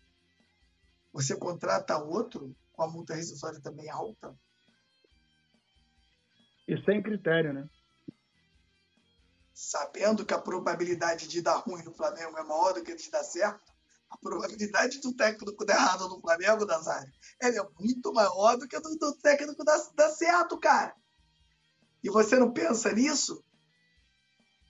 Você 1.12 1.36
contrata 1.36 1.98
outro 1.98 2.54
com 2.72 2.82
a 2.82 2.88
multa 2.88 3.14
rescisória 3.14 3.60
também 3.60 3.88
alta. 3.88 4.36
E 6.66 6.76
sem 6.84 7.02
critério, 7.02 7.52
né? 7.52 7.68
Sabendo 9.52 10.24
que 10.24 10.32
a 10.34 10.40
probabilidade 10.40 11.28
de 11.28 11.42
dar 11.42 11.56
ruim 11.56 11.82
no 11.82 11.92
Flamengo 11.92 12.38
é 12.38 12.42
maior 12.42 12.72
do 12.72 12.82
que 12.82 12.94
de 12.94 13.10
dar 13.10 13.24
certo, 13.24 13.70
a 14.10 14.16
probabilidade 14.18 15.00
do 15.00 15.14
técnico 15.14 15.64
dar 15.64 15.74
errado 15.74 16.08
no 16.08 16.20
Flamengo, 16.20 16.66
Nazário, 16.66 17.12
ela 17.40 17.56
é 17.56 17.68
muito 17.78 18.12
maior 18.12 18.56
do 18.56 18.66
que 18.66 18.78
do, 18.80 18.96
do 18.96 19.14
técnico 19.18 19.64
dar, 19.64 19.78
dar 19.94 20.10
certo, 20.10 20.58
cara. 20.58 20.94
E 22.02 22.10
você 22.10 22.38
não 22.38 22.52
pensa 22.52 22.92
nisso? 22.92 23.44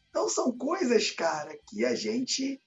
Então 0.09 0.28
são 0.28 0.57
coisas, 0.57 1.11
cara, 1.11 1.57
que 1.68 1.85
a 1.85 1.95
gente 1.95 2.61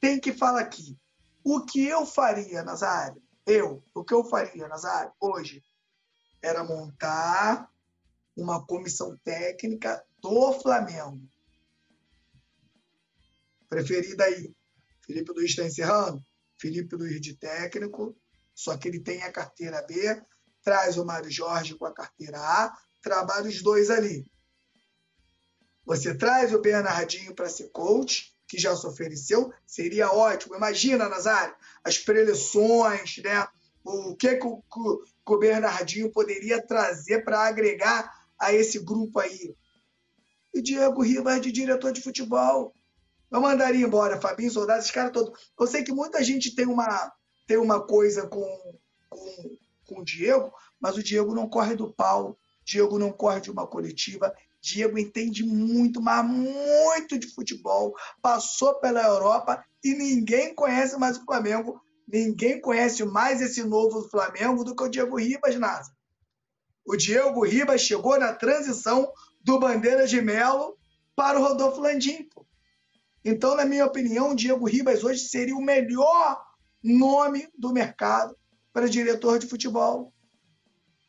tem 0.00 0.18
que 0.18 0.32
falar 0.32 0.60
aqui. 0.60 0.98
O 1.44 1.64
que 1.64 1.86
eu 1.86 2.06
faria, 2.06 2.62
Nazário, 2.62 3.22
eu, 3.46 3.82
o 3.94 4.04
que 4.04 4.14
eu 4.14 4.24
faria, 4.24 4.68
Nazário, 4.68 5.12
hoje, 5.20 5.62
era 6.42 6.64
montar 6.64 7.70
uma 8.36 8.64
comissão 8.64 9.16
técnica 9.24 10.02
do 10.20 10.52
Flamengo. 10.60 11.20
Preferida 13.68 14.24
aí. 14.24 14.54
Felipe 15.04 15.32
Luiz 15.32 15.50
está 15.50 15.64
encerrando? 15.64 16.22
Felipe 16.58 16.96
Luiz 16.96 17.20
de 17.20 17.36
técnico, 17.36 18.16
só 18.54 18.76
que 18.76 18.88
ele 18.88 19.00
tem 19.00 19.22
a 19.22 19.32
carteira 19.32 19.82
B, 19.82 20.22
traz 20.62 20.98
o 20.98 21.04
Mário 21.04 21.30
Jorge 21.30 21.76
com 21.76 21.86
a 21.86 21.94
carteira 21.94 22.38
A, 22.38 22.76
trabalha 23.00 23.48
os 23.48 23.62
dois 23.62 23.90
ali. 23.90 24.26
Você 25.84 26.14
traz 26.14 26.52
o 26.52 26.60
Bernardinho 26.60 27.34
para 27.34 27.48
ser 27.48 27.70
coach, 27.70 28.34
que 28.46 28.58
já 28.58 28.74
se 28.76 28.86
ofereceu, 28.86 29.52
seria 29.66 30.12
ótimo. 30.12 30.54
Imagina, 30.54 31.08
Nazário, 31.08 31.54
as 31.84 31.98
preleções, 31.98 33.18
né? 33.18 33.46
o 33.84 34.14
que, 34.14 34.36
que, 34.36 34.46
o, 34.46 34.62
que 34.68 35.32
o 35.32 35.38
Bernardinho 35.38 36.10
poderia 36.10 36.60
trazer 36.60 37.24
para 37.24 37.40
agregar 37.40 38.26
a 38.38 38.52
esse 38.52 38.78
grupo 38.78 39.18
aí. 39.18 39.54
E 40.54 40.62
Diego 40.62 41.02
Ribas 41.02 41.40
de 41.40 41.52
diretor 41.52 41.92
de 41.92 42.00
futebol. 42.00 42.74
Eu 43.30 43.40
mandaria 43.40 43.84
embora 43.84 44.20
Fabinho, 44.20 44.50
Soldado, 44.50 44.80
esses 44.80 44.90
caras 44.90 45.12
todos. 45.12 45.38
Eu 45.58 45.66
sei 45.66 45.82
que 45.82 45.92
muita 45.92 46.22
gente 46.22 46.54
tem 46.54 46.66
uma, 46.66 47.12
tem 47.46 47.58
uma 47.58 47.80
coisa 47.86 48.26
com, 48.26 48.78
com, 49.08 49.56
com 49.86 50.00
o 50.00 50.04
Diego, 50.04 50.52
mas 50.80 50.96
o 50.96 51.02
Diego 51.02 51.34
não 51.34 51.48
corre 51.48 51.74
do 51.74 51.92
pau. 51.92 52.38
Diego 52.68 52.98
não 52.98 53.10
corre 53.10 53.40
de 53.40 53.50
uma 53.50 53.66
coletiva, 53.66 54.30
Diego 54.60 54.98
entende 54.98 55.42
muito, 55.42 56.02
mas 56.02 56.22
muito 56.26 57.18
de 57.18 57.26
futebol, 57.28 57.94
passou 58.20 58.78
pela 58.78 59.02
Europa 59.02 59.64
e 59.82 59.94
ninguém 59.94 60.54
conhece 60.54 60.98
mais 60.98 61.16
o 61.16 61.24
Flamengo, 61.24 61.80
ninguém 62.06 62.60
conhece 62.60 63.02
mais 63.06 63.40
esse 63.40 63.64
novo 63.64 64.06
Flamengo 64.10 64.64
do 64.64 64.76
que 64.76 64.82
o 64.82 64.88
Diego 64.88 65.16
Ribas, 65.16 65.56
Nasa. 65.56 65.90
O 66.84 66.94
Diego 66.94 67.42
Ribas 67.42 67.80
chegou 67.80 68.18
na 68.18 68.34
transição 68.34 69.10
do 69.42 69.58
Bandeira 69.58 70.06
de 70.06 70.20
Melo 70.20 70.76
para 71.16 71.40
o 71.40 71.42
Rodolfo 71.42 71.80
Landim. 71.80 72.28
Então, 73.24 73.56
na 73.56 73.64
minha 73.64 73.86
opinião, 73.86 74.32
o 74.32 74.36
Diego 74.36 74.66
Ribas 74.66 75.02
hoje 75.02 75.26
seria 75.26 75.56
o 75.56 75.62
melhor 75.62 76.38
nome 76.82 77.48
do 77.56 77.72
mercado 77.72 78.36
para 78.74 78.88
diretor 78.88 79.38
de 79.38 79.46
futebol. 79.46 80.12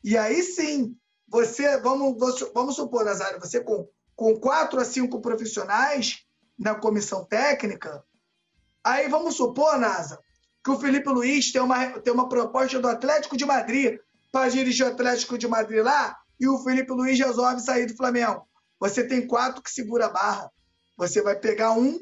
E 0.02 0.18
aí 0.18 0.42
sim, 0.42 0.98
você, 1.30 1.78
vamos, 1.78 2.18
vamos 2.54 2.76
supor, 2.76 3.06
Nazário, 3.06 3.40
você 3.40 3.62
com, 3.62 3.88
com 4.16 4.40
quatro 4.40 4.80
a 4.80 4.86
cinco 4.86 5.22
profissionais 5.22 6.26
na 6.58 6.76
comissão 6.76 7.24
técnica, 7.24 8.04
aí 8.84 9.08
vamos 9.08 9.36
supor, 9.36 9.78
Nasa, 9.78 10.20
que 10.64 10.72
o 10.72 10.80
Felipe 10.80 11.10
Luiz 11.10 11.52
tem 11.52 11.62
uma, 11.62 12.00
tem 12.00 12.12
uma 12.12 12.28
proposta 12.28 12.80
do 12.80 12.88
Atlético 12.88 13.38
de 13.38 13.46
Madrid 13.46 14.00
para 14.32 14.50
dirigir 14.50 14.86
o 14.86 14.90
Atlético 14.90 15.38
de 15.38 15.48
Madrid 15.48 15.84
lá 15.84 16.18
e 16.40 16.48
o 16.48 16.58
Felipe 16.60 16.92
Luiz 16.92 17.20
resolve 17.20 17.62
sair 17.62 17.86
do 17.86 17.96
Flamengo. 17.96 18.48
Você 18.80 19.06
tem 19.06 19.28
quatro 19.28 19.62
que 19.62 19.72
segura 19.72 20.06
a 20.06 20.10
barra. 20.10 20.52
Você 20.98 21.22
vai 21.22 21.38
pegar 21.38 21.72
um 21.72 22.00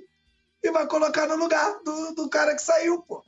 e 0.64 0.72
vai 0.72 0.88
colocar 0.88 1.28
no 1.28 1.36
lugar 1.36 1.80
do, 1.84 2.14
do 2.14 2.30
cara 2.30 2.56
que 2.56 2.62
saiu, 2.62 3.02
pô. 3.02 3.24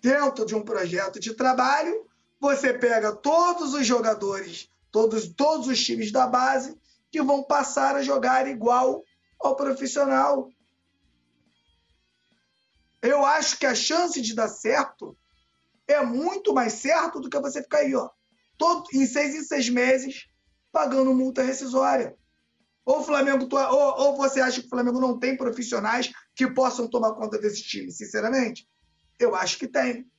Dentro 0.00 0.46
de 0.46 0.54
um 0.54 0.62
projeto 0.62 1.20
de 1.20 1.34
trabalho, 1.34 2.09
você 2.40 2.72
pega 2.72 3.14
todos 3.14 3.74
os 3.74 3.86
jogadores, 3.86 4.70
todos, 4.90 5.28
todos 5.28 5.68
os 5.68 5.84
times 5.84 6.10
da 6.10 6.26
base, 6.26 6.76
que 7.12 7.22
vão 7.22 7.42
passar 7.42 7.96
a 7.96 8.02
jogar 8.02 8.48
igual 8.48 9.04
ao 9.38 9.54
profissional. 9.54 10.48
Eu 13.02 13.24
acho 13.24 13.58
que 13.58 13.66
a 13.66 13.74
chance 13.74 14.20
de 14.20 14.34
dar 14.34 14.48
certo 14.48 15.16
é 15.86 16.02
muito 16.02 16.54
mais 16.54 16.74
certo 16.74 17.20
do 17.20 17.28
que 17.28 17.38
você 17.38 17.62
ficar 17.62 17.78
aí, 17.78 17.94
ó, 17.94 18.08
todo, 18.56 18.86
em 18.94 19.06
seis 19.06 19.34
em 19.34 19.42
seis 19.42 19.68
meses, 19.68 20.26
pagando 20.72 21.14
multa 21.14 21.42
rescisória. 21.42 22.16
Ou, 22.84 23.04
Flamengo, 23.04 23.48
ou, 23.52 24.00
ou 24.00 24.16
você 24.16 24.40
acha 24.40 24.60
que 24.60 24.66
o 24.66 24.70
Flamengo 24.70 25.00
não 25.00 25.18
tem 25.18 25.36
profissionais 25.36 26.10
que 26.34 26.50
possam 26.50 26.88
tomar 26.88 27.14
conta 27.14 27.38
desse 27.38 27.62
time? 27.62 27.90
Sinceramente, 27.90 28.66
eu 29.18 29.34
acho 29.34 29.58
que 29.58 29.68
tem. 29.68 30.10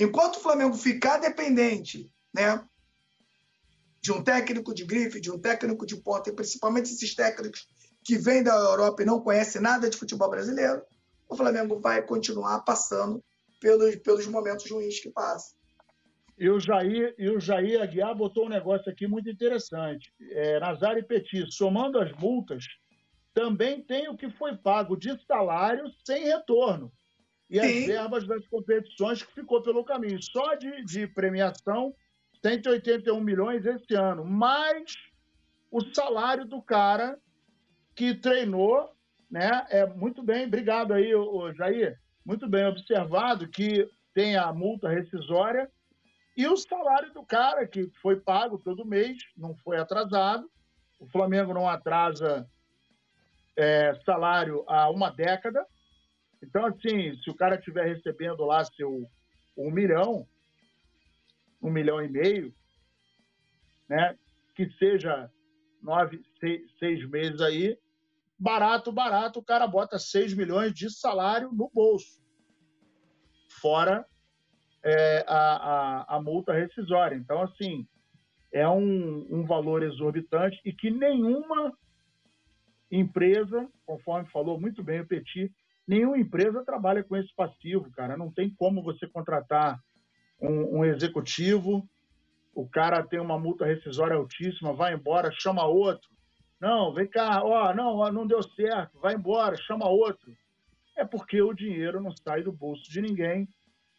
Enquanto 0.00 0.36
o 0.36 0.40
Flamengo 0.40 0.74
ficar 0.74 1.18
dependente 1.18 2.10
né, 2.34 2.66
de 4.00 4.10
um 4.10 4.24
técnico 4.24 4.72
de 4.72 4.82
grife, 4.82 5.20
de 5.20 5.30
um 5.30 5.38
técnico 5.38 5.84
de 5.84 5.94
ponta, 5.96 6.30
e 6.30 6.34
principalmente 6.34 6.90
esses 6.90 7.14
técnicos 7.14 7.68
que 8.02 8.16
vêm 8.16 8.42
da 8.42 8.54
Europa 8.54 9.02
e 9.02 9.04
não 9.04 9.20
conhecem 9.20 9.60
nada 9.60 9.90
de 9.90 9.98
futebol 9.98 10.30
brasileiro, 10.30 10.82
o 11.28 11.36
Flamengo 11.36 11.78
vai 11.78 12.00
continuar 12.00 12.60
passando 12.60 13.22
pelos, 13.60 13.94
pelos 13.96 14.26
momentos 14.26 14.70
ruins 14.70 14.98
que 14.98 15.10
passa. 15.10 15.54
E 16.38 16.48
o 16.48 16.58
Jair, 16.58 17.14
e 17.18 17.28
o 17.28 17.38
Jair 17.38 17.82
Aguiar 17.82 18.14
botou 18.16 18.46
um 18.46 18.48
negócio 18.48 18.90
aqui 18.90 19.06
muito 19.06 19.28
interessante. 19.28 20.10
É, 20.30 20.58
Nazário 20.58 21.06
Petit, 21.06 21.52
somando 21.52 21.98
as 22.00 22.10
multas, 22.12 22.64
também 23.34 23.82
tem 23.82 24.08
o 24.08 24.16
que 24.16 24.30
foi 24.30 24.56
pago 24.56 24.96
de 24.96 25.14
salário 25.26 25.84
sem 26.06 26.24
retorno 26.24 26.90
e 27.50 27.60
Sim. 27.60 27.80
as 27.80 27.86
verbas 27.86 28.26
das 28.26 28.46
competições 28.46 29.22
que 29.22 29.34
ficou 29.34 29.60
pelo 29.62 29.84
caminho. 29.84 30.22
Só 30.22 30.54
de, 30.54 30.84
de 30.84 31.06
premiação, 31.08 31.92
181 32.40 33.20
milhões 33.20 33.66
esse 33.66 33.94
ano, 33.94 34.24
mais 34.24 34.94
o 35.70 35.80
salário 35.94 36.44
do 36.44 36.62
cara 36.62 37.18
que 37.94 38.14
treinou, 38.14 38.88
né? 39.30 39.66
É 39.68 39.84
muito 39.84 40.22
bem, 40.22 40.46
obrigado 40.46 40.92
aí, 40.92 41.14
o 41.14 41.52
Jair. 41.52 41.98
Muito 42.24 42.48
bem 42.48 42.64
observado 42.66 43.48
que 43.48 43.88
tem 44.14 44.36
a 44.36 44.52
multa 44.52 44.88
rescisória 44.88 45.70
e 46.36 46.46
o 46.46 46.56
salário 46.56 47.12
do 47.12 47.24
cara 47.24 47.66
que 47.66 47.90
foi 48.00 48.16
pago 48.20 48.58
todo 48.58 48.86
mês, 48.86 49.18
não 49.36 49.54
foi 49.56 49.78
atrasado. 49.78 50.48
O 50.98 51.06
Flamengo 51.08 51.52
não 51.52 51.68
atrasa 51.68 52.48
é, 53.56 53.94
salário 54.06 54.64
há 54.66 54.88
uma 54.88 55.10
década, 55.10 55.66
então, 56.42 56.66
assim, 56.66 57.16
se 57.22 57.30
o 57.30 57.34
cara 57.34 57.56
estiver 57.56 57.86
recebendo 57.86 58.44
lá 58.44 58.64
seu 58.64 59.06
um 59.56 59.70
milhão, 59.70 60.26
um 61.60 61.70
milhão 61.70 62.02
e 62.02 62.08
meio, 62.08 62.54
né? 63.88 64.16
Que 64.54 64.70
seja 64.78 65.30
nove, 65.82 66.22
seis, 66.38 66.62
seis 66.78 67.08
meses 67.08 67.40
aí, 67.40 67.78
barato, 68.38 68.90
barato, 68.90 69.38
o 69.38 69.44
cara 69.44 69.66
bota 69.66 69.98
seis 69.98 70.32
milhões 70.32 70.72
de 70.72 70.90
salário 70.90 71.52
no 71.52 71.70
bolso. 71.72 72.20
Fora 73.60 74.06
é, 74.82 75.24
a, 75.28 76.06
a, 76.06 76.16
a, 76.16 76.22
multa 76.22 76.52
rescisória. 76.52 77.16
Então, 77.16 77.42
assim, 77.42 77.86
é 78.52 78.66
um, 78.68 79.26
um 79.30 79.44
valor 79.44 79.82
exorbitante 79.82 80.58
e 80.64 80.72
que 80.72 80.90
nenhuma 80.90 81.76
empresa, 82.90 83.68
conforme 83.84 84.28
falou 84.30 84.58
muito 84.58 84.82
bem 84.82 85.00
o 85.00 85.06
Petit, 85.06 85.52
Nenhuma 85.90 86.16
empresa 86.16 86.64
trabalha 86.64 87.02
com 87.02 87.16
esse 87.16 87.34
passivo, 87.34 87.90
cara. 87.90 88.16
Não 88.16 88.30
tem 88.30 88.48
como 88.48 88.80
você 88.80 89.08
contratar 89.08 89.76
um, 90.40 90.78
um 90.78 90.84
executivo, 90.84 91.84
o 92.54 92.64
cara 92.68 93.02
tem 93.02 93.18
uma 93.18 93.36
multa 93.36 93.66
rescisória 93.66 94.16
altíssima, 94.16 94.72
vai 94.72 94.94
embora, 94.94 95.32
chama 95.32 95.66
outro. 95.66 96.08
Não, 96.60 96.94
vem 96.94 97.08
cá, 97.08 97.42
ó, 97.42 97.74
não, 97.74 98.12
não 98.12 98.24
deu 98.24 98.40
certo, 98.40 99.00
vai 99.00 99.16
embora, 99.16 99.56
chama 99.56 99.88
outro. 99.88 100.32
É 100.96 101.04
porque 101.04 101.42
o 101.42 101.52
dinheiro 101.52 102.00
não 102.00 102.12
sai 102.18 102.44
do 102.44 102.52
bolso 102.52 102.88
de 102.88 103.02
ninguém 103.02 103.48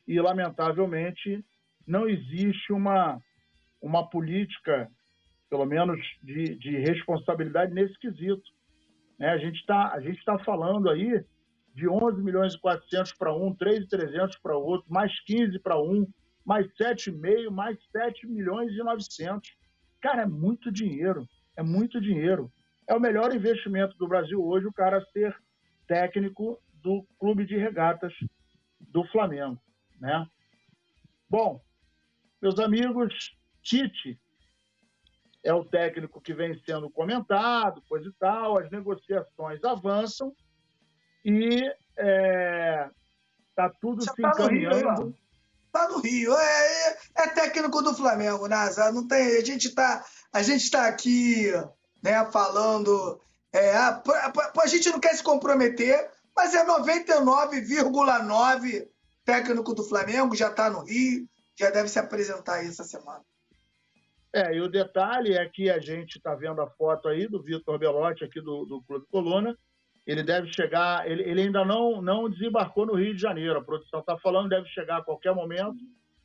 e, 0.08 0.18
lamentavelmente, 0.18 1.44
não 1.86 2.08
existe 2.08 2.72
uma, 2.72 3.20
uma 3.82 4.10
política 4.10 4.90
pelo 5.50 5.66
menos 5.66 6.00
de, 6.24 6.56
de 6.56 6.78
responsabilidade 6.78 7.74
nesse 7.74 8.00
quesito. 8.00 8.50
Né? 9.20 9.28
A 9.28 9.38
gente 9.38 9.58
está 9.58 10.00
tá 10.26 10.40
falando 10.40 10.90
aí 10.90 11.22
de 11.74 11.88
11 11.88 12.22
milhões 12.22 12.54
e 12.54 12.60
400 12.60 13.14
para 13.14 13.34
um, 13.34 13.54
3,300 13.54 14.38
para 14.40 14.58
outro, 14.58 14.92
mais 14.92 15.18
15 15.22 15.60
para 15.60 15.82
um, 15.82 16.08
mais 16.46 16.68
7,5, 16.74 17.50
mais 17.50 17.78
7 17.92 18.28
milhões 18.28 18.72
e 18.74 18.78
900. 18.78 19.56
Cara, 20.02 20.24
é 20.24 20.26
muito 20.26 20.72
dinheiro, 20.72 21.28
é 21.56 21.64
muito 21.64 22.02
dinheiro. 22.02 22.52
É 22.88 22.96
o 22.96 23.00
melhor 23.00 23.34
investimento 23.34 23.98
do 23.98 24.08
Brasil 24.08 24.44
hoje 24.44 24.68
o 24.68 24.74
cara 24.74 25.06
ser 25.14 25.36
técnico 25.88 26.60
do 26.74 27.06
clube 27.20 27.46
de 27.46 27.56
regatas 27.56 28.14
do 28.80 29.04
Flamengo, 29.06 29.62
né? 30.00 30.26
Bom, 31.30 31.62
meus 32.42 32.60
amigos, 32.60 33.38
Tite 33.62 34.20
é 35.44 35.54
o 35.54 35.64
técnico 35.64 36.20
que 36.20 36.34
vem 36.34 36.60
sendo 36.66 36.90
comentado, 36.90 37.82
coisa 37.84 38.10
e 38.10 38.14
tal, 38.14 38.58
as 38.58 38.70
negociações 38.70 39.64
avançam 39.64 40.36
e 41.24 41.56
está 41.56 41.74
é, 41.98 42.90
tá 43.56 43.72
tudo 43.82 44.04
se 44.04 44.16
tá 44.16 44.30
encaminhando. 44.30 45.16
Está 45.68 45.88
no 45.88 46.00
Rio, 46.00 46.34
é, 46.34 46.90
é, 46.90 46.98
é, 47.20 47.28
técnico 47.30 47.82
do 47.82 47.96
Flamengo, 47.96 48.48
Nasa. 48.48 48.92
Não 48.92 49.08
tem, 49.08 49.38
a 49.38 49.44
gente 49.44 49.70
está 49.70 50.04
a 50.34 50.42
gente 50.42 50.72
tá 50.72 50.88
aqui, 50.88 51.52
né, 52.02 52.26
falando, 52.32 53.20
é, 53.52 53.76
a, 53.76 53.90
a, 53.90 54.62
a 54.62 54.68
gente 54.68 54.90
não 54.90 55.00
quer 55.00 55.14
se 55.16 55.22
comprometer, 55.22 56.10
mas 56.36 56.54
é 56.54 56.66
99,9 56.66 58.88
técnico 59.26 59.76
do 59.76 59.84
Flamengo, 59.84 60.36
já 60.36 60.50
está 60.50 60.70
no 60.70 60.84
Rio, 60.84 61.28
já 61.58 61.70
deve 61.70 61.90
se 61.90 62.00
apresentar 62.00 62.56
aí 62.56 62.68
essa 62.68 62.84
semana. 62.84 63.22
É, 64.34 64.56
e 64.56 64.62
o 64.62 64.70
detalhe 64.70 65.34
é 65.34 65.46
que 65.50 65.70
a 65.70 65.80
gente 65.80 66.16
está 66.16 66.34
vendo 66.34 66.62
a 66.62 66.70
foto 66.70 67.10
aí 67.10 67.28
do 67.28 67.44
Vitor 67.44 67.78
Belotti 67.78 68.24
aqui 68.24 68.40
do, 68.40 68.64
do 68.66 68.82
Clube 68.84 69.06
Coluna. 69.12 69.54
Ele 70.06 70.24
deve 70.24 70.52
chegar, 70.52 71.10
ele, 71.10 71.24
ele 71.24 71.42
ainda 71.42 71.64
não, 71.64 72.02
não 72.02 72.30
desembarcou 72.30 72.86
no 72.86 72.96
Rio 72.96 73.14
de 73.14 73.22
Janeiro. 73.22 73.60
A 73.60 73.64
produção 73.64 74.00
está 74.00 74.18
falando, 74.18 74.50
deve 74.50 74.68
chegar 74.70 74.98
a 74.98 75.04
qualquer 75.04 75.34
momento. 75.34 75.78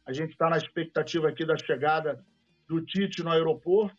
A 0.07 0.13
gente 0.13 0.31
está 0.31 0.49
na 0.49 0.57
expectativa 0.57 1.29
aqui 1.29 1.45
da 1.45 1.57
chegada 1.57 2.25
do 2.67 2.81
Tite 2.81 3.23
no 3.23 3.31
aeroporto. 3.31 3.97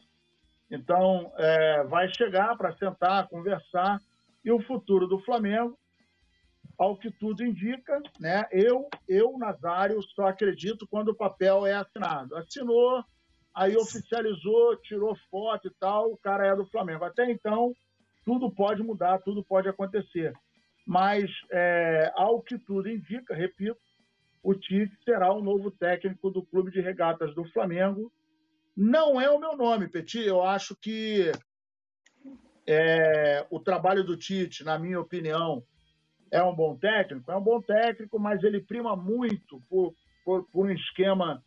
Então, 0.69 1.31
é, 1.37 1.83
vai 1.83 2.11
chegar 2.13 2.57
para 2.57 2.75
sentar, 2.77 3.27
conversar. 3.27 3.99
E 4.43 4.51
o 4.51 4.61
futuro 4.61 5.07
do 5.07 5.19
Flamengo 5.19 5.77
ao 6.77 6.95
que 6.95 7.09
tudo 7.09 7.43
indica, 7.43 7.99
né? 8.19 8.45
Eu, 8.51 8.87
eu, 9.07 9.37
Nazário, 9.37 10.01
só 10.13 10.27
acredito 10.27 10.87
quando 10.87 11.09
o 11.09 11.15
papel 11.15 11.65
é 11.65 11.73
assinado. 11.73 12.35
Assinou, 12.35 13.03
aí 13.53 13.75
oficializou, 13.75 14.75
tirou 14.77 15.17
foto 15.31 15.67
e 15.67 15.71
tal, 15.79 16.11
o 16.11 16.17
cara 16.17 16.45
é 16.45 16.55
do 16.55 16.67
Flamengo. 16.67 17.03
Até 17.03 17.29
então, 17.31 17.73
tudo 18.27 18.51
pode 18.51 18.83
mudar, 18.83 19.19
tudo 19.19 19.41
pode 19.41 19.69
acontecer. 19.69 20.33
Mas, 20.85 21.31
é, 21.49 22.11
ao 22.13 22.41
que 22.41 22.59
tudo 22.59 22.89
indica, 22.89 23.33
repito, 23.33 23.79
o 24.43 24.53
Tite 24.53 24.93
será 25.05 25.31
o 25.31 25.41
novo 25.41 25.71
técnico 25.71 26.29
do 26.29 26.45
Clube 26.45 26.69
de 26.69 26.81
Regatas 26.81 27.33
do 27.33 27.45
Flamengo. 27.51 28.11
Não 28.75 29.19
é 29.19 29.29
o 29.29 29.39
meu 29.39 29.55
nome, 29.55 29.87
Petit. 29.87 30.19
Eu 30.19 30.43
acho 30.43 30.75
que 30.75 31.31
é, 32.67 33.47
o 33.49 33.61
trabalho 33.61 34.03
do 34.03 34.17
Tite, 34.17 34.61
na 34.61 34.77
minha 34.77 34.99
opinião, 34.99 35.63
é 36.29 36.43
um 36.43 36.53
bom 36.53 36.75
técnico? 36.75 37.31
É 37.31 37.37
um 37.37 37.41
bom 37.41 37.61
técnico, 37.61 38.19
mas 38.19 38.43
ele 38.43 38.59
prima 38.59 38.93
muito 38.93 39.61
por, 39.69 39.93
por, 40.25 40.43
por 40.51 40.65
um 40.65 40.71
esquema 40.71 41.41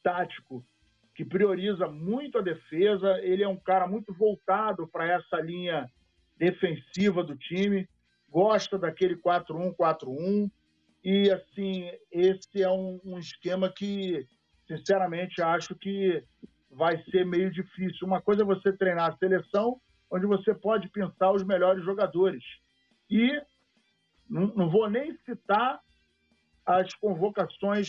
tático 0.00 0.64
que 1.22 1.24
prioriza 1.24 1.86
muito 1.86 2.38
a 2.38 2.42
defesa. 2.42 3.18
Ele 3.22 3.44
é 3.44 3.48
um 3.48 3.56
cara 3.56 3.86
muito 3.86 4.12
voltado 4.12 4.88
para 4.88 5.06
essa 5.06 5.40
linha 5.40 5.88
defensiva 6.36 7.22
do 7.22 7.36
time, 7.36 7.88
gosta 8.28 8.76
daquele 8.76 9.16
4-1-4-1. 9.16 10.50
E, 11.04 11.30
assim, 11.30 11.90
esse 12.10 12.62
é 12.62 12.68
um, 12.68 13.00
um, 13.04 13.18
esquema 13.18 13.72
que, 13.72 14.26
sinceramente, 14.66 15.40
acho 15.40 15.76
que 15.76 16.24
vai 16.70 17.00
ser 17.04 17.24
meio 17.24 17.50
difícil. 17.52 18.06
Uma 18.06 18.20
coisa 18.20 18.42
é 18.42 18.46
você 18.46 18.72
treinar 18.72 19.12
a 19.12 19.16
seleção, 19.16 19.80
onde 20.10 20.26
você 20.26 20.52
pode 20.52 20.88
pensar 20.88 21.30
os 21.30 21.44
melhores 21.44 21.84
jogadores. 21.84 22.42
E 23.08 23.40
não, 24.28 24.46
não 24.56 24.70
vou 24.70 24.90
nem 24.90 25.16
citar 25.18 25.80
as 26.66 26.92
convocações 26.94 27.86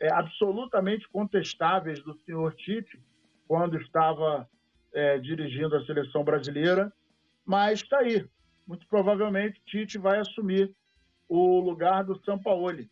é, 0.00 0.12
absolutamente 0.12 1.08
contestáveis 1.08 2.02
do 2.02 2.16
senhor 2.24 2.54
Tite, 2.54 3.02
quando 3.46 3.80
estava 3.80 4.48
é, 4.92 5.18
dirigindo 5.18 5.76
a 5.76 5.84
seleção 5.84 6.22
brasileira, 6.22 6.92
mas 7.44 7.80
está 7.80 7.98
aí. 7.98 8.28
Muito 8.66 8.86
provavelmente 8.86 9.60
Tite 9.64 9.98
vai 9.98 10.18
assumir 10.18 10.74
o 11.28 11.60
lugar 11.60 12.04
do 12.04 12.22
Sampaoli. 12.24 12.90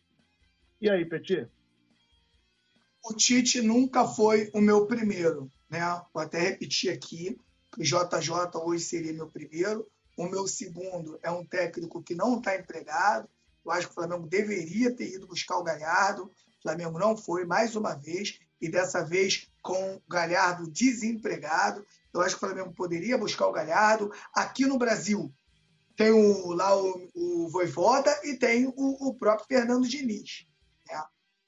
E 0.81 0.89
aí, 0.89 1.05
Petit? 1.05 1.47
O 3.03 3.13
Tite 3.13 3.61
nunca 3.61 4.05
foi 4.05 4.49
o 4.53 4.59
meu 4.59 4.85
primeiro, 4.85 5.51
né? 5.69 5.81
Vou 6.13 6.21
até 6.21 6.39
repetir 6.39 6.91
aqui, 6.91 7.37
o 7.77 7.83
JJ 7.83 8.31
hoje 8.63 8.83
seria 8.83 9.13
meu 9.13 9.27
primeiro, 9.27 9.87
o 10.17 10.27
meu 10.27 10.47
segundo 10.47 11.19
é 11.21 11.29
um 11.29 11.45
técnico 11.45 12.01
que 12.01 12.15
não 12.15 12.39
está 12.39 12.57
empregado. 12.57 13.29
Eu 13.63 13.71
acho 13.71 13.87
que 13.87 13.91
o 13.91 13.95
Flamengo 13.95 14.27
deveria 14.27 14.95
ter 14.95 15.13
ido 15.13 15.27
buscar 15.27 15.57
o 15.57 15.63
Galhardo. 15.63 16.31
Flamengo 16.67 16.99
não 16.99 17.15
foi, 17.15 17.45
mais 17.45 17.77
uma 17.77 17.93
vez, 17.93 18.39
e 18.59 18.67
dessa 18.67 19.01
vez 19.01 19.49
com 19.61 19.95
o 19.95 20.01
Galhardo 20.09 20.69
desempregado. 20.69 21.85
Eu 22.13 22.19
acho 22.19 22.37
que 22.37 22.43
o 22.43 22.47
Flamengo 22.47 22.73
poderia 22.73 23.17
buscar 23.17 23.47
o 23.47 23.53
Galhardo. 23.53 24.11
Aqui 24.33 24.65
no 24.65 24.77
Brasil, 24.77 25.33
tem 25.95 26.11
o, 26.11 26.51
lá 26.51 26.75
o, 26.75 27.09
o 27.15 27.49
Voivoda 27.49 28.13
e 28.25 28.35
tem 28.35 28.67
o, 28.67 29.07
o 29.07 29.15
próprio 29.15 29.47
Fernando 29.47 29.87
Diniz. 29.87 30.45
Né? 30.89 31.03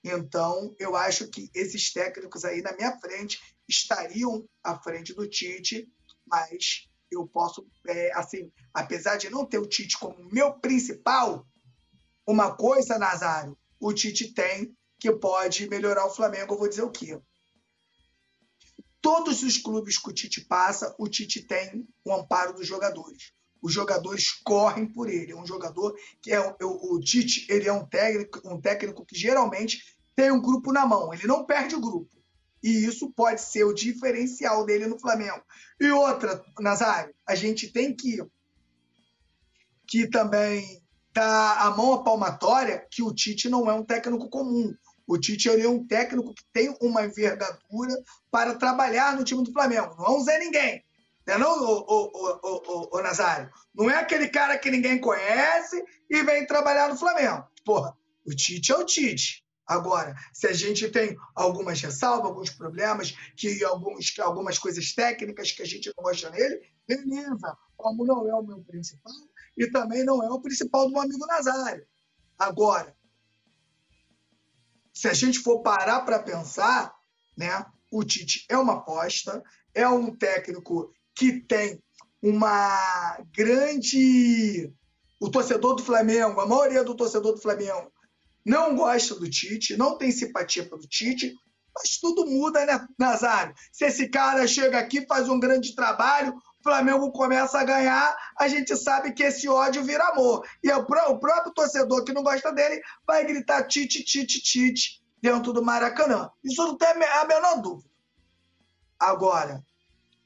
Então, 0.05 0.74
eu 0.80 0.95
acho 0.95 1.28
que 1.28 1.49
esses 1.53 1.91
técnicos 1.91 2.45
aí 2.45 2.61
na 2.61 2.72
minha 2.72 2.97
frente 2.97 3.41
estariam 3.67 4.47
à 4.63 4.80
frente 4.80 5.13
do 5.13 5.28
Tite, 5.28 5.91
mas 6.26 6.88
eu 7.11 7.28
posso, 7.28 7.67
é, 7.88 8.11
assim, 8.13 8.49
apesar 8.74 9.17
de 9.17 9.30
não 9.30 9.45
ter 9.45 9.57
o 9.57 9.67
Tite 9.67 9.97
como 9.99 10.32
meu 10.32 10.53
principal, 10.53 11.45
uma 12.26 12.55
coisa, 12.55 12.97
Nazário, 12.97 13.57
o 13.80 13.93
Tite 13.93 14.34
tem 14.34 14.76
que 15.00 15.12
pode 15.12 15.68
melhorar 15.70 16.06
o 16.06 16.14
Flamengo. 16.14 16.54
Eu 16.54 16.58
vou 16.58 16.68
dizer 16.68 16.84
o 16.84 16.91
quê? 16.91 17.20
Todos 19.02 19.43
os 19.43 19.58
clubes 19.58 19.97
que 19.97 20.10
o 20.10 20.14
Tite 20.14 20.41
passa, 20.41 20.93
o 21.00 21.08
Tite 21.08 21.41
tem 21.41 21.88
o 22.04 22.14
amparo 22.14 22.54
dos 22.54 22.68
jogadores. 22.68 23.32
Os 23.62 23.74
jogadores 23.74 24.32
correm 24.43 24.86
por 24.86 25.10
ele. 25.10 25.32
É 25.32 25.36
um 25.36 25.45
jogador 25.45 25.95
que 26.22 26.32
é 26.32 26.39
o, 26.39 26.56
o 26.62 27.00
Tite, 27.00 27.47
ele 27.50 27.68
é 27.68 27.74
um 27.74 27.86
técnico, 27.86 28.41
um 28.45 28.60
técnico 28.60 29.06
que 29.06 29.18
geralmente 29.18 29.97
tem 30.16 30.32
um 30.32 30.41
grupo 30.41 30.74
na 30.74 30.86
mão. 30.86 31.14
Ele 31.14 31.28
não 31.28 31.45
perde 31.45 31.76
o 31.76 31.82
grupo. 31.82 32.10
E 32.62 32.86
isso 32.86 33.10
pode 33.12 33.39
ser 33.39 33.64
o 33.64 33.74
diferencial 33.74 34.66
dele 34.66 34.86
no 34.86 35.00
Flamengo. 35.00 35.41
E 35.80 35.89
outra, 35.91 36.43
Nazário, 36.60 37.16
a 37.26 37.36
gente 37.36 37.72
tem 37.72 37.95
que, 37.95 38.22
que 39.88 40.10
também 40.10 40.82
dar 41.14 41.58
a 41.66 41.72
mão 41.72 41.93
à 41.93 42.04
palmatória 42.04 42.86
que 42.91 43.02
o 43.02 43.14
Tite 43.14 43.50
não 43.50 43.70
é 43.70 43.74
um 43.74 43.86
técnico 43.86 44.30
comum. 44.30 44.74
O 45.10 45.18
Tite 45.18 45.49
é 45.49 45.68
um 45.68 45.84
técnico 45.88 46.36
que 46.36 46.43
tem 46.53 46.78
uma 46.80 47.03
envergadura 47.03 48.03
para 48.30 48.53
trabalhar 48.53 49.18
no 49.18 49.24
time 49.24 49.43
do 49.43 49.51
Flamengo. 49.51 49.95
Não 49.97 50.05
é 50.05 50.10
um 50.12 50.24
Zé 50.24 50.38
Ninguém. 50.38 50.86
Não 51.26 51.34
é 51.34 51.38
não, 51.39 51.49
o, 51.49 52.89
o, 52.95 53.01
Nazário? 53.01 53.49
Não 53.74 53.89
é 53.89 53.95
aquele 53.95 54.30
cara 54.30 54.55
que 54.55 54.70
ninguém 54.70 55.01
conhece 55.01 55.84
e 56.07 56.22
vem 56.22 56.45
trabalhar 56.45 56.89
no 56.89 56.95
Flamengo. 56.95 57.43
Porra, 57.66 57.97
o 58.24 58.36
Tite 58.36 58.72
é 58.72 58.76
o 58.76 58.86
Tite. 58.86 59.43
Agora, 59.66 60.16
se 60.32 60.45
a 60.45 60.53
gente 60.53 60.88
tem 60.89 61.18
algumas 61.34 61.82
ressalvas, 61.82 62.26
alguns 62.26 62.51
problemas, 62.51 63.12
que 63.36 63.64
alguns, 63.64 64.14
algumas 64.20 64.60
coisas 64.60 64.93
técnicas 64.93 65.51
que 65.51 65.64
a 65.64 65.66
gente 65.66 65.91
não 65.97 66.03
gosta 66.03 66.30
nele, 66.30 66.62
beleza. 66.88 67.57
Como 67.76 68.05
não 68.05 68.30
é 68.30 68.36
o 68.36 68.43
meu 68.43 68.60
principal 68.62 69.14
e 69.57 69.66
também 69.72 70.03
não 70.03 70.22
é 70.22 70.30
o 70.30 70.39
principal 70.39 70.86
do 70.86 70.93
meu 70.93 71.01
amigo 71.01 71.26
Nazário. 71.26 71.84
Agora, 72.38 72.95
se 75.00 75.08
a 75.08 75.14
gente 75.14 75.39
for 75.39 75.62
parar 75.62 76.02
para 76.02 76.20
pensar, 76.20 76.93
né, 77.38 77.66
o 77.89 78.04
Tite 78.04 78.43
é 78.50 78.58
uma 78.58 78.74
aposta, 78.74 79.41
é 79.74 79.88
um 79.88 80.14
técnico 80.14 80.93
que 81.16 81.39
tem 81.39 81.82
uma 82.22 83.18
grande. 83.34 84.74
O 85.18 85.30
torcedor 85.30 85.76
do 85.76 85.84
Flamengo, 85.86 86.41
a 86.41 86.45
maioria 86.45 86.84
do 86.84 86.95
torcedor 86.95 87.32
do 87.34 87.41
Flamengo, 87.41 87.89
não 88.45 88.76
gosta 88.76 89.16
do 89.16 89.30
Tite, 89.30 89.78
não 89.78 89.97
tem 89.97 90.12
simpatia 90.12 90.68
pelo 90.68 90.82
Tite, 90.82 91.34
mas 91.74 91.97
tudo 91.97 92.26
muda, 92.26 92.66
né, 92.66 92.86
Nazário? 92.97 93.56
Se 93.72 93.86
esse 93.86 94.10
cara 94.10 94.45
chega 94.45 94.80
aqui, 94.80 95.06
faz 95.08 95.30
um 95.30 95.39
grande 95.39 95.76
trabalho, 95.76 96.38
Flamengo 96.62 97.12
começa 97.12 97.60
a 97.60 97.64
ganhar, 97.64 98.18
a 98.38 98.47
gente 98.47 98.76
sabe 98.76 99.14
que 99.14 99.24
esse 99.24 99.47
ódio 99.47 99.84
vira 99.84 100.10
amor. 100.10 100.45
E 100.64 100.72
o 100.72 100.86
próprio 100.86 101.53
torcedor 101.53 102.03
que 102.03 102.14
não 102.14 102.24
gosta 102.24 102.51
dele 102.51 102.82
vai 103.07 103.26
gritar 103.26 103.64
Tite, 103.64 104.03
Tite, 104.03 104.41
Tite 104.41 105.01
dentro 105.22 105.53
do 105.53 105.64
Maracanã. 105.64 106.30
Isso 106.43 106.62
não 106.66 106.78
tem 106.78 106.89
a 106.89 107.26
menor 107.26 107.62
dúvida. 107.62 107.89
Agora, 108.99 109.64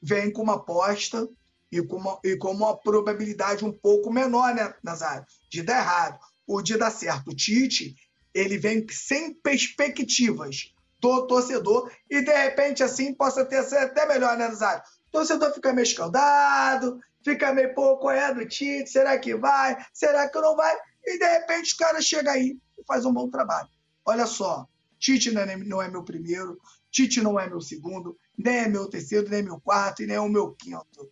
vem 0.02 0.32
com 0.32 0.42
uma 0.42 0.56
aposta 0.56 1.28
e 1.70 1.80
com 1.82 1.96
uma, 1.96 2.18
e 2.24 2.36
com 2.36 2.50
uma 2.50 2.76
probabilidade 2.76 3.64
um 3.64 3.72
pouco 3.72 4.12
menor, 4.12 4.54
né, 4.54 4.74
Nazário? 4.82 5.24
De 5.48 5.62
dar 5.62 5.78
errado 5.78 6.18
ou 6.46 6.60
de 6.60 6.76
dar 6.76 6.90
certo. 6.90 7.30
O 7.30 7.34
Tite, 7.34 7.94
ele 8.32 8.58
vem 8.58 8.86
sem 8.90 9.32
perspectivas 9.34 10.74
do 11.00 11.26
torcedor 11.26 11.90
e, 12.10 12.22
de 12.22 12.32
repente, 12.32 12.82
assim, 12.82 13.14
possa 13.14 13.44
ter 13.44 13.62
sido 13.64 13.78
até 13.78 14.06
melhor, 14.06 14.36
né, 14.36 14.48
Nazário? 14.48 14.82
Torcedor 15.14 15.54
fica 15.54 15.72
meio 15.72 15.84
escaldado, 15.84 17.00
fica 17.24 17.54
meio, 17.54 17.72
pô, 17.72 17.96
qual 17.98 18.12
é 18.12 18.34
do 18.34 18.44
Tite? 18.48 18.90
Será 18.90 19.16
que 19.16 19.36
vai? 19.36 19.76
Será 19.92 20.28
que 20.28 20.40
não 20.40 20.56
vai? 20.56 20.76
E, 21.04 21.16
de 21.16 21.24
repente, 21.24 21.72
o 21.72 21.76
cara 21.76 22.02
chega 22.02 22.32
aí 22.32 22.58
e 22.76 22.84
faz 22.84 23.04
um 23.04 23.12
bom 23.12 23.30
trabalho. 23.30 23.68
Olha 24.04 24.26
só, 24.26 24.66
Tite 24.98 25.30
não 25.30 25.42
é, 25.42 25.56
não 25.56 25.80
é 25.80 25.88
meu 25.88 26.02
primeiro, 26.02 26.58
Tite 26.90 27.22
não 27.22 27.38
é 27.38 27.48
meu 27.48 27.60
segundo, 27.60 28.18
nem 28.36 28.56
é 28.56 28.68
meu 28.68 28.88
terceiro, 28.88 29.30
nem 29.30 29.38
é 29.38 29.42
meu 29.42 29.60
quarto 29.60 30.02
e 30.02 30.06
nem 30.06 30.16
é 30.16 30.20
o 30.20 30.28
meu 30.28 30.50
quinto. 30.50 31.08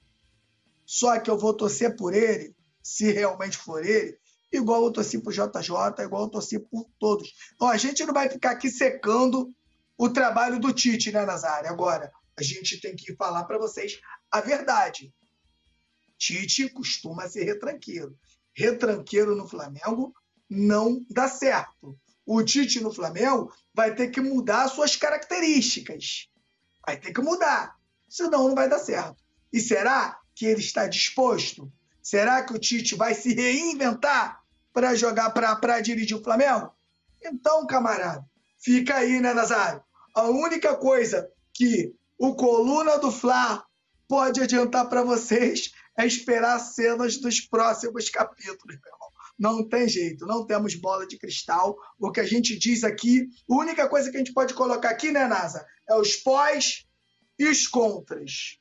Só 0.85 1.17
que 1.21 1.31
eu 1.31 1.39
vou 1.39 1.55
torcer 1.55 1.95
por 1.95 2.13
ele, 2.13 2.57
se 2.83 3.13
realmente 3.13 3.57
for 3.57 3.87
ele, 3.87 4.19
igual 4.53 4.83
eu 4.83 4.91
torci 4.91 5.21
por 5.21 5.33
JJ, 5.33 6.03
igual 6.03 6.25
eu 6.25 6.29
torci 6.29 6.59
por 6.59 6.89
todos. 6.99 7.33
Então, 7.55 7.69
a 7.69 7.77
gente 7.77 8.05
não 8.05 8.13
vai 8.13 8.29
ficar 8.29 8.51
aqui 8.51 8.69
secando 8.69 9.55
o 9.97 10.09
trabalho 10.09 10.59
do 10.59 10.73
Tite, 10.73 11.13
né, 11.13 11.25
Nazário? 11.25 11.71
Agora, 11.71 12.11
a 12.37 12.43
gente 12.43 12.80
tem 12.80 12.97
que 12.97 13.14
falar 13.14 13.45
para 13.45 13.59
vocês 13.59 14.01
a 14.30 14.41
verdade. 14.41 15.12
Tite 16.18 16.68
costuma 16.70 17.28
ser 17.28 17.45
retranqueiro. 17.45 18.16
Retranqueiro 18.55 19.35
no 19.35 19.49
Flamengo 19.49 20.14
não 20.49 21.05
dá 21.11 21.28
certo. 21.28 21.99
O 22.24 22.43
Tite 22.43 22.80
no 22.80 22.93
Flamengo 22.93 23.53
vai 23.74 23.95
ter 23.95 24.11
que 24.11 24.20
mudar 24.20 24.68
suas 24.68 24.95
características. 24.95 26.28
Vai 26.87 26.97
ter 26.97 27.12
que 27.12 27.20
mudar. 27.20 27.76
Senão 28.09 28.49
não 28.49 28.55
vai 28.55 28.68
dar 28.68 28.78
certo. 28.78 29.22
E 29.53 29.61
será 29.61 30.18
que 30.35 30.47
ele 30.47 30.61
está 30.61 30.87
disposto? 30.87 31.72
Será 32.03 32.43
que 32.43 32.53
o 32.53 32.59
Tite 32.59 32.95
vai 32.95 33.14
se 33.14 33.35
reinventar 33.35 34.41
para 34.72 34.95
jogar 34.95 35.30
para 35.30 35.80
dirigir 35.80 36.16
o 36.16 36.22
Flamengo? 36.22 36.72
Então, 37.22 37.66
camarada, 37.66 38.24
fica 38.59 38.97
aí, 38.97 39.20
né, 39.20 39.33
Nazário? 39.33 39.83
A 40.14 40.24
única 40.24 40.74
coisa 40.76 41.30
que 41.55 41.95
o 42.19 42.35
Coluna 42.35 42.99
do 42.99 43.11
Fla 43.11 43.65
pode 44.09 44.41
adiantar 44.41 44.89
para 44.89 45.03
vocês 45.03 45.73
é 45.99 46.07
esperar 46.07 46.59
cenas 46.59 47.19
dos 47.19 47.41
próximos 47.41 48.09
capítulos, 48.09 48.65
meu 48.67 48.93
irmão. 48.93 49.09
Não 49.39 49.69
tem 49.69 49.89
jeito, 49.89 50.27
não 50.27 50.47
temos 50.47 50.75
bola 50.75 51.07
de 51.07 51.19
cristal. 51.19 51.77
O 51.99 52.11
que 52.11 52.21
a 52.21 52.25
gente 52.25 52.59
diz 52.59 52.85
aqui, 52.85 53.29
a 53.49 53.55
única 53.55 53.89
coisa 53.89 54.11
que 54.11 54.17
a 54.17 54.19
gente 54.19 54.33
pode 54.33 54.55
colocar 54.55 54.91
aqui, 54.91 55.11
né, 55.11 55.27
NASA, 55.27 55.67
é 55.89 55.95
os 55.95 56.17
pós 56.17 56.87
e 57.39 57.47
os 57.47 57.67
contras. 57.67 58.59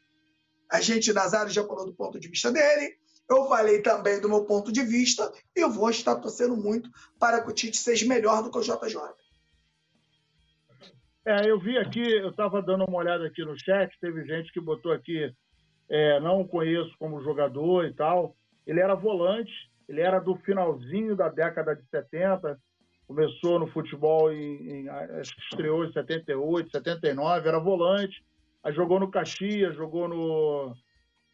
A 0.72 0.82
gente, 0.82 1.14
Nazário, 1.14 1.52
já 1.52 1.66
falou 1.66 1.86
do 1.86 1.94
ponto 1.94 2.20
de 2.20 2.28
vista 2.28 2.52
dele, 2.52 2.96
eu 3.30 3.48
falei 3.48 3.82
também 3.82 4.20
do 4.20 4.28
meu 4.28 4.44
ponto 4.46 4.72
de 4.72 4.84
vista 4.84 5.32
e 5.56 5.62
eu 5.62 5.70
vou 5.70 5.90
estar 5.90 6.16
torcendo 6.16 6.56
muito 6.56 6.90
para 7.20 7.42
que 7.42 7.50
o 7.50 7.54
Tite 7.54 7.78
seja 7.78 8.06
melhor 8.06 8.44
do 8.44 8.52
que 8.52 8.58
o 8.58 8.62
JJ. 8.62 8.98
É, 11.24 11.48
eu 11.48 11.60
vi 11.60 11.78
aqui, 11.78 12.02
eu 12.02 12.30
estava 12.30 12.64
dando 12.64 12.84
uma 12.84 12.98
olhada 12.98 13.28
aqui 13.28 13.46
no 13.46 13.58
chat, 13.58 13.96
teve 14.00 14.26
gente 14.26 14.52
que 14.52 14.60
botou 14.60 14.92
aqui, 14.92 15.32
é, 15.88 16.20
não 16.20 16.48
conheço 16.48 16.92
como 16.98 17.22
jogador 17.22 17.86
e 17.86 17.94
tal. 17.94 18.36
Ele 18.66 18.80
era 18.80 18.96
volante, 18.96 19.52
ele 19.88 20.02
era 20.02 20.20
do 20.20 20.36
finalzinho 20.38 21.16
da 21.16 21.30
década 21.30 21.76
de 21.76 21.86
70, 21.90 22.60
começou 23.06 23.60
no 23.60 23.68
futebol 23.68 24.34
em, 24.34 24.82
em 24.86 24.90
acho 24.90 25.36
que 25.36 25.42
estreou 25.42 25.86
em 25.86 25.92
78, 25.92 26.72
79, 26.72 27.48
era 27.48 27.60
volante, 27.60 28.24
aí 28.64 28.74
jogou 28.74 29.00
no 29.00 29.12
Caxias, 29.12 29.76
jogou 29.76 30.08
no 30.08 30.74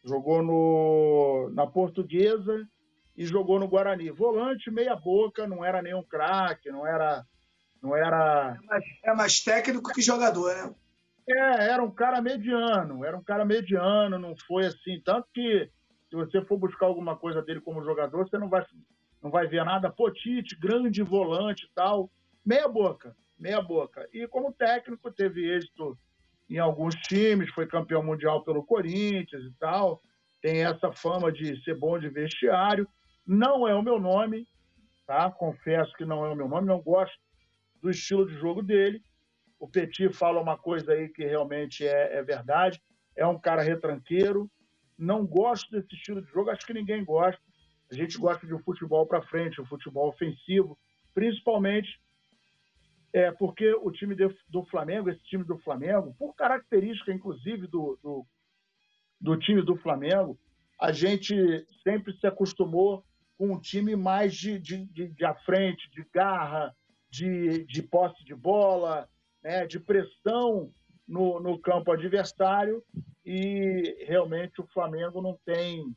jogou 0.04 0.42
no 0.42 1.50
na 1.54 1.66
Portuguesa 1.66 2.68
e 3.16 3.24
jogou 3.24 3.58
no 3.58 3.68
Guarani. 3.68 4.10
Volante 4.10 4.70
meia 4.70 4.94
boca, 4.94 5.46
não 5.46 5.64
era 5.64 5.80
nenhum 5.80 6.02
craque, 6.02 6.70
não 6.70 6.86
era 6.86 7.24
não 7.82 7.96
era 7.96 8.58
é 8.62 8.66
mais, 8.66 8.84
é 9.04 9.14
mais 9.14 9.40
técnico 9.40 9.92
que 9.92 10.02
jogador, 10.02 10.54
né? 10.54 10.74
É, 11.28 11.70
era 11.70 11.82
um 11.82 11.90
cara 11.90 12.22
mediano, 12.22 13.04
era 13.04 13.16
um 13.16 13.22
cara 13.22 13.44
mediano, 13.44 14.18
não 14.18 14.34
foi 14.46 14.66
assim, 14.66 15.00
tanto 15.04 15.28
que 15.32 15.70
se 16.08 16.16
você 16.16 16.42
for 16.42 16.58
buscar 16.58 16.86
alguma 16.86 17.16
coisa 17.16 17.42
dele 17.42 17.60
como 17.60 17.84
jogador, 17.84 18.26
você 18.26 18.38
não 18.38 18.48
vai, 18.48 18.64
não 19.22 19.30
vai 19.30 19.46
ver 19.46 19.64
nada. 19.64 19.90
Potite, 19.90 20.58
grande 20.58 21.02
volante 21.02 21.66
e 21.66 21.70
tal. 21.74 22.10
Meia 22.44 22.66
boca, 22.66 23.14
meia 23.38 23.60
boca. 23.60 24.08
E 24.12 24.26
como 24.26 24.52
técnico, 24.52 25.12
teve 25.12 25.46
êxito 25.54 25.98
em 26.48 26.58
alguns 26.58 26.94
times, 26.94 27.52
foi 27.52 27.66
campeão 27.66 28.02
mundial 28.02 28.42
pelo 28.42 28.64
Corinthians 28.64 29.44
e 29.44 29.54
tal. 29.58 30.00
Tem 30.40 30.64
essa 30.64 30.90
fama 30.92 31.30
de 31.30 31.62
ser 31.62 31.74
bom 31.74 31.98
de 31.98 32.08
vestiário. 32.08 32.88
Não 33.26 33.68
é 33.68 33.74
o 33.74 33.82
meu 33.82 34.00
nome, 34.00 34.48
tá? 35.06 35.30
Confesso 35.30 35.92
que 35.92 36.06
não 36.06 36.24
é 36.24 36.30
o 36.30 36.34
meu 36.34 36.48
nome, 36.48 36.66
não 36.66 36.80
gosto 36.80 37.27
do 37.80 37.90
estilo 37.90 38.26
de 38.26 38.34
jogo 38.34 38.62
dele. 38.62 39.02
O 39.58 39.68
Petit 39.68 40.12
fala 40.12 40.40
uma 40.40 40.56
coisa 40.56 40.92
aí 40.92 41.08
que 41.08 41.24
realmente 41.24 41.86
é, 41.86 42.18
é 42.18 42.22
verdade. 42.22 42.80
É 43.16 43.26
um 43.26 43.38
cara 43.38 43.62
retranqueiro, 43.62 44.50
não 44.96 45.26
gosto 45.26 45.70
desse 45.70 45.94
estilo 45.94 46.22
de 46.22 46.30
jogo, 46.30 46.50
acho 46.50 46.66
que 46.66 46.72
ninguém 46.72 47.04
gosta. 47.04 47.40
A 47.90 47.94
gente 47.94 48.18
gosta 48.18 48.46
de 48.46 48.54
um 48.54 48.62
futebol 48.62 49.06
para 49.06 49.22
frente, 49.22 49.60
um 49.60 49.66
futebol 49.66 50.08
ofensivo, 50.08 50.78
principalmente 51.14 51.88
é, 53.12 53.30
porque 53.32 53.72
o 53.74 53.90
time 53.90 54.14
de, 54.14 54.28
do 54.48 54.64
Flamengo, 54.66 55.08
esse 55.08 55.22
time 55.24 55.44
do 55.44 55.58
Flamengo, 55.58 56.14
por 56.18 56.34
característica, 56.34 57.12
inclusive, 57.12 57.66
do, 57.66 57.98
do, 58.02 58.26
do 59.20 59.36
time 59.38 59.62
do 59.62 59.76
Flamengo, 59.76 60.38
a 60.80 60.92
gente 60.92 61.34
sempre 61.82 62.12
se 62.18 62.26
acostumou 62.26 63.04
com 63.36 63.52
um 63.52 63.60
time 63.60 63.96
mais 63.96 64.34
de, 64.34 64.58
de, 64.58 64.84
de, 64.86 65.08
de 65.08 65.24
à 65.24 65.34
frente, 65.34 65.90
de 65.90 66.04
garra, 66.12 66.74
de, 67.10 67.64
de 67.64 67.82
posse 67.82 68.24
de 68.24 68.34
bola, 68.34 69.08
né, 69.42 69.66
de 69.66 69.78
pressão 69.78 70.72
no, 71.06 71.40
no 71.40 71.58
campo 71.58 71.92
adversário 71.92 72.82
e 73.24 74.04
realmente 74.06 74.60
o 74.60 74.66
Flamengo 74.66 75.20
não 75.20 75.38
tem 75.44 75.94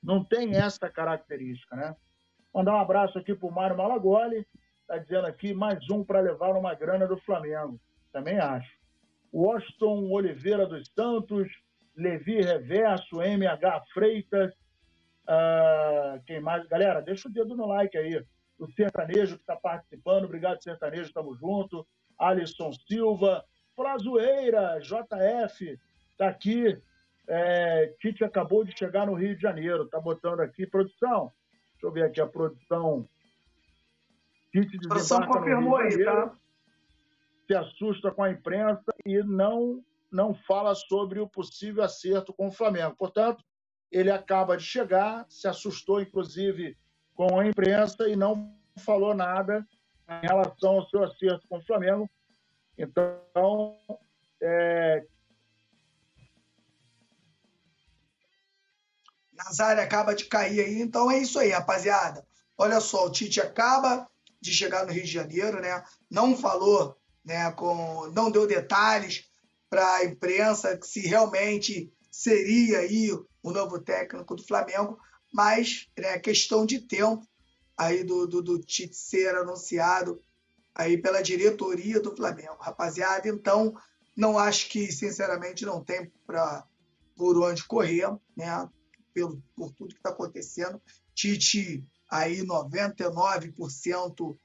não 0.00 0.22
tem 0.22 0.54
essa 0.54 0.88
característica, 0.88 1.74
né? 1.74 1.96
Mandar 2.54 2.74
um 2.74 2.80
abraço 2.80 3.18
aqui 3.18 3.34
para 3.34 3.48
o 3.48 3.52
Mário 3.52 3.76
Malagoli, 3.76 4.46
está 4.80 4.96
dizendo 4.96 5.26
aqui 5.26 5.52
mais 5.52 5.78
um 5.90 6.04
para 6.04 6.20
levar 6.20 6.56
uma 6.56 6.72
grana 6.74 7.06
do 7.06 7.18
Flamengo. 7.18 7.80
Também 8.12 8.38
acho. 8.38 8.78
Washington 9.32 10.08
Oliveira 10.10 10.66
dos 10.66 10.88
Santos, 10.94 11.48
Levi 11.96 12.40
Reverso, 12.40 13.20
MH 13.20 13.84
Freitas, 13.92 14.54
uh, 15.24 16.22
quem 16.26 16.40
mais? 16.40 16.66
Galera, 16.68 17.02
deixa 17.02 17.28
o 17.28 17.32
dedo 17.32 17.56
no 17.56 17.66
like 17.66 17.98
aí. 17.98 18.24
O 18.58 18.66
Sertanejo 18.72 19.36
que 19.36 19.42
está 19.42 19.56
participando, 19.56 20.24
obrigado 20.24 20.62
Sertanejo, 20.62 21.04
estamos 21.04 21.38
junto. 21.38 21.86
Alisson 22.18 22.72
Silva, 22.72 23.44
Flazoeira, 23.76 24.80
JF, 24.80 25.78
Está 26.18 26.30
aqui, 26.30 26.76
é, 27.28 27.94
Tite 28.00 28.24
acabou 28.24 28.64
de 28.64 28.76
chegar 28.76 29.06
no 29.06 29.14
Rio 29.14 29.36
de 29.36 29.40
Janeiro, 29.40 29.84
está 29.84 30.00
botando 30.00 30.40
aqui, 30.40 30.66
produção, 30.66 31.32
deixa 31.74 31.86
eu 31.86 31.92
ver 31.92 32.02
aqui 32.02 32.20
a 32.20 32.26
produção. 32.26 33.08
Tite 34.50 34.76
a 34.84 34.88
produção 34.88 35.24
confirmou 35.28 35.76
aí, 35.76 36.04
tá? 36.04 36.34
Se 37.46 37.54
assusta 37.54 38.10
com 38.10 38.24
a 38.24 38.32
imprensa 38.32 38.92
e 39.06 39.22
não, 39.22 39.80
não 40.10 40.34
fala 40.34 40.74
sobre 40.74 41.20
o 41.20 41.28
possível 41.28 41.84
acerto 41.84 42.32
com 42.32 42.48
o 42.48 42.52
Flamengo. 42.52 42.96
Portanto, 42.98 43.44
ele 43.92 44.10
acaba 44.10 44.56
de 44.56 44.64
chegar, 44.64 45.24
se 45.28 45.46
assustou, 45.46 46.00
inclusive, 46.02 46.76
com 47.18 47.40
a 47.40 47.48
imprensa 47.48 48.08
e 48.08 48.14
não 48.14 48.56
falou 48.76 49.12
nada 49.12 49.66
em 50.08 50.26
relação 50.28 50.76
ao 50.76 50.88
seu 50.88 51.02
acerto 51.02 51.48
com 51.48 51.58
o 51.58 51.64
Flamengo. 51.64 52.08
Então, 52.78 53.76
é, 54.40 55.04
Nazário 59.32 59.82
acaba 59.82 60.14
de 60.14 60.26
cair 60.26 60.60
aí. 60.60 60.80
Então 60.80 61.10
é 61.10 61.18
isso 61.18 61.40
aí, 61.40 61.50
rapaziada. 61.50 62.24
Olha 62.56 62.80
só, 62.80 63.06
o 63.06 63.10
Tite 63.10 63.40
acaba 63.40 64.08
de 64.40 64.52
chegar 64.52 64.86
no 64.86 64.92
Rio 64.92 65.02
de 65.02 65.10
Janeiro, 65.10 65.60
né? 65.60 65.82
Não 66.08 66.36
falou, 66.36 66.96
né? 67.24 67.50
Com, 67.50 68.12
não 68.12 68.30
deu 68.30 68.46
detalhes 68.46 69.28
para 69.68 69.96
a 69.96 70.04
imprensa 70.04 70.78
se 70.84 71.00
realmente 71.00 71.92
seria 72.12 72.78
aí 72.78 73.10
o 73.42 73.50
novo 73.50 73.80
técnico 73.80 74.36
do 74.36 74.46
Flamengo, 74.46 75.00
mas 75.32 75.88
é 75.96 76.18
questão 76.18 76.64
de 76.64 76.80
tempo 76.80 77.26
aí 77.76 78.02
do, 78.02 78.26
do, 78.26 78.42
do 78.42 78.58
Tite 78.58 78.96
ser 78.96 79.34
anunciado 79.36 80.20
aí 80.74 80.96
pela 80.96 81.22
diretoria 81.22 82.00
do 82.00 82.14
Flamengo, 82.14 82.56
rapaziada. 82.58 83.28
Então, 83.28 83.74
não 84.16 84.38
acho 84.38 84.68
que, 84.68 84.90
sinceramente, 84.90 85.64
não 85.64 85.82
tem 85.82 86.10
para 86.26 86.64
por 87.16 87.36
onde 87.38 87.64
correr, 87.64 88.16
né? 88.36 88.68
pelo, 89.12 89.42
por 89.56 89.72
tudo 89.72 89.94
que 89.94 90.00
está 90.00 90.10
acontecendo. 90.10 90.80
Tite 91.14 91.84
aí 92.08 92.44
99% 92.44 94.38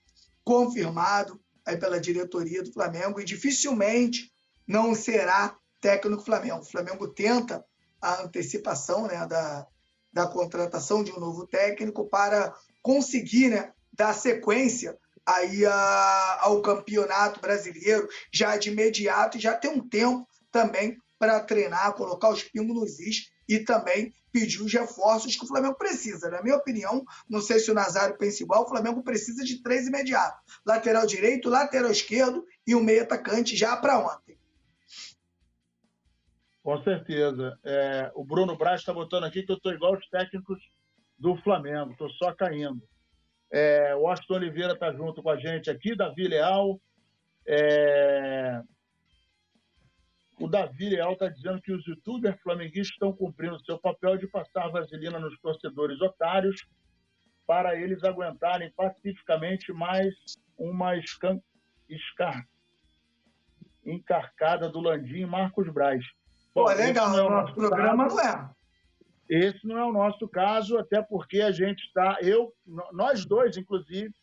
confirmado 0.44 1.40
aí 1.66 1.78
pela 1.78 2.00
diretoria 2.00 2.64
do 2.64 2.74
Flamengo 2.74 3.20
e 3.20 3.26
dificilmente 3.26 4.34
não 4.68 4.96
será 4.96 5.58
técnico 5.80 6.24
Flamengo. 6.24 6.62
O 6.62 6.70
Flamengo 6.70 7.08
tenta 7.08 7.64
a 8.02 8.24
antecipação 8.24 9.08
né, 9.08 9.26
da, 9.28 9.68
da 10.14 10.28
contratação 10.28 11.04
de 11.04 11.12
um 11.12 11.20
novo 11.20 11.48
técnico 11.48 12.08
para 12.08 12.54
conseguir 12.82 13.50
né, 13.50 13.74
dar 13.92 14.14
sequência 14.14 14.98
aí 15.26 15.66
a, 15.66 16.38
ao 16.42 16.62
campeonato 16.62 17.40
brasileiro 17.40 18.08
já 18.32 18.56
de 18.58 18.70
imediato 18.70 19.38
e 19.38 19.42
já 19.42 19.56
ter 19.56 19.70
um 19.70 19.88
tempo 19.88 20.28
também 20.52 20.98
para 21.18 21.40
treinar, 21.40 21.94
colocar 21.94 22.30
os 22.30 22.44
pingos 22.44 22.76
nos 22.76 23.00
is 23.00 23.32
e 23.48 23.60
também 23.60 24.14
pedir 24.32 24.62
os 24.62 24.74
reforços 24.74 25.36
que 25.36 25.46
o 25.46 25.48
Flamengo 25.48 25.76
precisa. 25.76 26.30
Na 26.30 26.42
minha 26.42 26.56
opinião, 26.56 27.04
não 27.30 27.42
sei 27.42 27.60
se 27.60 27.72
o 27.72 27.74
Nazário 27.74 28.18
pensa 28.18 28.44
igual, 28.44 28.64
o 28.64 28.70
Flamengo 28.70 29.04
precisa 29.04 29.44
de 29.44 29.62
três 29.62 29.88
imediatos: 29.88 30.42
lateral 30.66 31.06
direito, 31.06 31.50
lateral 31.50 31.92
esquerdo 31.92 32.46
e 32.66 32.76
um 32.76 32.84
meio 32.84 33.04
atacante 33.04 33.56
já 33.56 33.78
para 33.78 34.00
ontem. 34.00 34.38
Com 36.64 36.82
certeza. 36.82 37.60
É, 37.64 38.12
o 38.16 38.24
Bruno 38.24 38.58
Braz 38.58 38.80
está 38.80 38.94
botando 38.94 39.26
aqui 39.26 39.44
que 39.44 39.52
eu 39.52 39.58
estou 39.58 39.74
igual 39.74 39.94
os 39.96 40.08
técnicos 40.08 40.60
do 41.20 41.36
Flamengo, 41.38 41.92
estou 41.92 42.10
só 42.12 42.34
caindo. 42.34 42.82
É, 43.52 43.94
o 43.96 44.08
Austin 44.08 44.34
Oliveira 44.34 44.74
está 44.74 44.92
junto 44.94 45.22
com 45.22 45.30
a 45.30 45.38
gente 45.38 45.70
aqui, 45.70 45.96
Davi 45.96 46.28
Leal. 46.28 46.82
É... 47.46 48.62
O 50.40 50.48
Davi 50.48 50.90
Leal 50.90 51.14
está 51.14 51.28
dizendo 51.28 51.62
que 51.62 51.72
os 51.72 51.86
youtubers 51.86 52.42
flamenguistas 52.42 52.94
estão 52.94 53.14
cumprindo 53.14 53.64
seu 53.64 53.78
papel 53.78 54.18
de 54.18 54.28
passar 54.28 54.70
vaselina 54.70 55.20
nos 55.20 55.40
torcedores 55.40 56.02
otários 56.02 56.66
para 57.46 57.76
eles 57.76 58.04
aguentarem 58.04 58.72
pacificamente 58.72 59.72
mais 59.72 60.16
uma 60.58 60.98
escan... 60.98 61.40
escar... 61.88 62.44
encarcada 63.86 64.70
do 64.70 64.80
Landim 64.80 65.26
Marcos 65.26 65.72
Braz. 65.72 66.04
Bom, 66.56 66.66
Pô, 66.66 66.72
legal, 66.72 67.10
o 67.10 67.30
nosso 67.30 67.54
programa 67.56 68.08
não 68.08 68.20
é. 68.20 68.50
Esse 69.30 69.66
não 69.66 69.78
é 69.78 69.86
o 69.86 69.92
nosso 69.92 70.28
caso, 70.28 70.78
até 70.78 71.02
porque 71.02 71.42
a 71.42 71.52
gente 71.52 71.82
está, 71.86 72.18
eu, 72.22 72.54
nós 72.92 73.26
dois, 73.26 73.58
inclusive, 73.58 74.14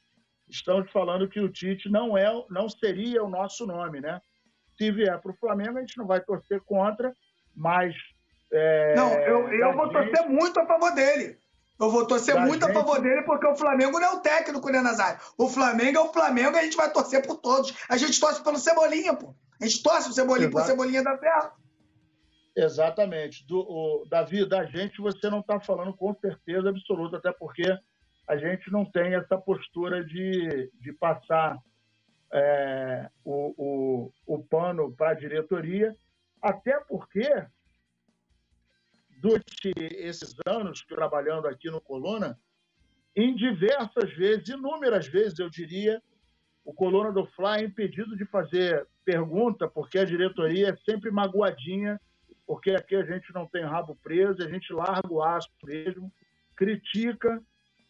estamos 0.49 0.91
falando 0.93 1.29
que 1.29 1.41
o 1.41 1.49
Tite 1.49 1.89
não 1.89 2.17
é, 2.17 2.31
não 2.51 2.69
seria 2.69 3.25
o 3.25 3.31
nosso 3.31 3.67
nome, 3.67 4.01
né? 4.01 4.21
Se 4.77 4.91
vier 4.91 5.19
para 5.21 5.33
o 5.33 5.37
Flamengo, 5.37 5.79
a 5.79 5.81
gente 5.81 5.99
não 5.99 6.07
vai 6.07 6.21
torcer 6.21 6.61
contra, 6.61 7.13
mas 7.57 7.95
é, 8.53 8.95
não, 8.95 9.13
eu, 9.15 9.49
eu 9.53 9.73
vou 9.75 9.87
gente, 9.87 10.13
torcer 10.13 10.29
muito 10.29 10.61
a 10.61 10.67
favor 10.67 10.93
dele. 10.93 11.39
Eu 11.81 11.91
vou 11.91 12.07
torcer 12.07 12.39
muito 12.39 12.67
gente... 12.67 12.77
a 12.77 12.81
favor 12.81 13.01
dele, 13.01 13.23
porque 13.23 13.47
o 13.47 13.57
Flamengo 13.57 13.99
não 13.99 14.07
é 14.07 14.11
o 14.13 14.21
técnico, 14.21 14.71
né, 14.71 14.81
Nazário? 14.81 15.19
O 15.39 15.49
Flamengo 15.49 15.99
é 15.99 16.01
o 16.01 16.13
Flamengo 16.13 16.57
e 16.57 16.61
a 16.61 16.63
gente 16.63 16.77
vai 16.77 16.93
torcer 16.93 17.27
por 17.27 17.37
todos. 17.37 17.75
A 17.89 17.97
gente 17.97 18.21
torce 18.21 18.43
pelo 18.45 18.59
Cebolinha, 18.59 19.15
pô. 19.15 19.35
A 19.61 19.67
gente 19.67 19.83
torce 19.83 20.11
o 20.11 20.13
Cebolinha 20.13 20.49
Exato. 20.49 20.65
por 20.65 20.71
Cebolinha 20.71 21.03
da 21.03 21.17
Terra. 21.17 21.53
Exatamente. 22.57 23.47
Do, 23.47 23.61
o, 23.61 24.05
Davi, 24.07 24.45
da 24.47 24.65
gente 24.65 25.01
você 25.01 25.31
não 25.31 25.41
está 25.41 25.61
falando 25.61 25.95
com 25.95 26.15
certeza 26.15 26.69
absoluta, 26.69 27.17
até 27.17 27.33
porque 27.33 27.65
a 28.27 28.37
gente 28.37 28.71
não 28.71 28.85
tem 28.85 29.15
essa 29.15 29.37
postura 29.39 30.05
de, 30.05 30.71
de 30.81 30.93
passar 30.93 31.59
é, 32.33 33.11
o, 33.25 33.55
o, 33.57 34.13
o 34.27 34.45
pano 34.45 34.95
para 34.95 35.11
a 35.11 35.15
diretoria, 35.15 35.97
até 36.41 36.79
porque, 36.81 37.29
durante 39.21 39.73
esses 39.77 40.35
anos 40.47 40.83
trabalhando 40.83 41.47
aqui 41.47 41.69
no 41.71 41.81
Coluna, 41.81 42.39
em 43.17 43.35
diversas 43.35 44.13
vezes, 44.15 44.49
inúmeras 44.49 45.09
vezes, 45.09 45.39
eu 45.39 45.51
diria, 45.51 46.01
o 46.65 46.73
Coluna 46.73 47.13
do 47.13 47.27
Fla 47.27 47.59
é 47.59 47.65
impedido 47.65 48.17
de 48.17 48.25
fazer 48.27 48.87
pergunta, 49.05 49.69
porque 49.69 49.99
a 49.99 50.05
diretoria 50.05 50.71
é 50.71 50.77
sempre 50.89 51.11
magoadinha 51.11 52.01
porque 52.51 52.73
aqui 52.73 52.97
a 52.97 53.05
gente 53.05 53.33
não 53.33 53.47
tem 53.47 53.63
rabo 53.63 53.97
preso, 54.03 54.43
a 54.43 54.49
gente 54.49 54.73
larga 54.73 55.07
o 55.09 55.23
aço 55.23 55.49
mesmo, 55.63 56.13
critica 56.57 57.41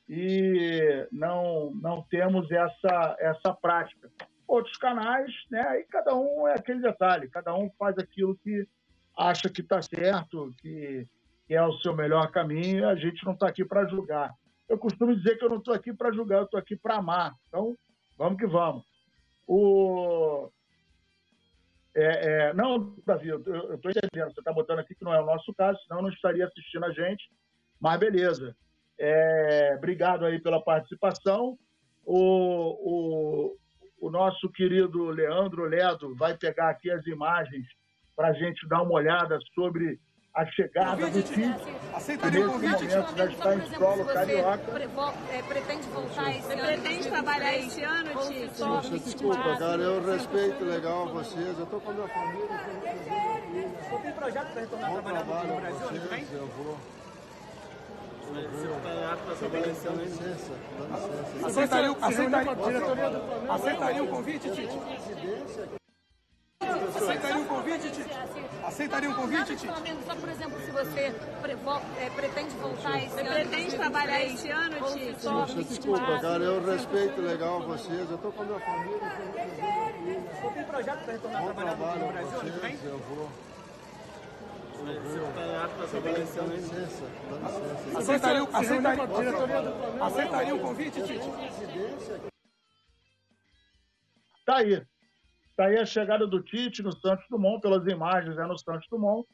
e 0.06 1.08
não, 1.10 1.70
não 1.76 2.02
temos 2.02 2.50
essa, 2.50 3.16
essa 3.18 3.54
prática. 3.54 4.12
Outros 4.46 4.76
canais, 4.76 5.32
né, 5.50 5.62
aí 5.66 5.84
cada 5.84 6.14
um 6.14 6.46
é 6.46 6.56
aquele 6.56 6.82
detalhe, 6.82 7.30
cada 7.30 7.54
um 7.54 7.70
faz 7.78 7.96
aquilo 7.96 8.36
que 8.36 8.68
acha 9.16 9.48
que 9.48 9.62
está 9.62 9.80
certo, 9.80 10.52
que, 10.58 11.08
que 11.46 11.54
é 11.54 11.64
o 11.64 11.78
seu 11.78 11.96
melhor 11.96 12.30
caminho, 12.30 12.86
a 12.86 12.94
gente 12.94 13.24
não 13.24 13.32
está 13.32 13.48
aqui 13.48 13.64
para 13.64 13.88
julgar. 13.88 14.34
Eu 14.68 14.76
costumo 14.76 15.16
dizer 15.16 15.38
que 15.38 15.44
eu 15.46 15.48
não 15.48 15.56
estou 15.56 15.72
aqui 15.72 15.90
para 15.90 16.12
julgar, 16.12 16.40
eu 16.40 16.44
estou 16.44 16.60
aqui 16.60 16.76
para 16.76 16.96
amar. 16.96 17.34
Então, 17.48 17.74
vamos 18.14 18.38
que 18.38 18.46
vamos. 18.46 18.84
O, 19.46 20.50
é, 21.94 22.48
é, 22.48 22.54
não, 22.54 22.94
Davi, 23.04 23.28
eu 23.28 23.38
estou 23.38 23.90
entendendo. 23.90 24.32
Você 24.32 24.40
está 24.40 24.52
botando 24.52 24.78
aqui 24.78 24.94
que 24.94 25.04
não 25.04 25.14
é 25.14 25.20
o 25.20 25.26
nosso 25.26 25.52
caso, 25.54 25.78
senão 25.86 26.02
não 26.02 26.10
estaria 26.10 26.46
assistindo 26.46 26.84
a 26.84 26.92
gente. 26.92 27.24
Mas 27.80 27.98
beleza. 27.98 28.54
É, 28.98 29.74
obrigado 29.76 30.24
aí 30.24 30.38
pela 30.40 30.62
participação. 30.62 31.58
O, 32.04 32.18
o, 33.50 33.56
o 34.00 34.10
nosso 34.10 34.50
querido 34.50 35.06
Leandro 35.06 35.64
Ledo 35.64 36.14
vai 36.14 36.36
pegar 36.36 36.70
aqui 36.70 36.90
as 36.90 37.04
imagens 37.06 37.66
para 38.14 38.28
a 38.28 38.32
gente 38.32 38.68
dar 38.68 38.82
uma 38.82 38.92
olhada 38.92 39.38
sobre 39.54 39.98
a 40.34 40.46
chegada 40.46 41.10
do 41.10 41.22
time. 41.22 41.54
Aceitaria 41.94 42.46
o 42.46 42.52
convite? 42.52 42.72
momento 42.72 43.16
já 43.16 43.24
está 43.26 43.54
em 43.54 43.74
solo 43.74 44.04
carioca. 44.06 44.62
É, 45.32 45.42
pretende 45.42 45.88
voltar 45.88 46.30
esse 46.30 46.52
ano? 46.52 46.66
pretende 46.66 47.08
trabalhar 47.08 47.58
esse 47.58 47.82
ano, 47.82 48.10
Tite? 48.26 48.50
Poxa, 48.58 48.98
desculpa, 48.98 49.56
cara, 49.58 49.82
eu 49.82 50.04
respeito 50.04 50.64
legal 50.64 51.08
vocês, 51.08 51.58
eu 51.58 51.64
estou 51.64 51.80
com 51.80 51.90
a 51.90 51.94
minha 51.94 52.08
família. 52.08 52.60
Você 53.90 54.02
tem 54.02 54.12
projeto 54.12 54.52
para 54.52 54.60
retornar 54.60 54.90
a 54.90 54.92
trabalhar 54.92 55.24
no 55.24 55.60
Brasil 55.60 55.88
ano 55.88 56.00
que 56.00 56.08
vem? 56.08 56.26
Eu 56.32 56.46
vou. 56.46 56.78
Aceitaria, 61.44 61.96
aceitaria, 62.00 62.52
aceitaria 63.48 64.04
o 64.04 64.06
convite, 64.06 64.50
Tite? 64.50 65.79
Aceitaria 66.96 67.36
um 67.36 67.44
convite, 67.44 67.90
Tite? 67.90 68.10
Aceitaria 68.64 69.10
um 69.10 69.14
convite, 69.14 69.56
Tite? 69.56 69.66
Só, 70.06 70.14
por 70.16 70.28
exemplo, 70.28 70.60
se 70.60 70.70
você 70.70 71.14
é, 71.98 72.10
pretende 72.10 72.50
voltar 72.56 72.98
esse 72.98 73.08
você 73.08 73.20
ano. 73.20 73.30
pretende 73.30 73.76
trabalhar 73.76 74.24
esse 74.24 74.50
ano, 74.50 74.76
Tite? 74.92 75.64
Desculpa, 75.64 76.18
cara, 76.20 76.44
eu 76.44 76.64
respeito 76.64 77.20
legal 77.20 77.60
vocês. 77.62 78.10
Eu 78.10 78.18
tô 78.18 78.32
com 78.32 78.42
a 78.42 78.44
minha 78.44 78.60
família. 78.60 78.98
Você 80.40 80.50
tem 80.54 80.64
projeto 80.64 81.04
para 81.04 81.12
retornar 81.12 81.42
a 81.42 81.54
trabalhar 81.54 81.96
no 81.96 82.12
Brasil 82.12 82.40
ano 82.40 82.52
que 82.52 82.58
vem? 82.60 82.78
Eu 82.84 82.98
vou. 82.98 83.28
Aceitaria, 87.96 88.42
aceitaria, 88.52 89.02
aceitaria 90.00 90.54
um 90.54 90.58
convite, 90.58 91.02
Tite? 91.02 91.30
Tá 94.46 94.56
aí. 94.56 94.82
Está 95.50 95.66
aí 95.66 95.78
a 95.78 95.84
chegada 95.84 96.26
do 96.26 96.42
Tite 96.42 96.82
no 96.82 96.92
Santos 96.92 97.26
Dumont, 97.28 97.60
pelas 97.60 97.86
imagens 97.86 98.38
é 98.38 98.46
no 98.46 98.58
Santos 98.58 98.88
Dumont, 98.88 99.28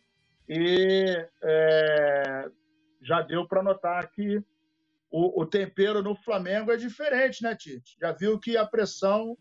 e 0.49 1.29
é, 1.43 2.51
já 3.03 3.23
deu 3.23 3.47
para 3.47 3.63
notar 3.63 4.11
que 4.11 4.43
o, 5.11 5.43
o, 5.43 5.47
tempero 5.47 6.03
no 6.03 6.17
Flamengo 6.17 6.73
é 6.73 6.77
diferente, 6.77 7.43
né, 7.43 7.55
Tite? 7.55 7.97
Já 8.01 8.13
viu 8.13 8.39
que 8.39 8.57
a 8.57 8.67
pressão 8.67 9.37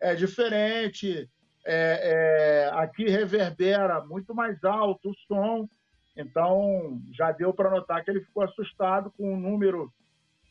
é 0.00 0.14
diferente, 0.14 1.28
é, 1.66 2.64
é, 2.64 2.70
aqui 2.74 3.08
reverbera 3.08 4.04
muito 4.04 4.34
mais 4.34 4.62
alto 4.62 5.10
o 5.10 5.14
som, 5.26 5.68
então 6.16 7.00
já 7.12 7.32
deu 7.32 7.52
para 7.52 7.70
notar 7.70 8.04
que 8.04 8.10
ele 8.10 8.24
ficou 8.24 8.42
assustado 8.42 9.10
com 9.12 9.30
o 9.30 9.34
um 9.34 9.40
número 9.40 9.92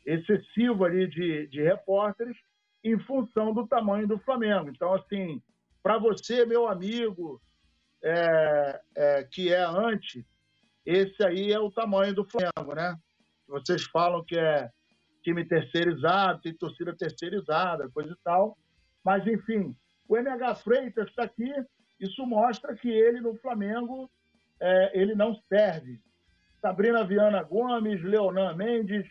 excessivo 0.05 0.85
ali 0.85 1.07
de, 1.07 1.47
de 1.47 1.61
repórteres 1.61 2.37
em 2.83 2.97
função 2.99 3.53
do 3.53 3.67
tamanho 3.67 4.07
do 4.07 4.17
Flamengo. 4.19 4.69
Então, 4.69 4.93
assim, 4.93 5.41
para 5.87 5.99
você, 5.99 6.45
meu 6.45 6.67
amigo, 6.67 7.41
é, 8.03 8.81
é, 8.93 9.23
que 9.23 9.53
é 9.53 9.63
anti, 9.63 10.27
esse 10.85 11.25
aí 11.25 11.53
é 11.53 11.59
o 11.61 11.71
tamanho 11.71 12.13
do 12.13 12.25
Flamengo, 12.25 12.75
né? 12.75 12.93
Vocês 13.47 13.85
falam 13.85 14.21
que 14.25 14.37
é 14.37 14.69
time 15.23 15.45
terceirizado, 15.45 16.41
tem 16.41 16.53
torcida 16.53 16.93
terceirizada, 16.93 17.89
coisa 17.91 18.11
e 18.11 18.17
tal. 18.21 18.57
Mas, 19.01 19.25
enfim, 19.27 19.73
o 20.09 20.17
MH 20.17 20.55
Freitas 20.55 21.07
está 21.07 21.23
aqui. 21.23 21.49
Isso 22.01 22.25
mostra 22.25 22.75
que 22.75 22.89
ele 22.89 23.21
no 23.21 23.37
Flamengo 23.37 24.11
é, 24.59 24.91
ele 24.93 25.15
não 25.15 25.33
serve. 25.47 26.01
Sabrina 26.61 27.05
Viana 27.05 27.43
Gomes, 27.43 28.03
Leonan 28.03 28.57
Mendes, 28.57 29.07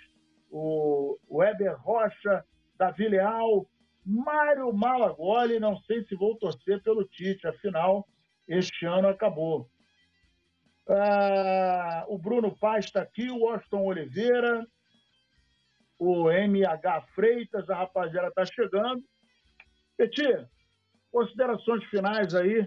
o 0.51 1.17
Weber 1.31 1.75
Rocha, 1.81 2.45
Davi 2.77 3.09
Leal, 3.09 3.67
Mário 4.07 4.73
Malagoli, 4.73 5.59
não 5.59 5.77
sei 5.81 6.05
se 6.05 6.15
vou 6.15 6.37
torcer 6.37 6.81
pelo 6.83 7.05
Tite, 7.05 7.49
afinal, 7.49 8.07
este 8.47 8.87
ano 8.87 9.09
acabou. 9.09 9.69
Ah, 10.89 12.05
o 12.07 12.17
Bruno 12.17 12.57
Paz 12.57 12.85
está 12.85 13.03
aqui, 13.03 13.29
o 13.29 13.41
Washington 13.41 13.83
Oliveira, 13.83 14.65
o 15.99 16.31
MH 16.31 17.09
Freitas, 17.15 17.69
a 17.69 17.79
rapaziada 17.79 18.29
está 18.29 18.47
chegando. 18.47 19.03
Peti, 19.97 20.47
considerações 21.11 21.83
finais 21.87 22.33
aí, 22.33 22.65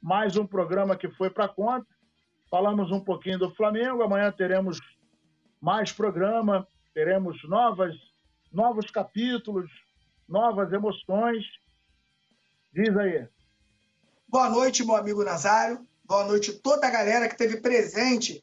mais 0.00 0.36
um 0.36 0.46
programa 0.46 0.96
que 0.96 1.10
foi 1.10 1.30
para 1.30 1.48
conta. 1.48 1.86
Falamos 2.48 2.92
um 2.92 3.00
pouquinho 3.00 3.40
do 3.40 3.54
Flamengo. 3.56 4.04
Amanhã 4.04 4.30
teremos 4.30 4.78
mais 5.60 5.90
programa, 5.90 6.64
teremos 6.94 7.42
novas, 7.48 7.96
novos 8.52 8.88
capítulos, 8.88 9.68
novas 10.28 10.72
emoções. 10.72 11.44
Diz 12.72 12.96
aí. 12.96 13.26
Boa 14.28 14.50
noite, 14.50 14.84
meu 14.84 14.96
amigo 14.96 15.24
Nazário. 15.24 15.86
Boa 16.04 16.24
noite 16.24 16.52
toda 16.52 16.86
a 16.86 16.90
galera 16.90 17.28
que 17.28 17.34
esteve 17.34 17.60
presente 17.60 18.42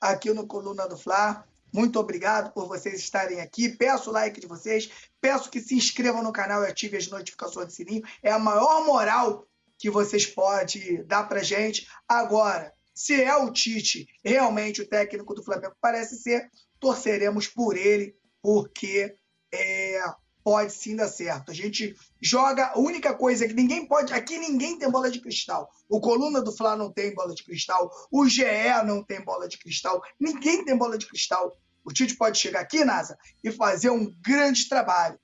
aqui 0.00 0.32
no 0.32 0.46
Coluna 0.46 0.88
do 0.88 0.96
Fla. 0.96 1.44
Muito 1.72 1.98
obrigado 1.98 2.52
por 2.52 2.68
vocês 2.68 3.00
estarem 3.00 3.40
aqui. 3.40 3.68
Peço 3.68 4.10
o 4.10 4.12
like 4.12 4.40
de 4.40 4.46
vocês. 4.46 4.88
Peço 5.20 5.50
que 5.50 5.60
se 5.60 5.74
inscrevam 5.74 6.22
no 6.22 6.32
canal 6.32 6.62
e 6.62 6.68
ativem 6.68 6.98
as 6.98 7.08
notificações 7.08 7.66
do 7.66 7.72
sininho. 7.72 8.02
É 8.22 8.30
a 8.30 8.38
maior 8.38 8.86
moral 8.86 9.46
que 9.76 9.90
vocês 9.90 10.24
podem 10.24 11.04
dar 11.04 11.24
pra 11.24 11.42
gente. 11.42 11.88
Agora, 12.08 12.72
se 12.94 13.20
é 13.20 13.34
o 13.36 13.52
Tite 13.52 14.06
realmente 14.24 14.82
o 14.82 14.88
técnico 14.88 15.34
do 15.34 15.42
Flamengo, 15.42 15.74
parece 15.80 16.16
ser, 16.16 16.48
torceremos 16.78 17.48
por 17.48 17.76
ele, 17.76 18.16
porque 18.40 19.16
é, 19.52 20.00
pode 20.44 20.72
sim 20.74 20.94
dar 20.94 21.08
certo. 21.08 21.50
A 21.50 21.54
gente 21.54 21.96
joga. 22.20 22.66
A 22.66 22.78
única 22.78 23.14
coisa 23.14 23.48
que 23.48 23.54
ninguém 23.54 23.86
pode. 23.86 24.12
Aqui 24.12 24.38
ninguém 24.38 24.78
tem 24.78 24.90
bola 24.90 25.10
de 25.10 25.20
cristal. 25.20 25.70
O 25.88 26.00
Coluna 26.00 26.42
do 26.42 26.52
Fla 26.52 26.76
não 26.76 26.92
tem 26.92 27.14
bola 27.14 27.34
de 27.34 27.42
cristal. 27.42 27.90
O 28.12 28.28
GE 28.28 28.44
não 28.84 29.02
tem 29.02 29.24
bola 29.24 29.48
de 29.48 29.58
cristal. 29.58 30.02
Ninguém 30.20 30.64
tem 30.64 30.76
bola 30.76 30.98
de 30.98 31.06
cristal. 31.06 31.56
O 31.82 31.92
Tite 31.92 32.16
pode 32.16 32.38
chegar 32.38 32.60
aqui, 32.60 32.84
NASA, 32.84 33.16
e 33.42 33.50
fazer 33.50 33.90
um 33.90 34.14
grande 34.20 34.68
trabalho. 34.68 35.18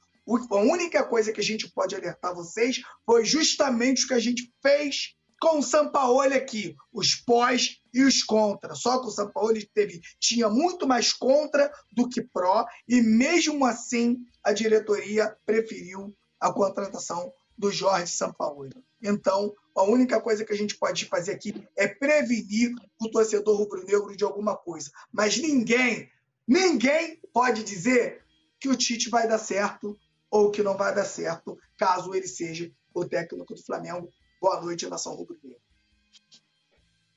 A 0.51 0.57
única 0.57 1.03
coisa 1.05 1.33
que 1.33 1.41
a 1.41 1.45
gente 1.45 1.71
pode 1.71 1.95
alertar 1.95 2.35
vocês 2.35 2.81
foi 3.05 3.25
justamente 3.25 4.05
o 4.05 4.09
que 4.09 4.15
a 4.15 4.19
gente 4.19 4.53
fez 4.63 5.17
com 5.41 5.59
o 5.59 5.63
Sampaoli 5.63 6.35
aqui, 6.35 6.77
os 6.93 7.15
pós 7.15 7.81
e 7.93 8.05
os 8.05 8.23
contra. 8.23 8.75
Só 8.75 9.01
que 9.01 9.09
o 9.09 9.11
Sampaoli 9.11 9.67
teve, 9.75 10.01
tinha 10.21 10.49
muito 10.51 10.87
mais 10.87 11.13
contra 11.13 11.73
do 11.91 12.09
que 12.09 12.23
pró, 12.23 12.67
e 12.87 13.01
mesmo 13.01 13.65
assim 13.65 14.19
a 14.45 14.53
diretoria 14.53 15.35
preferiu 15.47 16.15
a 16.39 16.53
contratação 16.53 17.33
do 17.57 17.71
Jorge 17.71 18.13
Sampaoli. 18.13 18.71
Então, 19.03 19.55
a 19.77 19.83
única 19.83 20.21
coisa 20.21 20.45
que 20.45 20.53
a 20.53 20.57
gente 20.57 20.77
pode 20.77 21.07
fazer 21.07 21.33
aqui 21.33 21.67
é 21.77 21.89
prevenir 21.89 22.75
o 23.01 23.11
torcedor 23.11 23.57
rubro-negro 23.57 24.15
de 24.15 24.25
alguma 24.25 24.57
coisa. 24.57 24.91
Mas 25.11 25.39
ninguém, 25.39 26.11
ninguém 26.47 27.19
pode 27.33 27.63
dizer 27.63 28.23
que 28.59 28.69
o 28.69 28.77
Tite 28.77 29.09
vai 29.09 29.27
dar 29.27 29.39
certo 29.39 29.99
ou 30.31 30.51
que 30.51 30.63
não 30.63 30.77
vai 30.77 30.95
dar 30.95 31.05
certo, 31.05 31.59
caso 31.77 32.15
ele 32.15 32.29
seja 32.29 32.71
o 32.95 33.05
técnico 33.05 33.55
do 33.55 33.63
Flamengo 33.63 34.09
Boa 34.41 34.59
noite, 34.59 34.89
nação 34.89 35.15
rubro-negra. 35.15 35.61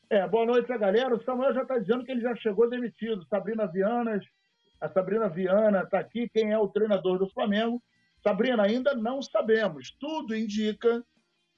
É, 0.10 0.28
boa 0.28 0.46
noite 0.46 0.68
galera. 0.78 1.16
O 1.16 1.24
Samuel 1.24 1.54
já 1.54 1.62
está 1.62 1.80
dizendo 1.80 2.04
que 2.04 2.12
ele 2.12 2.20
já 2.20 2.36
chegou 2.36 2.70
demitido. 2.70 3.26
Sabrina 3.28 3.66
Vianas, 3.66 4.26
a 4.82 4.90
Sabrina 4.90 5.30
Viana 5.30 5.84
está 5.84 6.00
aqui. 6.00 6.28
Quem 6.28 6.52
é 6.52 6.60
o 6.60 6.68
treinador 6.68 7.18
do 7.18 7.30
Flamengo? 7.30 7.82
Sabrina, 8.22 8.64
ainda 8.64 8.94
não 8.94 9.22
sabemos. 9.22 9.96
Tudo 10.00 10.36
indica 10.36 11.02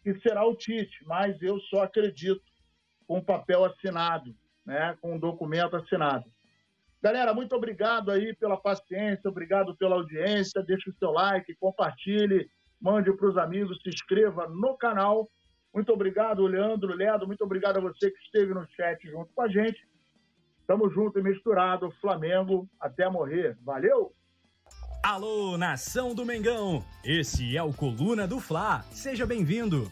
que 0.03 0.13
será 0.19 0.45
o 0.45 0.55
Tite, 0.55 1.03
mas 1.07 1.41
eu 1.41 1.59
só 1.61 1.81
acredito 1.81 2.43
com 3.07 3.23
papel 3.23 3.65
assinado, 3.65 4.35
né? 4.63 4.95
com 5.01 5.15
um 5.15 5.19
documento 5.19 5.75
assinado. 5.75 6.25
Galera, 7.01 7.33
muito 7.33 7.55
obrigado 7.55 8.11
aí 8.11 8.35
pela 8.35 8.55
paciência, 8.55 9.29
obrigado 9.29 9.75
pela 9.75 9.95
audiência. 9.95 10.63
Deixe 10.63 10.91
o 10.91 10.95
seu 10.95 11.11
like, 11.11 11.55
compartilhe, 11.55 12.47
mande 12.79 13.11
para 13.17 13.29
os 13.29 13.37
amigos, 13.37 13.79
se 13.81 13.89
inscreva 13.89 14.47
no 14.47 14.77
canal 14.77 15.27
muito 15.75 15.91
obrigado, 15.91 16.47
Leandro, 16.47 16.95
Leandro, 16.95 17.27
muito 17.27 17.43
obrigado 17.43 17.77
a 17.77 17.81
você 17.81 18.09
que 18.09 18.17
esteve 18.19 18.53
no 18.53 18.65
chat 18.69 19.05
junto 19.09 19.29
com 19.35 19.41
a 19.41 19.49
gente. 19.49 19.77
Tamo 20.65 20.89
junto 20.89 21.19
e 21.19 21.21
misturado, 21.21 21.91
Flamengo 21.99 22.67
até 22.79 23.09
morrer. 23.09 23.57
Valeu! 23.61 24.13
Alô, 25.03 25.57
nação 25.57 26.15
do 26.15 26.25
Mengão! 26.25 26.83
Esse 27.03 27.55
é 27.55 27.61
o 27.61 27.73
Coluna 27.73 28.25
do 28.25 28.39
Fla. 28.39 28.83
Seja 28.89 29.25
bem-vindo! 29.25 29.91